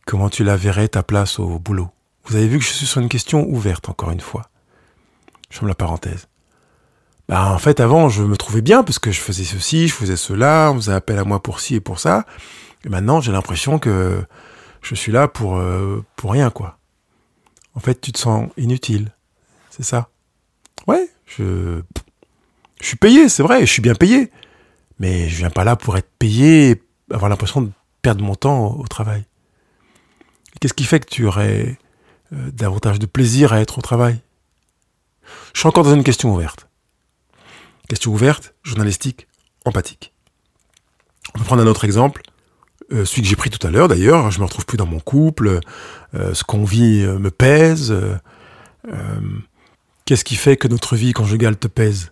Comment 0.06 0.30
tu 0.30 0.44
la 0.44 0.56
verrais 0.56 0.88
ta 0.88 1.04
place 1.04 1.40
au 1.40 1.60
boulot? 1.60 1.90
Vous 2.26 2.36
avez 2.36 2.48
vu 2.48 2.60
que 2.60 2.64
je 2.64 2.72
suis 2.72 2.86
sur 2.86 3.02
une 3.02 3.10
question 3.10 3.48
ouverte, 3.48 3.90
encore 3.90 4.12
une 4.12 4.22
fois. 4.22 4.50
Je 5.50 5.58
ferme 5.58 5.68
la 5.68 5.76
parenthèse. 5.76 6.28
Bah, 7.28 7.52
en 7.52 7.58
fait, 7.58 7.80
avant, 7.80 8.08
je 8.10 8.24
me 8.24 8.38
trouvais 8.38 8.62
bien 8.62 8.84
parce 8.84 9.00
que 9.00 9.12
je 9.12 9.20
faisais 9.20 9.44
ceci, 9.44 9.88
je 9.88 9.94
faisais 9.94 10.16
cela, 10.16 10.72
on 10.74 10.76
faisait 10.76 10.94
appel 10.94 11.20
à 11.20 11.26
moi 11.26 11.42
pour 11.42 11.60
ci 11.60 11.76
et 11.76 11.82
pour 11.82 12.00
ça. 12.00 12.26
Et 12.86 12.90
maintenant, 12.90 13.20
j'ai 13.20 13.32
l'impression 13.32 13.80
que 13.80 14.24
je 14.82 14.96
suis 14.96 15.12
là 15.12 15.28
pour, 15.28 15.58
euh, 15.58 16.06
pour 16.16 16.32
rien, 16.32 16.50
quoi. 16.50 16.78
En 17.76 17.80
fait, 17.80 18.00
tu 18.00 18.12
te 18.12 18.20
sens 18.20 18.50
inutile. 18.58 19.12
C'est 19.70 19.84
ça. 19.84 20.10
Ouais, 20.88 21.10
je, 21.26 21.82
je 22.82 22.88
suis 22.88 22.98
payé, 22.98 23.30
c'est 23.30 23.44
vrai, 23.44 23.62
je 23.62 23.72
suis 23.72 23.82
bien 23.82 23.96
payé. 23.96 24.32
Mais 25.00 25.30
je 25.30 25.38
viens 25.38 25.50
pas 25.50 25.64
là 25.64 25.76
pour 25.76 25.98
être 25.98 26.10
payé, 26.18 26.82
avoir 27.12 27.30
l'impression 27.30 27.62
de 27.62 27.72
perdre 28.02 28.24
mon 28.24 28.36
temps 28.36 28.76
au, 28.76 28.88
travail. 28.88 29.26
Qu'est-ce 30.60 30.74
qui 30.74 30.86
fait 30.86 31.00
que 31.00 31.10
tu 31.10 31.26
aurais 31.26 31.78
euh, 32.34 32.52
davantage 32.52 33.00
de 33.00 33.06
plaisir 33.06 33.54
à 33.54 33.62
être 33.62 33.78
au 33.78 33.82
travail? 33.82 34.20
Je 35.54 35.60
suis 35.60 35.68
encore 35.68 35.84
dans 35.84 35.94
une 35.94 36.04
question 36.04 36.34
ouverte. 36.34 36.68
Question 37.90 38.12
ouverte, 38.12 38.56
journalistique, 38.64 39.28
empathique. 39.66 40.14
On 41.36 41.40
peut 41.40 41.46
prendre 41.46 41.62
un 41.62 41.68
autre 41.68 41.86
exemple, 41.86 42.22
euh, 42.92 43.06
celui 43.06 43.22
que 43.22 43.28
j'ai 43.28 43.36
pris 43.36 43.50
tout 43.50 43.66
à 43.68 43.70
l'heure 43.70 43.88
d'ailleurs, 43.88 44.32
je 44.32 44.40
me 44.40 44.46
retrouve 44.46 44.66
plus 44.66 44.78
dans 44.78 44.86
mon 44.86 45.00
couple, 45.00 45.60
euh, 46.16 46.34
ce 46.34 46.44
qu'on 46.44 46.64
vit 46.64 47.06
me 47.06 47.30
pèse. 47.30 47.94
Qu'est-ce 50.06 50.24
qui 50.24 50.38
fait 50.38 50.56
que 50.56 50.70
notre 50.70 50.96
vie 50.96 51.12
conjugale 51.12 51.58
te 51.58 51.68
pèse? 51.68 52.12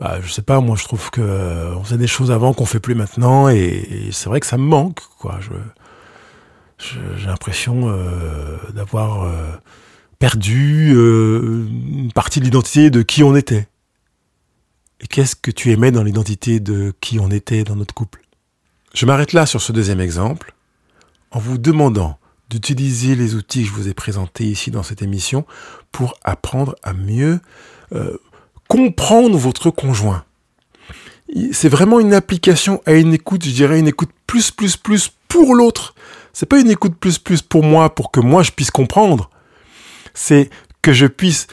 Bah, 0.00 0.18
je 0.20 0.32
sais 0.32 0.42
pas, 0.42 0.60
moi 0.60 0.76
je 0.76 0.84
trouve 0.84 1.10
que 1.10 1.20
euh, 1.20 1.74
on 1.76 1.84
faisait 1.84 1.98
des 1.98 2.06
choses 2.06 2.30
avant 2.30 2.52
qu'on 2.52 2.66
fait 2.66 2.80
plus 2.80 2.94
maintenant 2.94 3.48
et, 3.48 4.08
c'est 4.12 4.28
vrai 4.28 4.40
que 4.40 4.46
ça 4.46 4.58
me 4.58 4.64
manque, 4.64 5.00
quoi. 5.18 5.38
Je, 5.40 6.98
j'ai 7.16 7.26
l'impression 7.26 7.88
euh, 7.88 8.58
d'avoir 8.74 9.22
euh, 9.22 9.52
perdu 10.18 10.90
une 10.90 12.10
partie 12.12 12.40
de 12.40 12.44
l'identité 12.44 12.90
de 12.90 13.02
qui 13.02 13.22
on 13.22 13.36
était. 13.36 13.68
Et 15.00 15.06
qu'est-ce 15.06 15.36
que 15.36 15.50
tu 15.50 15.70
aimais 15.70 15.92
dans 15.92 16.02
l'identité 16.02 16.60
de 16.60 16.92
qui 17.00 17.20
on 17.20 17.30
était 17.30 17.62
dans 17.64 17.76
notre 17.76 17.94
couple? 17.94 18.22
Je 18.94 19.06
m'arrête 19.06 19.32
là 19.32 19.46
sur 19.46 19.62
ce 19.62 19.72
deuxième 19.72 20.00
exemple 20.00 20.54
en 21.30 21.38
vous 21.38 21.58
demandant 21.58 22.18
d'utiliser 22.50 23.14
les 23.16 23.34
outils 23.34 23.62
que 23.62 23.68
je 23.68 23.72
vous 23.72 23.88
ai 23.88 23.94
présentés 23.94 24.44
ici 24.44 24.70
dans 24.70 24.82
cette 24.82 25.02
émission 25.02 25.46
pour 25.92 26.18
apprendre 26.24 26.74
à 26.82 26.92
mieux 26.92 27.40
comprendre 28.68 29.36
votre 29.36 29.70
conjoint. 29.70 30.24
C'est 31.52 31.68
vraiment 31.68 32.00
une 32.00 32.14
application 32.14 32.80
à 32.86 32.92
une 32.92 33.14
écoute, 33.14 33.44
je 33.44 33.50
dirais 33.50 33.78
une 33.78 33.88
écoute 33.88 34.10
plus, 34.26 34.50
plus, 34.50 34.76
plus 34.76 35.10
pour 35.28 35.54
l'autre. 35.54 35.94
C'est 36.32 36.46
pas 36.46 36.60
une 36.60 36.70
écoute 36.70 36.94
plus, 36.98 37.18
plus 37.18 37.42
pour 37.42 37.64
moi, 37.64 37.94
pour 37.94 38.10
que 38.10 38.20
moi 38.20 38.42
je 38.42 38.52
puisse 38.52 38.70
comprendre. 38.70 39.30
C'est 40.12 40.50
que 40.82 40.92
je 40.92 41.06
puisse 41.06 41.46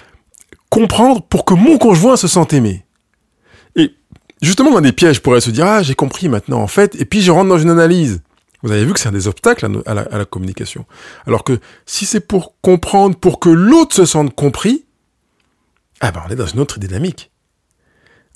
comprendre 0.69 1.21
pour 1.21 1.45
que 1.45 1.53
mon 1.53 1.77
conjoint 1.77 2.15
se 2.15 2.27
sente 2.27 2.53
aimé. 2.53 2.85
Et 3.75 3.93
justement, 4.41 4.71
dans 4.71 4.81
des 4.81 4.91
pièges, 4.91 5.21
pourrait 5.21 5.41
se 5.41 5.49
dire, 5.49 5.65
ah, 5.65 5.83
j'ai 5.83 5.95
compris 5.95 6.29
maintenant, 6.29 6.61
en 6.61 6.67
fait, 6.67 6.95
et 6.99 7.05
puis 7.05 7.21
je 7.21 7.31
rentre 7.31 7.49
dans 7.49 7.57
une 7.57 7.69
analyse. 7.69 8.21
Vous 8.63 8.71
avez 8.71 8.85
vu 8.85 8.93
que 8.93 8.99
c'est 8.99 9.09
un 9.09 9.13
des 9.13 9.27
obstacles 9.27 9.67
à, 9.85 9.93
la, 9.93 10.01
à 10.01 10.17
la 10.17 10.25
communication. 10.25 10.85
Alors 11.25 11.43
que 11.43 11.59
si 11.85 12.05
c'est 12.05 12.19
pour 12.19 12.53
comprendre, 12.61 13.15
pour 13.15 13.39
que 13.39 13.49
l'autre 13.49 13.95
se 13.95 14.05
sente 14.05 14.35
compris, 14.35 14.85
ah 16.01 16.11
ben 16.11 16.23
on 16.27 16.31
est 16.31 16.35
dans 16.35 16.47
une 16.47 16.59
autre 16.59 16.79
dynamique. 16.79 17.31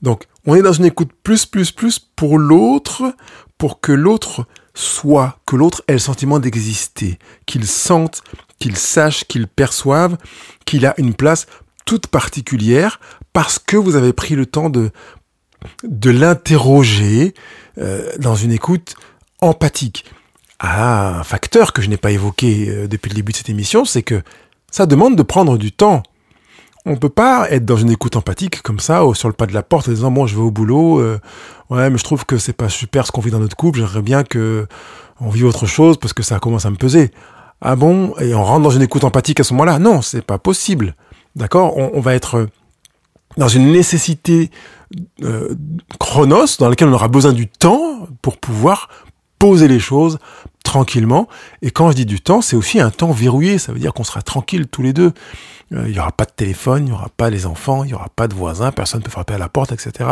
Donc 0.01 0.27
on 0.45 0.55
est 0.55 0.61
dans 0.61 0.73
une 0.73 0.85
écoute 0.85 1.11
plus, 1.23 1.45
plus, 1.45 1.71
plus 1.71 1.99
pour 1.99 2.37
l'autre, 2.37 3.15
pour 3.57 3.81
que 3.81 3.91
l'autre 3.91 4.45
soit, 4.73 5.39
que 5.45 5.55
l'autre 5.55 5.83
ait 5.87 5.93
le 5.93 5.99
sentiment 5.99 6.39
d'exister, 6.39 7.17
qu'il 7.45 7.65
sente, 7.65 8.21
qu'il 8.59 8.77
sache, 8.77 9.25
qu'il 9.25 9.47
perçoive 9.47 10.17
qu'il 10.65 10.85
a 10.85 10.93
une 10.97 11.13
place 11.13 11.47
toute 11.85 12.07
particulière 12.07 12.99
parce 13.33 13.57
que 13.57 13.77
vous 13.77 13.95
avez 13.95 14.13
pris 14.13 14.35
le 14.35 14.45
temps 14.45 14.69
de, 14.69 14.91
de 15.83 16.09
l'interroger 16.11 17.33
euh, 17.77 18.11
dans 18.19 18.35
une 18.35 18.51
écoute 18.51 18.95
empathique. 19.41 20.05
Ah, 20.59 21.19
un 21.19 21.23
facteur 21.23 21.73
que 21.73 21.81
je 21.81 21.89
n'ai 21.89 21.97
pas 21.97 22.11
évoqué 22.11 22.69
euh, 22.69 22.87
depuis 22.87 23.09
le 23.09 23.15
début 23.15 23.31
de 23.31 23.37
cette 23.37 23.49
émission, 23.49 23.85
c'est 23.85 24.03
que 24.03 24.21
ça 24.71 24.85
demande 24.85 25.15
de 25.15 25.23
prendre 25.23 25.57
du 25.57 25.71
temps 25.71 26.03
on 26.85 26.97
peut 26.97 27.09
pas 27.09 27.49
être 27.49 27.65
dans 27.65 27.77
une 27.77 27.89
écoute 27.89 28.15
empathique 28.15 28.61
comme 28.61 28.79
ça, 28.79 29.01
sur 29.13 29.27
le 29.27 29.33
pas 29.33 29.47
de 29.47 29.53
la 29.53 29.63
porte, 29.63 29.89
en 29.89 29.91
disant 29.91 30.11
bon, 30.11 30.27
je 30.27 30.35
vais 30.35 30.41
au 30.41 30.51
boulot, 30.51 30.99
euh, 30.99 31.19
ouais, 31.69 31.89
mais 31.89 31.97
je 31.97 32.03
trouve 32.03 32.25
que 32.25 32.37
c'est 32.37 32.53
pas 32.53 32.69
super 32.69 33.07
ce 33.07 33.11
qu'on 33.11 33.21
vit 33.21 33.31
dans 33.31 33.39
notre 33.39 33.55
couple. 33.55 33.79
J'aimerais 33.79 34.01
bien 34.01 34.23
que 34.23 34.67
on 35.19 35.29
vive 35.29 35.45
autre 35.45 35.65
chose 35.65 35.97
parce 35.97 36.13
que 36.13 36.23
ça 36.23 36.39
commence 36.39 36.65
à 36.65 36.69
me 36.69 36.75
peser. 36.75 37.11
Ah 37.61 37.75
bon? 37.75 38.13
Et 38.19 38.35
on 38.35 38.43
rentre 38.43 38.63
dans 38.63 38.69
une 38.69 38.81
écoute 38.81 39.03
empathique 39.03 39.39
à 39.39 39.43
ce 39.43 39.53
moment-là? 39.53 39.79
Non, 39.79 40.01
c'est 40.01 40.21
pas 40.21 40.37
possible. 40.37 40.95
D'accord? 41.35 41.75
On, 41.77 41.99
va 42.01 42.13
être 42.13 42.47
dans 43.37 43.47
une 43.47 43.71
nécessité 43.71 44.51
euh, 45.23 45.55
chronos 45.99 46.57
dans 46.59 46.69
laquelle 46.69 46.89
on 46.89 46.93
aura 46.93 47.07
besoin 47.07 47.33
du 47.33 47.47
temps 47.47 48.07
pour 48.21 48.37
pouvoir 48.37 48.89
poser 49.39 49.67
les 49.67 49.79
choses 49.79 50.19
tranquillement. 50.75 51.29
Et 51.61 51.71
quand 51.71 51.89
je 51.91 51.95
dis 51.95 52.05
du 52.05 52.19
temps, 52.19 52.41
c'est 52.41 52.57
aussi 52.57 52.81
un 52.81 52.89
temps 52.89 53.11
verrouillé. 53.11 53.59
Ça 53.59 53.71
veut 53.71 53.79
dire 53.79 53.93
qu'on 53.93 54.03
sera 54.03 54.21
tranquille 54.21 54.67
tous 54.67 54.81
les 54.81 54.91
deux. 54.91 55.13
Euh, 55.71 55.85
il 55.85 55.93
n'y 55.93 55.99
aura 55.99 56.11
pas 56.11 56.25
de 56.25 56.31
téléphone, 56.35 56.83
il 56.83 56.85
n'y 56.87 56.91
aura 56.91 57.07
pas 57.15 57.29
les 57.29 57.45
enfants, 57.45 57.85
il 57.85 57.87
n'y 57.87 57.93
aura 57.93 58.09
pas 58.13 58.27
de 58.27 58.33
voisins, 58.33 58.73
personne 58.73 58.99
ne 58.99 59.05
peut 59.05 59.11
frapper 59.11 59.35
à 59.35 59.37
la 59.37 59.47
porte, 59.47 59.71
etc. 59.71 60.09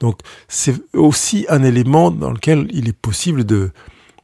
Donc 0.00 0.20
c'est 0.48 0.74
aussi 0.94 1.44
un 1.50 1.62
élément 1.62 2.10
dans 2.10 2.30
lequel 2.30 2.66
il 2.70 2.88
est 2.88 2.96
possible 2.96 3.44
de, 3.44 3.72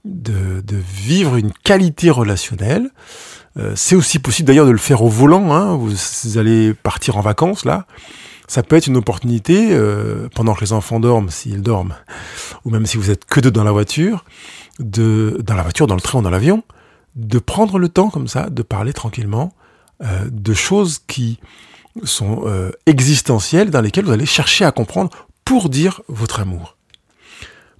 de, 0.06 0.76
vivre 0.76 1.36
une 1.36 1.52
qualité 1.52 2.08
relationnelle. 2.08 2.88
Euh, 3.58 3.74
c'est 3.76 3.96
aussi 3.96 4.18
possible 4.18 4.46
d'ailleurs 4.46 4.66
de 4.66 4.70
le 4.70 4.78
faire 4.78 5.02
au 5.02 5.08
volant. 5.08 5.52
Hein. 5.52 5.76
Vous, 5.76 6.38
allez 6.38 6.72
partir 6.72 7.18
en 7.18 7.20
vacances 7.20 7.66
là. 7.66 7.86
Ça 8.48 8.62
peut 8.62 8.76
être 8.76 8.86
une 8.86 8.96
opportunité 8.96 9.70
euh, 9.72 10.28
pendant 10.34 10.54
que 10.54 10.60
les 10.60 10.72
enfants 10.72 11.00
dorment, 11.00 11.30
s'ils 11.30 11.62
dorment, 11.62 11.96
ou 12.64 12.70
même 12.70 12.86
si 12.86 12.96
vous 12.96 13.10
êtes 13.10 13.24
que 13.24 13.40
deux 13.40 13.50
dans 13.50 13.64
la 13.64 13.72
voiture, 13.72 14.24
de 14.78 15.38
dans 15.42 15.54
la 15.54 15.62
voiture, 15.62 15.86
dans 15.86 15.94
le 15.94 16.00
train 16.00 16.18
ou 16.18 16.22
dans 16.22 16.30
l'avion, 16.30 16.62
de 17.14 17.38
prendre 17.38 17.78
le 17.78 17.88
temps 17.88 18.10
comme 18.10 18.28
ça, 18.28 18.50
de 18.50 18.62
parler 18.62 18.92
tranquillement, 18.92 19.52
euh, 20.02 20.28
de 20.30 20.54
choses 20.54 21.00
qui 21.06 21.40
sont 22.04 22.42
euh, 22.46 22.70
existentielles, 22.84 23.70
dans 23.70 23.80
lesquelles 23.80 24.04
vous 24.04 24.12
allez 24.12 24.26
chercher 24.26 24.64
à 24.64 24.72
comprendre 24.72 25.10
pour 25.44 25.70
dire 25.70 26.02
votre 26.08 26.40
amour. 26.40 26.76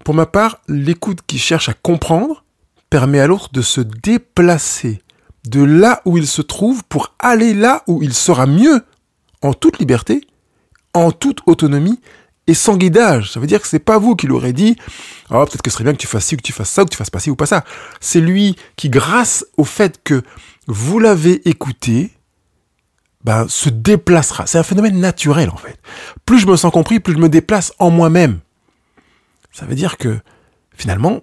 Pour 0.05 0.15
ma 0.15 0.27
part, 0.27 0.59
l'écoute 0.69 1.21
qui 1.27 1.39
cherche 1.39 1.69
à 1.69 1.75
comprendre 1.75 2.45
permet 2.89 3.21
à 3.21 3.27
l'autre 3.27 3.51
de 3.53 3.61
se 3.61 3.81
déplacer 3.81 5.03
de 5.49 5.63
là 5.63 6.01
où 6.05 6.17
il 6.17 6.27
se 6.27 6.43
trouve 6.43 6.85
pour 6.85 7.15
aller 7.19 7.55
là 7.55 7.83
où 7.87 8.03
il 8.03 8.15
sera 8.15 8.47
mieux, 8.47 8.83
en 9.43 9.53
toute 9.53 9.79
liberté, 9.79 10.27
en 10.95 11.13
toute 11.13 11.41
autonomie 11.47 12.01
et 12.47 12.55
sans 12.55 12.77
guidage. 12.77 13.33
Ça 13.33 13.41
veut 13.41 13.47
dire 13.47 13.61
que 13.61 13.69
c'est 13.69 13.79
pas 13.79 13.99
vous 13.99 14.17
qui 14.17 14.27
l'aurez 14.27 14.53
dit, 14.53 14.77
oh, 15.31 15.45
peut-être 15.45 15.63
que 15.63 15.71
ce 15.71 15.75
serait 15.75 15.85
bien 15.85 15.93
que 15.93 15.99
tu 15.99 16.07
fasses 16.07 16.25
ci, 16.25 16.37
que 16.37 16.43
tu 16.43 16.53
fasses 16.53 16.71
ça, 16.71 16.83
ou 16.83 16.85
que 16.87 16.91
tu 16.91 16.97
fasses 16.97 17.11
pas 17.11 17.21
ci 17.21 17.31
ou 17.31 17.37
pas 17.37 17.47
ça. 17.47 17.65
C'est 18.01 18.21
lui 18.21 18.57
qui, 18.77 18.89
grâce 18.89 19.45
au 19.57 19.65
fait 19.65 20.01
que 20.03 20.23
vous 20.67 20.99
l'avez 20.99 21.49
écouté, 21.49 22.13
ben, 23.25 23.47
se 23.49 23.69
déplacera. 23.69 24.47
C'est 24.47 24.59
un 24.59 24.63
phénomène 24.63 25.01
naturel, 25.01 25.51
en 25.51 25.57
fait. 25.57 25.79
Plus 26.25 26.39
je 26.39 26.47
me 26.47 26.57
sens 26.57 26.73
compris, 26.73 27.01
plus 27.01 27.15
je 27.15 27.19
me 27.19 27.29
déplace 27.29 27.73
en 27.79 27.91
moi-même. 27.91 28.39
Ça 29.53 29.67
veut 29.67 29.75
dire 29.75 29.97
que, 29.97 30.21
finalement, 30.75 31.23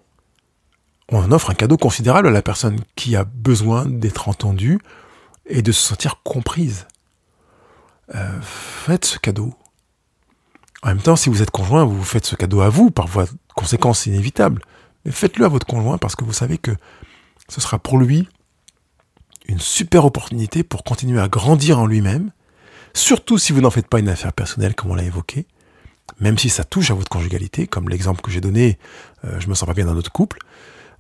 on 1.10 1.32
offre 1.32 1.52
un 1.52 1.54
cadeau 1.54 1.78
considérable 1.78 2.28
à 2.28 2.32
la 2.32 2.42
personne 2.42 2.80
qui 2.96 3.16
a 3.16 3.24
besoin 3.24 3.86
d'être 3.86 4.28
entendue 4.28 4.80
et 5.46 5.62
de 5.62 5.72
se 5.72 5.82
sentir 5.82 6.22
comprise. 6.24 6.88
Euh, 8.16 8.40
faites 8.42 9.06
ce 9.06 9.20
cadeau. 9.20 9.54
En 10.84 10.90
même 10.90 11.02
temps, 11.02 11.16
si 11.16 11.30
vous 11.30 11.42
êtes 11.42 11.52
conjoint, 11.52 11.86
vous 11.86 12.04
faites 12.04 12.26
ce 12.26 12.36
cadeau 12.36 12.60
à 12.60 12.70
vous 12.70 12.92
par 12.92 13.08
voie 13.08 13.26
de 13.26 13.32
conséquence 13.56 14.06
inévitable. 14.06 14.62
Mais 15.06 15.12
faites-le 15.12 15.46
à 15.46 15.48
votre 15.48 15.66
conjoint 15.66 15.98
parce 15.98 16.16
que 16.16 16.26
vous 16.26 16.34
savez 16.34 16.58
que 16.58 16.72
ce 17.48 17.62
sera 17.62 17.80
pour 17.80 17.98
lui 17.98 18.28
une 19.48 19.60
super 19.60 20.06
opportunité 20.06 20.64
pour 20.64 20.84
continuer 20.84 21.22
à 21.22 21.28
grandir 21.28 21.80
en 21.80 21.86
lui-même, 21.86 22.32
surtout 22.94 23.38
si 23.38 23.54
vous 23.54 23.62
n'en 23.62 23.70
faites 23.70 23.88
pas 23.88 24.00
une 24.00 24.10
affaire 24.10 24.34
personnelle 24.34 24.76
comme 24.76 24.92
on 24.92 24.96
l'a 24.96 25.04
évoqué, 25.04 25.48
même 26.20 26.38
si 26.38 26.50
ça 26.50 26.64
touche 26.64 26.92
à 26.92 26.94
votre 26.94 27.10
conjugalité, 27.10 27.68
comme 27.68 27.90
l'exemple 27.90 28.22
que 28.22 28.32
j'ai 28.32 28.42
donné, 28.42 28.78
euh, 29.26 29.40
je 29.40 29.48
me 29.48 29.54
sens 29.54 29.68
pas 29.68 29.74
bien 29.74 29.86
dans 29.86 29.96
notre 29.96 30.12
couple, 30.12 30.40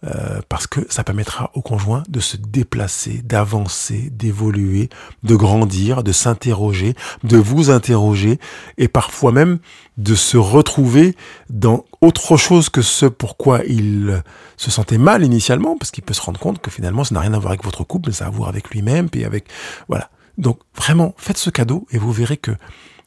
euh, 0.06 0.41
parce 0.49 0.68
que 0.68 0.82
ça 0.89 1.04
permettra 1.04 1.51
au 1.54 1.62
conjoint 1.62 2.04
de 2.10 2.20
se 2.20 2.36
déplacer, 2.36 3.22
d'avancer, 3.24 4.10
d'évoluer, 4.12 4.89
de 5.24 5.36
grandir, 5.36 6.04
de 6.04 6.12
s'interroger, 6.12 6.93
de 7.24 7.38
vous 7.38 7.70
interroger 7.70 8.38
et 8.78 8.89
parfois 8.89 9.32
même 9.32 9.60
de 9.97 10.14
se 10.16 10.36
retrouver 10.36 11.16
dans 11.49 11.86
autre 12.01 12.36
chose 12.36 12.68
que 12.68 12.82
ce 12.82 13.06
pourquoi 13.06 13.62
il 13.66 14.22
se 14.58 14.72
sentait 14.72 14.97
mal 14.97 15.24
initialement, 15.24 15.78
parce 15.78 15.91
qu'il 15.91 16.04
peut 16.04 16.14
se 16.14 16.22
rendre 16.22 16.39
compte 16.39 16.60
que 16.60 16.70
finalement 16.70 17.06
ça 17.06 17.16
n'a 17.16 17.22
rien 17.22 17.34
à 17.34 17.39
voir 17.39 17.51
avec 17.51 17.64
votre 17.64 17.86
couple, 17.86 18.10
mais 18.10 18.14
ça 18.14 18.26
a 18.26 18.28
à 18.28 18.32
voir 18.32 18.49
avec 18.49 18.72
lui-même, 18.72 19.10
puis 19.10 19.24
avec 19.24 19.45
voilà. 19.88 20.10
Donc 20.38 20.60
vraiment, 20.76 21.14
faites 21.18 21.38
ce 21.38 21.49
cadeau 21.49 21.88
et 21.91 21.97
vous 21.97 22.12
verrez 22.12 22.38
que 22.38 22.51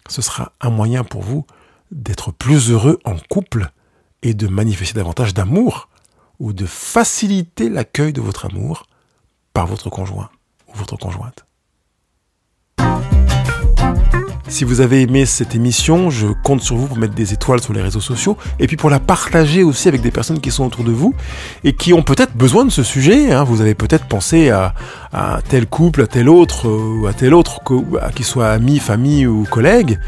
ce 0.08 0.22
sera 0.22 0.52
un 0.60 0.70
moyen 0.70 1.04
pour 1.04 1.22
vous 1.22 1.44
d'être 1.90 2.32
plus 2.32 2.70
heureux 2.70 2.98
en 3.04 3.16
couple 3.28 3.70
et 4.22 4.32
de 4.32 4.46
manifester 4.46 4.94
davantage 4.94 5.34
d'amour 5.34 5.88
ou 6.38 6.52
de 6.52 6.66
faciliter 6.66 7.68
l'accueil 7.68 8.12
de 8.12 8.20
votre 8.20 8.46
amour 8.46 8.86
par 9.52 9.66
votre 9.66 9.90
conjoint 9.90 10.30
ou 10.68 10.76
votre 10.76 10.96
conjointe. 10.96 11.46
Si 14.48 14.64
vous 14.64 14.80
avez 14.80 15.02
aimé 15.02 15.26
cette 15.26 15.56
émission, 15.56 16.08
je 16.08 16.28
compte 16.28 16.60
sur 16.60 16.76
vous 16.76 16.86
pour 16.86 16.96
mettre 16.98 17.14
des 17.14 17.32
étoiles 17.32 17.60
sur 17.60 17.72
les 17.72 17.82
réseaux 17.82 18.00
sociaux 18.00 18.36
et 18.60 18.68
puis 18.68 18.76
pour 18.76 18.90
la 18.90 19.00
partager 19.00 19.64
aussi 19.64 19.88
avec 19.88 20.02
des 20.02 20.12
personnes 20.12 20.40
qui 20.40 20.52
sont 20.52 20.64
autour 20.64 20.84
de 20.84 20.92
vous 20.92 21.14
et 21.64 21.74
qui 21.74 21.92
ont 21.92 22.02
peut-être 22.02 22.36
besoin 22.36 22.64
de 22.64 22.70
ce 22.70 22.84
sujet. 22.84 23.32
Hein. 23.32 23.42
Vous 23.42 23.60
avez 23.60 23.74
peut-être 23.74 24.06
pensé 24.06 24.50
à, 24.50 24.72
tel 25.48 25.66
couple, 25.66 26.02
à 26.02 26.06
tel 26.06 26.28
autre, 26.28 26.68
ou 26.68 27.06
à 27.06 27.12
tel 27.12 27.34
autre, 27.34 27.60
qu'il 28.14 28.24
soit 28.24 28.50
ami, 28.50 28.78
famille 28.78 29.26
ou 29.26 29.44
collègue. 29.50 29.98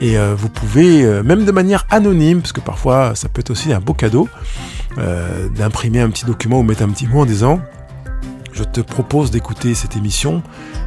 Et 0.00 0.16
euh, 0.16 0.34
vous 0.36 0.48
pouvez, 0.48 1.04
euh, 1.04 1.22
même 1.22 1.44
de 1.44 1.52
manière 1.52 1.86
anonyme, 1.90 2.40
parce 2.40 2.52
que 2.52 2.60
parfois 2.60 3.14
ça 3.14 3.28
peut 3.28 3.40
être 3.40 3.50
aussi 3.50 3.72
un 3.72 3.80
beau 3.80 3.92
cadeau, 3.92 4.28
euh, 4.98 5.48
d'imprimer 5.48 6.00
un 6.00 6.10
petit 6.10 6.24
document 6.24 6.60
ou 6.60 6.62
mettre 6.62 6.82
un 6.82 6.88
petit 6.88 7.06
mot 7.06 7.20
en 7.20 7.26
disant 7.26 7.60
je 8.52 8.64
te 8.64 8.80
propose 8.80 9.30
d'écouter 9.30 9.74
cette 9.74 9.96
émission 9.96 10.42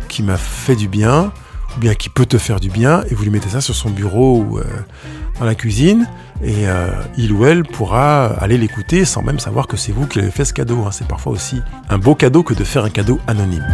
qui 0.10 0.22
m'a 0.22 0.38
fait 0.38 0.76
du 0.76 0.88
bien, 0.88 1.32
ou 1.76 1.80
bien 1.80 1.95
qui 1.95 2.10
peut 2.10 2.26
te 2.26 2.38
faire 2.38 2.60
du 2.60 2.70
bien, 2.70 3.04
et 3.10 3.16
vous 3.16 3.24
lui 3.24 3.32
mettez 3.32 3.49
ça 3.49 3.62
sur 3.62 3.74
son 3.74 3.89
bureau 3.89 4.38
ou 4.38 4.60
dans 5.39 5.45
la 5.45 5.56
cuisine, 5.56 6.08
et 6.43 6.66
il 7.18 7.32
ou 7.32 7.45
elle 7.45 7.64
pourra 7.64 8.26
aller 8.26 8.58
l'écouter 8.58 9.06
sans 9.06 9.24
même 9.24 9.39
savoir 9.39 9.68
que 9.68 9.78
c'est 9.78 9.93
vous 9.93 10.06
qui 10.06 10.20
avez 10.20 10.30
fait 10.30 10.45
ce 10.45 10.54
cadeau. 10.54 10.84
Hein. 10.86 10.91
C'est 10.91 11.08
parfois 11.08 11.32
aussi 11.32 11.62
un 11.89 11.97
beau 11.97 12.16
cadeau 12.16 12.43
que 12.43 12.54
de 12.54 12.66
faire 12.66 12.84
un 12.84 12.89
cadeau 12.89 13.20
anonyme. 13.28 13.66